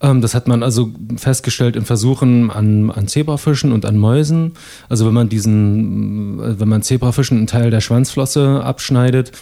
Ähm, 0.00 0.20
das 0.20 0.34
hat 0.34 0.48
man 0.48 0.62
also 0.62 0.92
festgestellt 1.16 1.76
in 1.76 1.84
Versuchen 1.84 2.50
an, 2.50 2.90
an 2.90 3.08
Zebrafischen 3.08 3.72
und 3.72 3.86
an 3.86 3.96
Mäusen. 3.96 4.52
Also 4.88 5.06
wenn 5.06 5.14
man 5.14 5.28
diesen, 5.28 6.40
äh, 6.40 6.60
wenn 6.60 6.68
man 6.68 6.82
Zebrafischen 6.82 7.38
einen 7.38 7.46
Teil 7.46 7.70
der 7.70 7.80
Schwanzflosse 7.80 8.62
abschneidet, 8.62 9.32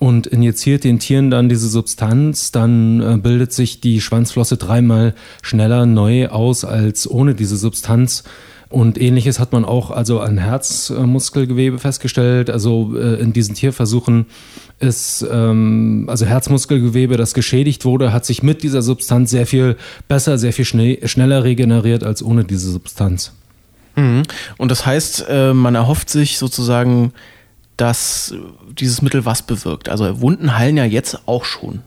und 0.00 0.26
injiziert 0.26 0.84
den 0.84 0.98
Tieren 0.98 1.30
dann 1.30 1.48
diese 1.48 1.68
Substanz, 1.68 2.52
dann 2.52 3.00
äh, 3.00 3.18
bildet 3.18 3.52
sich 3.52 3.80
die 3.80 4.00
Schwanzflosse 4.00 4.56
dreimal 4.56 5.14
schneller 5.42 5.86
neu 5.86 6.28
aus 6.28 6.64
als 6.64 7.10
ohne 7.10 7.34
diese 7.34 7.56
Substanz. 7.56 8.22
Und 8.70 9.00
ähnliches 9.00 9.38
hat 9.38 9.52
man 9.52 9.64
auch 9.64 9.90
also 9.90 10.20
an 10.20 10.36
Herzmuskelgewebe 10.36 11.78
festgestellt. 11.78 12.50
Also 12.50 12.94
äh, 12.96 13.14
in 13.14 13.32
diesen 13.32 13.54
Tierversuchen 13.54 14.26
ist 14.78 15.26
ähm, 15.30 16.04
also 16.08 16.26
Herzmuskelgewebe, 16.26 17.16
das 17.16 17.32
geschädigt 17.32 17.86
wurde, 17.86 18.12
hat 18.12 18.26
sich 18.26 18.42
mit 18.42 18.62
dieser 18.62 18.82
Substanz 18.82 19.30
sehr 19.30 19.46
viel 19.46 19.76
besser, 20.06 20.36
sehr 20.36 20.52
viel 20.52 20.66
schnell, 20.66 21.08
schneller 21.08 21.44
regeneriert 21.44 22.04
als 22.04 22.22
ohne 22.22 22.44
diese 22.44 22.70
Substanz. 22.70 23.32
Mhm. 23.96 24.24
Und 24.58 24.70
das 24.70 24.84
heißt, 24.84 25.26
äh, 25.28 25.54
man 25.54 25.74
erhofft 25.74 26.10
sich 26.10 26.36
sozusagen, 26.36 27.12
dass 27.78 28.34
dieses 28.78 29.00
Mittel 29.00 29.24
was 29.24 29.42
bewirkt. 29.42 29.88
Also 29.88 30.20
Wunden 30.20 30.58
heilen 30.58 30.76
ja 30.76 30.84
jetzt 30.84 31.26
auch 31.26 31.44
schon. 31.44 31.80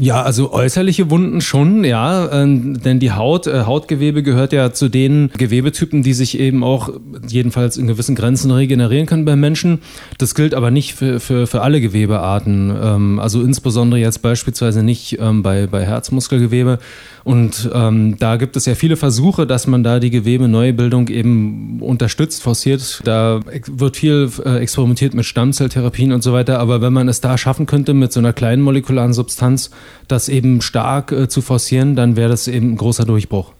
Ja, 0.00 0.22
also 0.22 0.52
äußerliche 0.52 1.08
Wunden 1.08 1.40
schon, 1.40 1.84
ja, 1.84 2.26
äh, 2.26 2.46
denn 2.46 2.98
die 2.98 3.12
Haut, 3.12 3.46
äh, 3.46 3.62
Hautgewebe 3.62 4.24
gehört 4.24 4.52
ja 4.52 4.72
zu 4.72 4.88
den 4.88 5.30
Gewebetypen, 5.38 6.02
die 6.02 6.14
sich 6.14 6.38
eben 6.40 6.64
auch 6.64 6.90
jedenfalls 7.28 7.76
in 7.76 7.86
gewissen 7.86 8.16
Grenzen 8.16 8.50
regenerieren 8.50 9.06
können 9.06 9.24
beim 9.24 9.38
Menschen. 9.38 9.82
Das 10.18 10.34
gilt 10.34 10.52
aber 10.52 10.72
nicht 10.72 10.94
für, 10.94 11.20
für, 11.20 11.46
für 11.46 11.62
alle 11.62 11.80
Gewebearten, 11.80 12.76
ähm, 12.82 13.20
also 13.20 13.40
insbesondere 13.42 14.00
jetzt 14.00 14.20
beispielsweise 14.20 14.82
nicht 14.82 15.18
ähm, 15.20 15.44
bei, 15.44 15.68
bei 15.68 15.86
Herzmuskelgewebe. 15.86 16.80
Und 17.24 17.70
ähm, 17.72 18.16
da 18.18 18.36
gibt 18.36 18.54
es 18.54 18.66
ja 18.66 18.74
viele 18.74 18.96
Versuche, 18.96 19.46
dass 19.46 19.66
man 19.66 19.82
da 19.82 19.98
die 19.98 20.10
Gewebeneubildung 20.10 21.08
eben 21.08 21.80
unterstützt, 21.80 22.42
forciert. 22.42 23.00
Da 23.04 23.40
wird 23.66 23.96
viel 23.96 24.30
äh, 24.44 24.58
experimentiert 24.58 25.14
mit 25.14 25.24
Stammzelltherapien 25.24 26.12
und 26.12 26.22
so 26.22 26.34
weiter. 26.34 26.60
Aber 26.60 26.82
wenn 26.82 26.92
man 26.92 27.08
es 27.08 27.22
da 27.22 27.38
schaffen 27.38 27.64
könnte, 27.64 27.94
mit 27.94 28.12
so 28.12 28.20
einer 28.20 28.34
kleinen 28.34 28.60
molekularen 28.60 29.14
Substanz 29.14 29.70
das 30.06 30.28
eben 30.28 30.60
stark 30.60 31.12
äh, 31.12 31.28
zu 31.28 31.40
forcieren, 31.40 31.96
dann 31.96 32.16
wäre 32.16 32.28
das 32.28 32.46
eben 32.46 32.72
ein 32.72 32.76
großer 32.76 33.06
Durchbruch. 33.06 33.53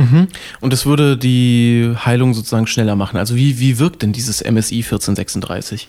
Mhm. 0.00 0.28
Und 0.60 0.72
es 0.72 0.86
würde 0.86 1.18
die 1.18 1.92
Heilung 1.94 2.32
sozusagen 2.32 2.66
schneller 2.66 2.96
machen. 2.96 3.18
Also 3.18 3.36
wie, 3.36 3.60
wie 3.60 3.78
wirkt 3.78 4.00
denn 4.00 4.12
dieses 4.12 4.40
MSI 4.40 4.76
1436? 4.76 5.88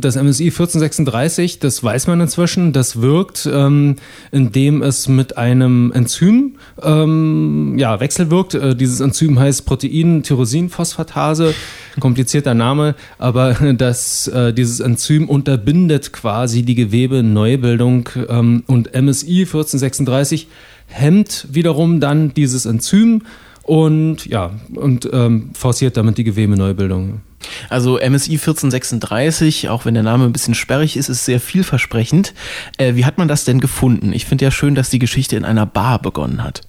Das 0.00 0.16
MSI 0.16 0.46
1436, 0.46 1.60
das 1.60 1.84
weiß 1.84 2.08
man 2.08 2.20
inzwischen, 2.20 2.72
das 2.72 3.00
wirkt, 3.00 3.48
ähm, 3.50 3.96
indem 4.32 4.82
es 4.82 5.06
mit 5.06 5.36
einem 5.36 5.92
Enzym 5.92 6.56
ähm, 6.82 7.76
ja, 7.78 8.00
wechselwirkt. 8.00 8.54
Äh, 8.54 8.74
dieses 8.74 8.98
Enzym 8.98 9.38
heißt 9.38 9.64
Protein-Tyrosinphosphatase, 9.64 11.54
komplizierter 12.00 12.54
Name, 12.54 12.96
aber 13.18 13.52
das, 13.78 14.26
äh, 14.26 14.52
dieses 14.52 14.80
Enzym 14.80 15.28
unterbindet 15.28 16.12
quasi 16.12 16.64
die 16.64 16.74
Gewebeneubildung 16.74 18.08
ähm, 18.28 18.64
und 18.66 18.88
MSI 18.92 19.42
1436 19.42 20.48
hemmt 20.92 21.46
wiederum 21.50 22.00
dann 22.00 22.34
dieses 22.34 22.66
Enzym 22.66 23.22
und 23.62 24.26
ja, 24.26 24.50
und 24.74 25.08
ähm, 25.12 25.50
forciert 25.54 25.96
damit 25.96 26.18
die 26.18 26.24
Gewebeneubildung. 26.24 27.20
Also 27.68 27.94
MSI 27.94 28.32
1436, 28.32 29.68
auch 29.68 29.84
wenn 29.84 29.94
der 29.94 30.02
Name 30.02 30.24
ein 30.24 30.32
bisschen 30.32 30.54
sperrig 30.54 30.96
ist, 30.96 31.08
ist 31.08 31.24
sehr 31.24 31.40
vielversprechend. 31.40 32.34
Äh, 32.78 32.94
wie 32.94 33.04
hat 33.04 33.18
man 33.18 33.28
das 33.28 33.44
denn 33.44 33.60
gefunden? 33.60 34.12
Ich 34.12 34.26
finde 34.26 34.44
ja 34.44 34.50
schön, 34.50 34.74
dass 34.74 34.90
die 34.90 34.98
Geschichte 34.98 35.36
in 35.36 35.44
einer 35.44 35.66
Bar 35.66 36.00
begonnen 36.00 36.42
hat. 36.42 36.62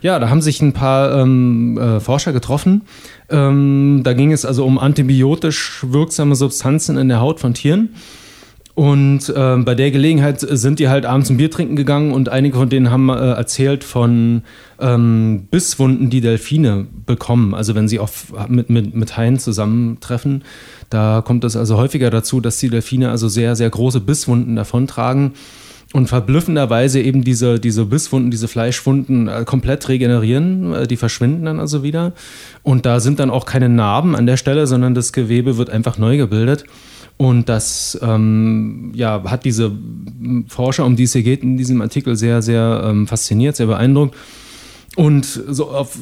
Ja, 0.00 0.18
da 0.18 0.28
haben 0.28 0.42
sich 0.42 0.60
ein 0.60 0.74
paar 0.74 1.18
ähm, 1.18 1.78
äh, 1.78 2.00
Forscher 2.00 2.34
getroffen. 2.34 2.82
Ähm, 3.30 4.02
da 4.04 4.12
ging 4.12 4.32
es 4.32 4.44
also 4.44 4.66
um 4.66 4.78
antibiotisch 4.78 5.82
wirksame 5.82 6.36
Substanzen 6.36 6.98
in 6.98 7.08
der 7.08 7.20
Haut 7.20 7.40
von 7.40 7.54
Tieren. 7.54 7.94
Und 8.74 9.28
äh, 9.28 9.56
bei 9.58 9.76
der 9.76 9.92
Gelegenheit 9.92 10.40
sind 10.40 10.80
die 10.80 10.88
halt 10.88 11.06
abends 11.06 11.30
ein 11.30 11.36
Bier 11.36 11.50
trinken 11.50 11.76
gegangen 11.76 12.12
und 12.12 12.28
einige 12.28 12.58
von 12.58 12.68
denen 12.68 12.90
haben 12.90 13.08
äh, 13.08 13.12
erzählt 13.12 13.84
von 13.84 14.42
ähm, 14.80 15.46
Bisswunden, 15.48 16.10
die 16.10 16.20
Delfine 16.20 16.86
bekommen. 17.06 17.54
Also 17.54 17.76
wenn 17.76 17.86
sie 17.86 18.00
auf, 18.00 18.32
mit, 18.48 18.70
mit, 18.70 18.92
mit 18.92 19.16
Haien 19.16 19.38
zusammentreffen, 19.38 20.42
da 20.90 21.22
kommt 21.24 21.44
es 21.44 21.56
also 21.56 21.76
häufiger 21.76 22.10
dazu, 22.10 22.40
dass 22.40 22.58
die 22.58 22.68
Delfine 22.68 23.10
also 23.10 23.28
sehr, 23.28 23.54
sehr 23.54 23.70
große 23.70 24.00
Bisswunden 24.00 24.56
davontragen 24.56 25.34
und 25.92 26.08
verblüffenderweise 26.08 27.00
eben 27.00 27.22
diese, 27.22 27.60
diese 27.60 27.84
Bisswunden, 27.84 28.32
diese 28.32 28.48
Fleischwunden 28.48 29.28
äh, 29.28 29.44
komplett 29.44 29.88
regenerieren. 29.88 30.74
Äh, 30.74 30.86
die 30.88 30.96
verschwinden 30.96 31.44
dann 31.44 31.60
also 31.60 31.84
wieder. 31.84 32.12
Und 32.64 32.86
da 32.86 32.98
sind 32.98 33.20
dann 33.20 33.30
auch 33.30 33.46
keine 33.46 33.68
Narben 33.68 34.16
an 34.16 34.26
der 34.26 34.36
Stelle, 34.36 34.66
sondern 34.66 34.96
das 34.96 35.12
Gewebe 35.12 35.56
wird 35.56 35.70
einfach 35.70 35.96
neu 35.96 36.16
gebildet. 36.16 36.64
Und 37.16 37.48
das 37.48 37.98
ähm, 38.02 38.92
ja, 38.94 39.22
hat 39.24 39.44
diese 39.44 39.72
Forscher, 40.48 40.84
um 40.84 40.96
die 40.96 41.04
es 41.04 41.12
hier 41.12 41.22
geht, 41.22 41.42
in 41.42 41.56
diesem 41.56 41.80
Artikel 41.80 42.16
sehr, 42.16 42.42
sehr 42.42 42.82
ähm, 42.84 43.06
fasziniert, 43.06 43.56
sehr 43.56 43.66
beeindruckt. 43.66 44.16
Und 44.96 45.24
so 45.24 45.70
auf 45.70 45.96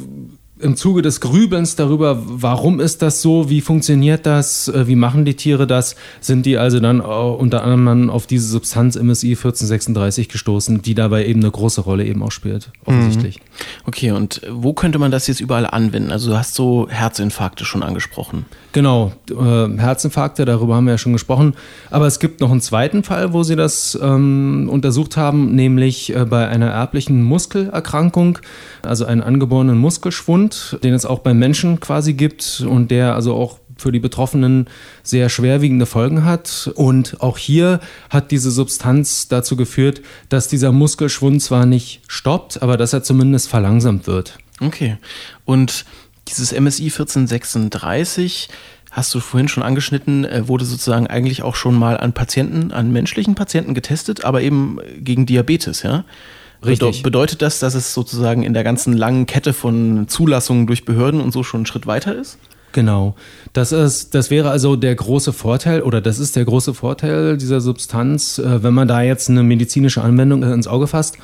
im 0.62 0.76
Zuge 0.76 1.02
des 1.02 1.20
Grübelns 1.20 1.76
darüber, 1.76 2.22
warum 2.24 2.80
ist 2.80 3.02
das 3.02 3.20
so, 3.20 3.50
wie 3.50 3.60
funktioniert 3.60 4.26
das, 4.26 4.68
äh, 4.68 4.86
wie 4.86 4.94
machen 4.94 5.24
die 5.24 5.34
Tiere 5.34 5.66
das, 5.66 5.96
sind 6.20 6.46
die 6.46 6.56
also 6.56 6.78
dann 6.80 7.00
unter 7.00 7.64
anderem 7.64 8.10
auf 8.10 8.26
diese 8.26 8.46
Substanz 8.46 8.96
MSI 8.96 9.30
1436 9.30 10.28
gestoßen, 10.28 10.82
die 10.82 10.94
dabei 10.94 11.26
eben 11.26 11.40
eine 11.40 11.50
große 11.50 11.80
Rolle 11.80 12.04
eben 12.04 12.22
auch 12.22 12.30
spielt, 12.30 12.70
offensichtlich. 12.84 13.38
Mhm. 13.38 13.42
Okay, 13.86 14.10
und 14.12 14.42
wo 14.50 14.72
könnte 14.72 14.98
man 14.98 15.10
das 15.10 15.26
jetzt 15.26 15.40
überall 15.40 15.66
anwenden? 15.66 16.12
Also 16.12 16.30
du 16.30 16.38
hast 16.38 16.54
so 16.54 16.88
Herzinfarkte 16.88 17.64
schon 17.64 17.82
angesprochen. 17.82 18.46
Genau, 18.72 19.12
äh, 19.30 19.78
Herzinfarkte, 19.78 20.46
darüber 20.46 20.76
haben 20.76 20.86
wir 20.86 20.92
ja 20.92 20.98
schon 20.98 21.12
gesprochen. 21.12 21.54
Aber 21.90 22.06
es 22.06 22.18
gibt 22.18 22.40
noch 22.40 22.50
einen 22.50 22.62
zweiten 22.62 23.04
Fall, 23.04 23.34
wo 23.34 23.42
sie 23.42 23.54
das 23.54 23.98
ähm, 24.00 24.68
untersucht 24.70 25.18
haben, 25.18 25.54
nämlich 25.54 26.14
äh, 26.16 26.24
bei 26.24 26.48
einer 26.48 26.70
erblichen 26.70 27.22
Muskelerkrankung, 27.22 28.38
also 28.82 29.04
einen 29.04 29.20
angeborenen 29.20 29.76
Muskelschwund, 29.76 30.78
den 30.82 30.94
es 30.94 31.04
auch 31.04 31.18
beim 31.18 31.38
Menschen 31.38 31.80
quasi 31.80 32.14
gibt 32.14 32.64
und 32.66 32.90
der 32.90 33.14
also 33.14 33.34
auch 33.34 33.58
für 33.76 33.92
die 33.92 33.98
Betroffenen 33.98 34.66
sehr 35.02 35.28
schwerwiegende 35.28 35.86
Folgen 35.86 36.24
hat. 36.24 36.70
Und 36.74 37.20
auch 37.20 37.36
hier 37.36 37.80
hat 38.08 38.30
diese 38.30 38.50
Substanz 38.50 39.28
dazu 39.28 39.56
geführt, 39.56 40.00
dass 40.28 40.48
dieser 40.48 40.72
Muskelschwund 40.72 41.42
zwar 41.42 41.66
nicht 41.66 42.00
stoppt, 42.06 42.62
aber 42.62 42.76
dass 42.76 42.92
er 42.92 43.02
zumindest 43.02 43.48
verlangsamt 43.48 44.06
wird. 44.06 44.38
Okay. 44.60 44.96
Und 45.44 45.84
dieses 46.38 46.52
MSI 46.52 46.84
1436 46.84 48.48
hast 48.90 49.14
du 49.14 49.20
vorhin 49.20 49.48
schon 49.48 49.62
angeschnitten, 49.62 50.24
äh, 50.24 50.46
wurde 50.48 50.64
sozusagen 50.64 51.06
eigentlich 51.06 51.42
auch 51.42 51.56
schon 51.56 51.74
mal 51.74 51.96
an 51.96 52.12
Patienten, 52.12 52.72
an 52.72 52.92
menschlichen 52.92 53.34
Patienten 53.34 53.74
getestet, 53.74 54.24
aber 54.24 54.42
eben 54.42 54.78
gegen 54.98 55.26
Diabetes, 55.26 55.82
ja? 55.82 56.04
Richtig. 56.64 57.02
Bedeutet 57.02 57.42
das, 57.42 57.58
dass 57.58 57.74
es 57.74 57.92
sozusagen 57.92 58.44
in 58.44 58.54
der 58.54 58.62
ganzen 58.62 58.92
langen 58.92 59.26
Kette 59.26 59.52
von 59.52 60.06
Zulassungen 60.06 60.68
durch 60.68 60.84
Behörden 60.84 61.20
und 61.20 61.32
so 61.32 61.42
schon 61.42 61.60
einen 61.60 61.66
Schritt 61.66 61.88
weiter 61.88 62.14
ist? 62.14 62.38
Genau. 62.72 63.16
Das 63.52 63.72
ist, 63.72 64.14
das 64.14 64.30
wäre 64.30 64.50
also 64.50 64.76
der 64.76 64.94
große 64.94 65.32
Vorteil 65.32 65.82
oder 65.82 66.00
das 66.00 66.18
ist 66.18 66.36
der 66.36 66.44
große 66.44 66.74
Vorteil 66.74 67.36
dieser 67.36 67.60
Substanz, 67.60 68.38
äh, 68.38 68.62
wenn 68.62 68.74
man 68.74 68.88
da 68.88 69.02
jetzt 69.02 69.28
eine 69.28 69.42
medizinische 69.42 70.02
Anwendung 70.02 70.42
ins 70.42 70.66
Auge 70.66 70.86
fasst. 70.86 71.16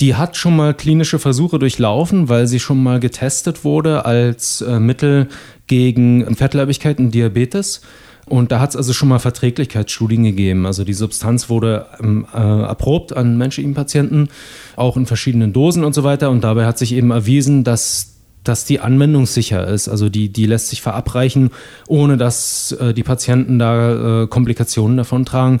Die 0.00 0.14
hat 0.14 0.36
schon 0.36 0.56
mal 0.56 0.74
klinische 0.74 1.18
Versuche 1.18 1.58
durchlaufen, 1.58 2.28
weil 2.28 2.46
sie 2.46 2.60
schon 2.60 2.82
mal 2.82 3.00
getestet 3.00 3.64
wurde 3.64 4.04
als 4.04 4.60
äh, 4.60 4.78
Mittel 4.78 5.28
gegen 5.66 6.36
Fettleibigkeit 6.36 6.98
und 6.98 7.12
Diabetes. 7.12 7.80
Und 8.28 8.50
da 8.50 8.58
hat 8.58 8.70
es 8.70 8.76
also 8.76 8.92
schon 8.92 9.08
mal 9.08 9.20
Verträglichkeitsstudien 9.20 10.24
gegeben. 10.24 10.66
Also 10.66 10.82
die 10.82 10.94
Substanz 10.94 11.48
wurde 11.48 11.86
ähm, 12.02 12.26
äh, 12.34 12.38
erprobt 12.38 13.16
an 13.16 13.38
menschlichen 13.38 13.74
Patienten, 13.74 14.28
auch 14.74 14.96
in 14.96 15.06
verschiedenen 15.06 15.52
Dosen 15.52 15.84
und 15.84 15.94
so 15.94 16.02
weiter. 16.02 16.30
Und 16.30 16.42
dabei 16.42 16.66
hat 16.66 16.76
sich 16.76 16.92
eben 16.92 17.10
erwiesen, 17.10 17.64
dass 17.64 18.12
dass 18.46 18.64
die 18.64 18.78
anwendungssicher 18.80 19.66
ist. 19.66 19.88
Also 19.88 20.08
die, 20.08 20.28
die 20.28 20.46
lässt 20.46 20.68
sich 20.68 20.80
verabreichen, 20.80 21.50
ohne 21.88 22.16
dass 22.16 22.72
äh, 22.72 22.94
die 22.94 23.02
Patienten 23.02 23.58
da 23.58 24.22
äh, 24.22 24.26
Komplikationen 24.28 24.96
davon 24.96 25.24
tragen. 25.24 25.60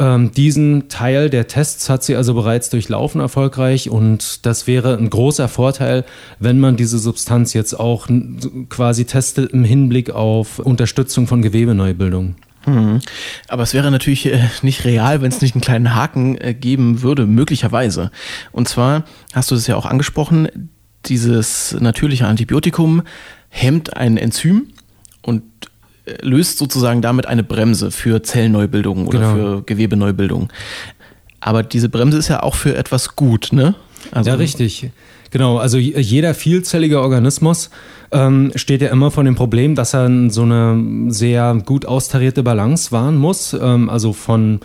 Ähm, 0.00 0.32
diesen 0.32 0.88
Teil 0.88 1.28
der 1.28 1.46
Tests 1.46 1.90
hat 1.90 2.02
sie 2.02 2.16
also 2.16 2.32
bereits 2.32 2.70
durchlaufen 2.70 3.20
erfolgreich 3.20 3.90
und 3.90 4.46
das 4.46 4.66
wäre 4.66 4.96
ein 4.96 5.10
großer 5.10 5.46
Vorteil, 5.46 6.06
wenn 6.38 6.58
man 6.58 6.76
diese 6.76 6.98
Substanz 6.98 7.52
jetzt 7.52 7.74
auch 7.74 8.08
quasi 8.70 9.04
testet 9.04 9.52
im 9.52 9.62
Hinblick 9.62 10.10
auf 10.10 10.58
Unterstützung 10.58 11.26
von 11.26 11.42
Gewebeneubildung. 11.42 12.36
Mhm. 12.64 13.00
Aber 13.48 13.62
es 13.62 13.74
wäre 13.74 13.90
natürlich 13.90 14.24
äh, 14.24 14.48
nicht 14.62 14.86
real, 14.86 15.20
wenn 15.20 15.30
es 15.30 15.42
nicht 15.42 15.54
einen 15.54 15.62
kleinen 15.62 15.94
Haken 15.94 16.38
äh, 16.38 16.54
geben 16.54 17.02
würde, 17.02 17.26
möglicherweise. 17.26 18.10
Und 18.52 18.68
zwar 18.68 19.04
hast 19.34 19.50
du 19.50 19.54
es 19.54 19.66
ja 19.66 19.76
auch 19.76 19.86
angesprochen, 19.86 20.48
dieses 21.06 21.76
natürliche 21.78 22.26
Antibiotikum 22.26 23.02
hemmt 23.50 23.96
ein 23.96 24.16
Enzym 24.16 24.68
und 25.22 25.42
löst 26.22 26.58
sozusagen 26.58 27.02
damit 27.02 27.26
eine 27.26 27.42
Bremse 27.42 27.90
für 27.90 28.22
Zellneubildung 28.22 29.06
oder 29.06 29.18
genau. 29.18 29.34
für 29.34 29.62
Gewebeneubildung. 29.62 30.48
Aber 31.40 31.62
diese 31.62 31.88
Bremse 31.88 32.18
ist 32.18 32.28
ja 32.28 32.42
auch 32.42 32.54
für 32.54 32.76
etwas 32.76 33.16
gut, 33.16 33.48
ne? 33.52 33.74
Also 34.12 34.30
ja, 34.30 34.36
richtig. 34.36 34.90
Genau, 35.30 35.58
also 35.58 35.78
jeder 35.78 36.34
vielzellige 36.34 37.00
Organismus 37.00 37.70
ähm, 38.10 38.50
steht 38.56 38.82
ja 38.82 38.88
immer 38.88 39.10
vor 39.10 39.22
dem 39.22 39.36
Problem, 39.36 39.74
dass 39.76 39.94
er 39.94 40.10
so 40.30 40.42
eine 40.42 41.06
sehr 41.08 41.56
gut 41.64 41.86
austarierte 41.86 42.42
Balance 42.42 42.90
wahren 42.90 43.16
muss. 43.16 43.52
Ähm, 43.54 43.88
also 43.88 44.12
von 44.12 44.60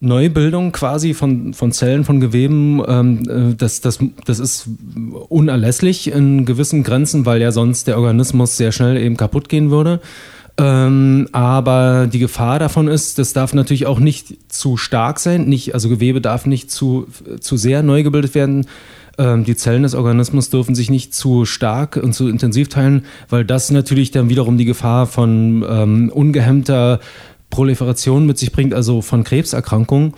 Neubildung 0.00 0.72
quasi 0.72 1.14
von, 1.14 1.54
von 1.54 1.72
Zellen, 1.72 2.04
von 2.04 2.20
Geweben, 2.20 2.82
ähm, 2.86 3.22
äh, 3.28 3.54
das, 3.56 3.80
das, 3.80 3.98
das 4.26 4.38
ist 4.38 4.68
unerlässlich 5.28 6.12
in 6.12 6.44
gewissen 6.44 6.84
Grenzen, 6.84 7.26
weil 7.26 7.40
ja 7.40 7.50
sonst 7.50 7.88
der 7.88 7.98
Organismus 7.98 8.56
sehr 8.56 8.72
schnell 8.72 8.96
eben 8.98 9.16
kaputt 9.16 9.48
gehen 9.48 9.70
würde. 9.70 10.00
Ähm, 10.58 11.28
aber 11.30 12.08
die 12.08 12.18
Gefahr 12.18 12.58
davon 12.58 12.88
ist, 12.88 13.18
das 13.18 13.32
darf 13.32 13.54
natürlich 13.54 13.86
auch 13.86 14.00
nicht 14.00 14.52
zu 14.52 14.76
stark 14.76 15.20
sein. 15.20 15.48
Nicht, 15.48 15.72
also 15.74 15.88
Gewebe 15.88 16.20
darf 16.20 16.46
nicht 16.46 16.70
zu, 16.70 17.06
zu 17.40 17.56
sehr 17.56 17.84
neu 17.84 18.02
gebildet 18.02 18.34
werden. 18.34 18.66
Ähm, 19.18 19.44
die 19.44 19.54
Zellen 19.54 19.84
des 19.84 19.94
Organismus 19.94 20.50
dürfen 20.50 20.74
sich 20.74 20.90
nicht 20.90 21.14
zu 21.14 21.44
stark 21.44 21.96
und 21.96 22.12
zu 22.12 22.28
intensiv 22.28 22.68
teilen, 22.68 23.04
weil 23.28 23.44
das 23.44 23.70
natürlich 23.70 24.10
dann 24.10 24.28
wiederum 24.28 24.58
die 24.58 24.64
Gefahr 24.64 25.06
von 25.06 25.64
ähm, 25.68 26.10
ungehemmter 26.12 26.98
Proliferation 27.50 28.26
mit 28.26 28.36
sich 28.38 28.50
bringt, 28.50 28.74
also 28.74 29.00
von 29.00 29.22
Krebserkrankungen. 29.22 30.14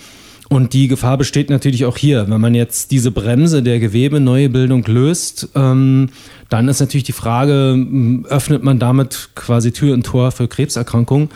Und 0.52 0.72
die 0.72 0.88
Gefahr 0.88 1.16
besteht 1.16 1.48
natürlich 1.48 1.84
auch 1.84 1.96
hier. 1.96 2.28
Wenn 2.28 2.40
man 2.40 2.56
jetzt 2.56 2.90
diese 2.90 3.12
Bremse 3.12 3.62
der 3.62 3.78
Gewebeneubildung 3.78 4.84
löst, 4.84 5.48
ähm, 5.54 6.08
dann 6.48 6.66
ist 6.66 6.80
natürlich 6.80 7.04
die 7.04 7.12
Frage, 7.12 7.78
öffnet 8.24 8.64
man 8.64 8.80
damit 8.80 9.28
quasi 9.36 9.70
Tür 9.70 9.94
und 9.94 10.04
Tor 10.04 10.32
für 10.32 10.48
Krebserkrankungen? 10.48 11.28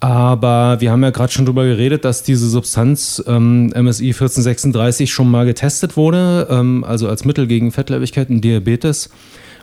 Aber 0.00 0.80
wir 0.80 0.90
haben 0.90 1.04
ja 1.04 1.10
gerade 1.10 1.32
schon 1.32 1.44
darüber 1.44 1.66
geredet, 1.66 2.04
dass 2.04 2.24
diese 2.24 2.48
Substanz 2.48 3.22
ähm, 3.28 3.66
MSI 3.68 4.08
1436 4.08 5.12
schon 5.12 5.30
mal 5.30 5.46
getestet 5.46 5.96
wurde, 5.96 6.48
ähm, 6.50 6.82
also 6.82 7.08
als 7.08 7.24
Mittel 7.24 7.46
gegen 7.46 7.70
Fettleibigkeit 7.70 8.28
und 8.28 8.40
Diabetes. 8.40 9.10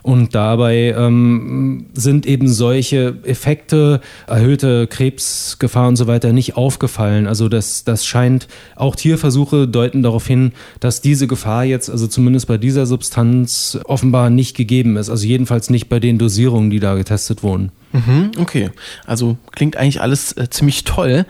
Und 0.06 0.36
dabei 0.36 0.94
ähm, 0.96 1.86
sind 1.92 2.26
eben 2.26 2.46
solche 2.46 3.16
Effekte, 3.24 4.00
erhöhte 4.28 4.86
Krebsgefahr 4.86 5.88
und 5.88 5.96
so 5.96 6.06
weiter 6.06 6.32
nicht 6.32 6.56
aufgefallen. 6.56 7.26
Also 7.26 7.48
das, 7.48 7.82
das 7.82 8.06
scheint, 8.06 8.46
auch 8.76 8.94
Tierversuche 8.94 9.66
deuten 9.66 10.04
darauf 10.04 10.24
hin, 10.24 10.52
dass 10.78 11.00
diese 11.00 11.26
Gefahr 11.26 11.64
jetzt, 11.64 11.90
also 11.90 12.06
zumindest 12.06 12.46
bei 12.46 12.56
dieser 12.56 12.86
Substanz, 12.86 13.80
offenbar 13.82 14.30
nicht 14.30 14.56
gegeben 14.56 14.96
ist. 14.96 15.10
Also 15.10 15.26
jedenfalls 15.26 15.70
nicht 15.70 15.88
bei 15.88 15.98
den 15.98 16.18
Dosierungen, 16.18 16.70
die 16.70 16.78
da 16.78 16.94
getestet 16.94 17.42
wurden. 17.42 17.72
Mhm, 17.90 18.30
okay, 18.38 18.70
also 19.06 19.38
klingt 19.56 19.76
eigentlich 19.76 20.00
alles 20.00 20.30
äh, 20.36 20.48
ziemlich 20.48 20.84
toll. 20.84 21.26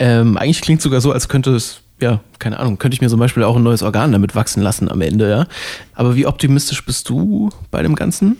Ähm, 0.00 0.36
eigentlich 0.36 0.62
klingt 0.62 0.82
sogar 0.82 1.00
so, 1.00 1.12
als 1.12 1.28
könnte 1.28 1.54
es 1.54 1.82
ja, 2.00 2.20
keine 2.38 2.58
Ahnung, 2.58 2.78
könnte 2.78 2.94
ich 2.94 3.00
mir 3.00 3.08
zum 3.08 3.20
Beispiel 3.20 3.42
auch 3.42 3.56
ein 3.56 3.62
neues 3.62 3.82
Organ 3.82 4.12
damit 4.12 4.34
wachsen 4.34 4.62
lassen 4.62 4.90
am 4.90 5.00
Ende, 5.00 5.30
ja. 5.30 5.46
Aber 5.94 6.14
wie 6.16 6.26
optimistisch 6.26 6.84
bist 6.84 7.08
du 7.08 7.50
bei 7.70 7.82
dem 7.82 7.94
Ganzen? 7.94 8.36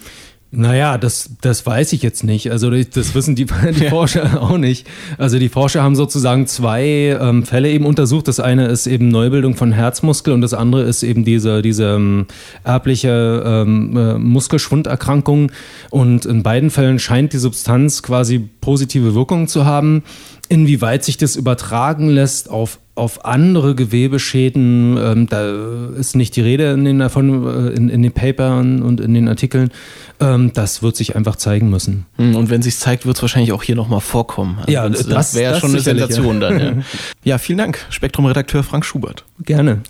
Naja, 0.53 0.97
das, 0.97 1.31
das 1.41 1.67
weiß 1.67 1.93
ich 1.93 2.03
jetzt 2.03 2.23
nicht. 2.23 2.51
Also 2.53 2.71
das 2.71 3.15
wissen 3.15 3.35
die, 3.35 3.47
die 3.79 3.85
ja. 3.85 3.91
Forscher 3.91 4.41
auch 4.41 4.59
nicht. 4.59 4.87
Also 5.19 5.39
die 5.39 5.49
Forscher 5.49 5.83
haben 5.83 5.97
sozusagen 5.97 6.47
zwei 6.47 7.19
ähm, 7.21 7.45
Fälle 7.45 7.71
eben 7.71 7.85
untersucht. 7.85 8.29
Das 8.29 8.39
eine 8.39 8.67
ist 8.67 8.87
eben 8.87 9.09
Neubildung 9.09 9.57
von 9.57 9.73
Herzmuskel 9.73 10.33
und 10.33 10.41
das 10.41 10.55
andere 10.55 10.85
ist 10.85 11.03
eben 11.03 11.25
diese, 11.25 11.63
diese 11.63 11.97
ähm, 11.97 12.27
erbliche 12.63 13.43
ähm, 13.45 13.97
äh, 13.97 14.19
Muskelschwunderkrankung. 14.19 15.51
Und 15.91 16.25
in 16.25 16.43
beiden 16.43 16.71
Fällen 16.71 17.01
scheint 17.01 17.33
die 17.33 17.39
Substanz 17.39 18.03
quasi 18.03 18.39
positive 18.39 19.15
Wirkungen 19.15 19.49
zu 19.49 19.65
haben. 19.65 20.05
Inwieweit 20.49 21.05
sich 21.05 21.17
das 21.17 21.35
übertragen 21.35 22.09
lässt 22.09 22.49
auf 22.51 22.79
auf 22.97 23.27
andere 23.27 23.75
Gewebeschäden, 23.75 24.97
ähm, 24.99 25.27
da 25.29 25.91
ist 25.97 26.17
nicht 26.17 26.35
die 26.35 26.41
Rede 26.41 26.73
in 26.73 26.85
den, 26.85 26.99
davon, 26.99 27.47
äh, 27.47 27.77
in, 27.77 27.89
in 27.91 28.03
den 28.03 28.13
Papern 28.13 28.83
und 28.83 29.01
in 29.01 29.15
den 29.15 29.29
Artikeln. 29.29 29.71
Ähm, 30.19 30.53
das 30.55 30.83
wird 30.83 30.97
sich 30.97 31.15
einfach 31.15 31.37
zeigen 31.37 31.69
müssen. 31.69 32.07
Hm, 32.17 32.37
und 32.37 32.49
wenn 32.49 32.63
sich 32.63 32.79
zeigt, 32.79 33.05
wird 33.05 33.17
es 33.17 33.23
wahrscheinlich 33.23 33.53
auch 33.53 33.63
hier 33.63 33.77
nochmal 33.77 34.01
vorkommen. 34.01 34.59
Also 34.61 34.73
ja, 34.73 34.89
das, 34.89 35.07
das 35.07 35.35
wäre 35.35 35.61
schon 35.61 35.71
eine 35.71 35.81
Sensation 35.81 36.41
ja. 36.41 36.49
dann. 36.49 36.61
Ja. 36.61 36.85
ja, 37.25 37.39
vielen 37.39 37.59
Dank, 37.59 37.85
Spektrum-Redakteur 37.91 38.63
Frank 38.63 38.85
Schubert. 38.85 39.25
Gerne. 39.41 39.83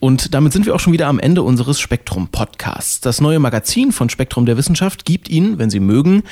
Und 0.00 0.32
damit 0.32 0.54
sind 0.54 0.64
wir 0.64 0.74
auch 0.74 0.80
schon 0.80 0.94
wieder 0.94 1.08
am 1.08 1.18
Ende 1.18 1.42
unseres 1.42 1.78
Spektrum-Podcasts. 1.80 3.00
Das 3.00 3.20
neue 3.20 3.38
Magazin 3.38 3.92
von 3.92 4.08
Spektrum 4.08 4.46
der 4.46 4.56
Wissenschaft 4.56 5.04
gibt 5.04 5.28
Ihnen, 5.28 5.58
wenn 5.58 5.68
Sie 5.68 5.80
mögen, 5.80 6.22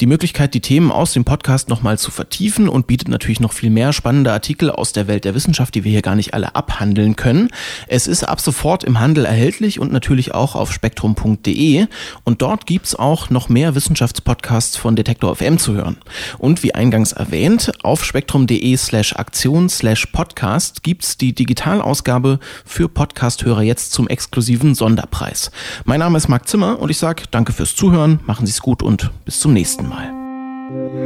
die 0.00 0.06
Möglichkeit, 0.06 0.54
die 0.54 0.60
Themen 0.60 0.90
aus 0.90 1.12
dem 1.12 1.24
Podcast 1.24 1.68
nochmal 1.68 1.98
zu 1.98 2.10
vertiefen 2.10 2.70
und 2.70 2.86
bietet 2.86 3.08
natürlich 3.08 3.40
noch 3.40 3.52
viel 3.52 3.68
mehr 3.68 3.92
spannende 3.92 4.32
Artikel 4.32 4.70
aus 4.70 4.92
der 4.92 5.08
Welt 5.08 5.26
der 5.26 5.34
Wissenschaft, 5.34 5.74
die 5.74 5.84
wir 5.84 5.90
hier 5.90 6.02
gar 6.02 6.14
nicht 6.14 6.32
alle 6.32 6.54
abhandeln 6.54 7.16
können. 7.16 7.50
Es 7.86 8.06
ist 8.06 8.24
ab 8.24 8.40
sofort 8.40 8.84
im 8.84 9.00
Handel 9.00 9.26
erhältlich 9.26 9.78
und 9.78 9.92
natürlich 9.92 10.34
auch 10.34 10.54
auf 10.54 10.72
spektrum.de. 10.72 11.86
Und 12.24 12.40
dort 12.40 12.64
gibt 12.64 12.86
es 12.86 12.93
auch 12.94 13.30
noch 13.30 13.48
mehr 13.48 13.74
Wissenschaftspodcasts 13.74 14.76
von 14.76 14.96
Detektor 14.96 15.34
FM 15.36 15.58
zu 15.58 15.74
hören. 15.74 15.96
Und 16.38 16.62
wie 16.62 16.74
eingangs 16.74 17.12
erwähnt, 17.12 17.72
auf 17.82 18.04
spektrum.de 18.04 18.76
slash 18.76 19.14
Aktion 19.16 19.68
slash 19.68 20.06
Podcast 20.06 20.82
gibt 20.82 21.04
es 21.04 21.16
die 21.16 21.34
Digitalausgabe 21.34 22.38
für 22.64 22.88
Podcasthörer 22.88 23.62
jetzt 23.62 23.92
zum 23.92 24.08
exklusiven 24.08 24.74
Sonderpreis. 24.74 25.50
Mein 25.84 26.00
Name 26.00 26.18
ist 26.18 26.28
Marc 26.28 26.48
Zimmer 26.48 26.78
und 26.78 26.90
ich 26.90 26.98
sage 26.98 27.24
danke 27.30 27.52
fürs 27.52 27.74
Zuhören, 27.74 28.20
machen 28.26 28.46
Sie 28.46 28.52
es 28.52 28.60
gut 28.60 28.82
und 28.82 29.10
bis 29.24 29.40
zum 29.40 29.52
nächsten 29.52 29.88
Mal. 29.88 30.12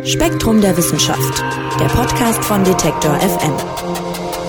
Spektrum 0.05 0.61
der 0.61 0.76
Wissenschaft, 0.76 1.43
der 1.80 1.86
Podcast 1.86 2.45
von 2.45 2.64
Detektor 2.64 3.18
FM. 3.18 4.47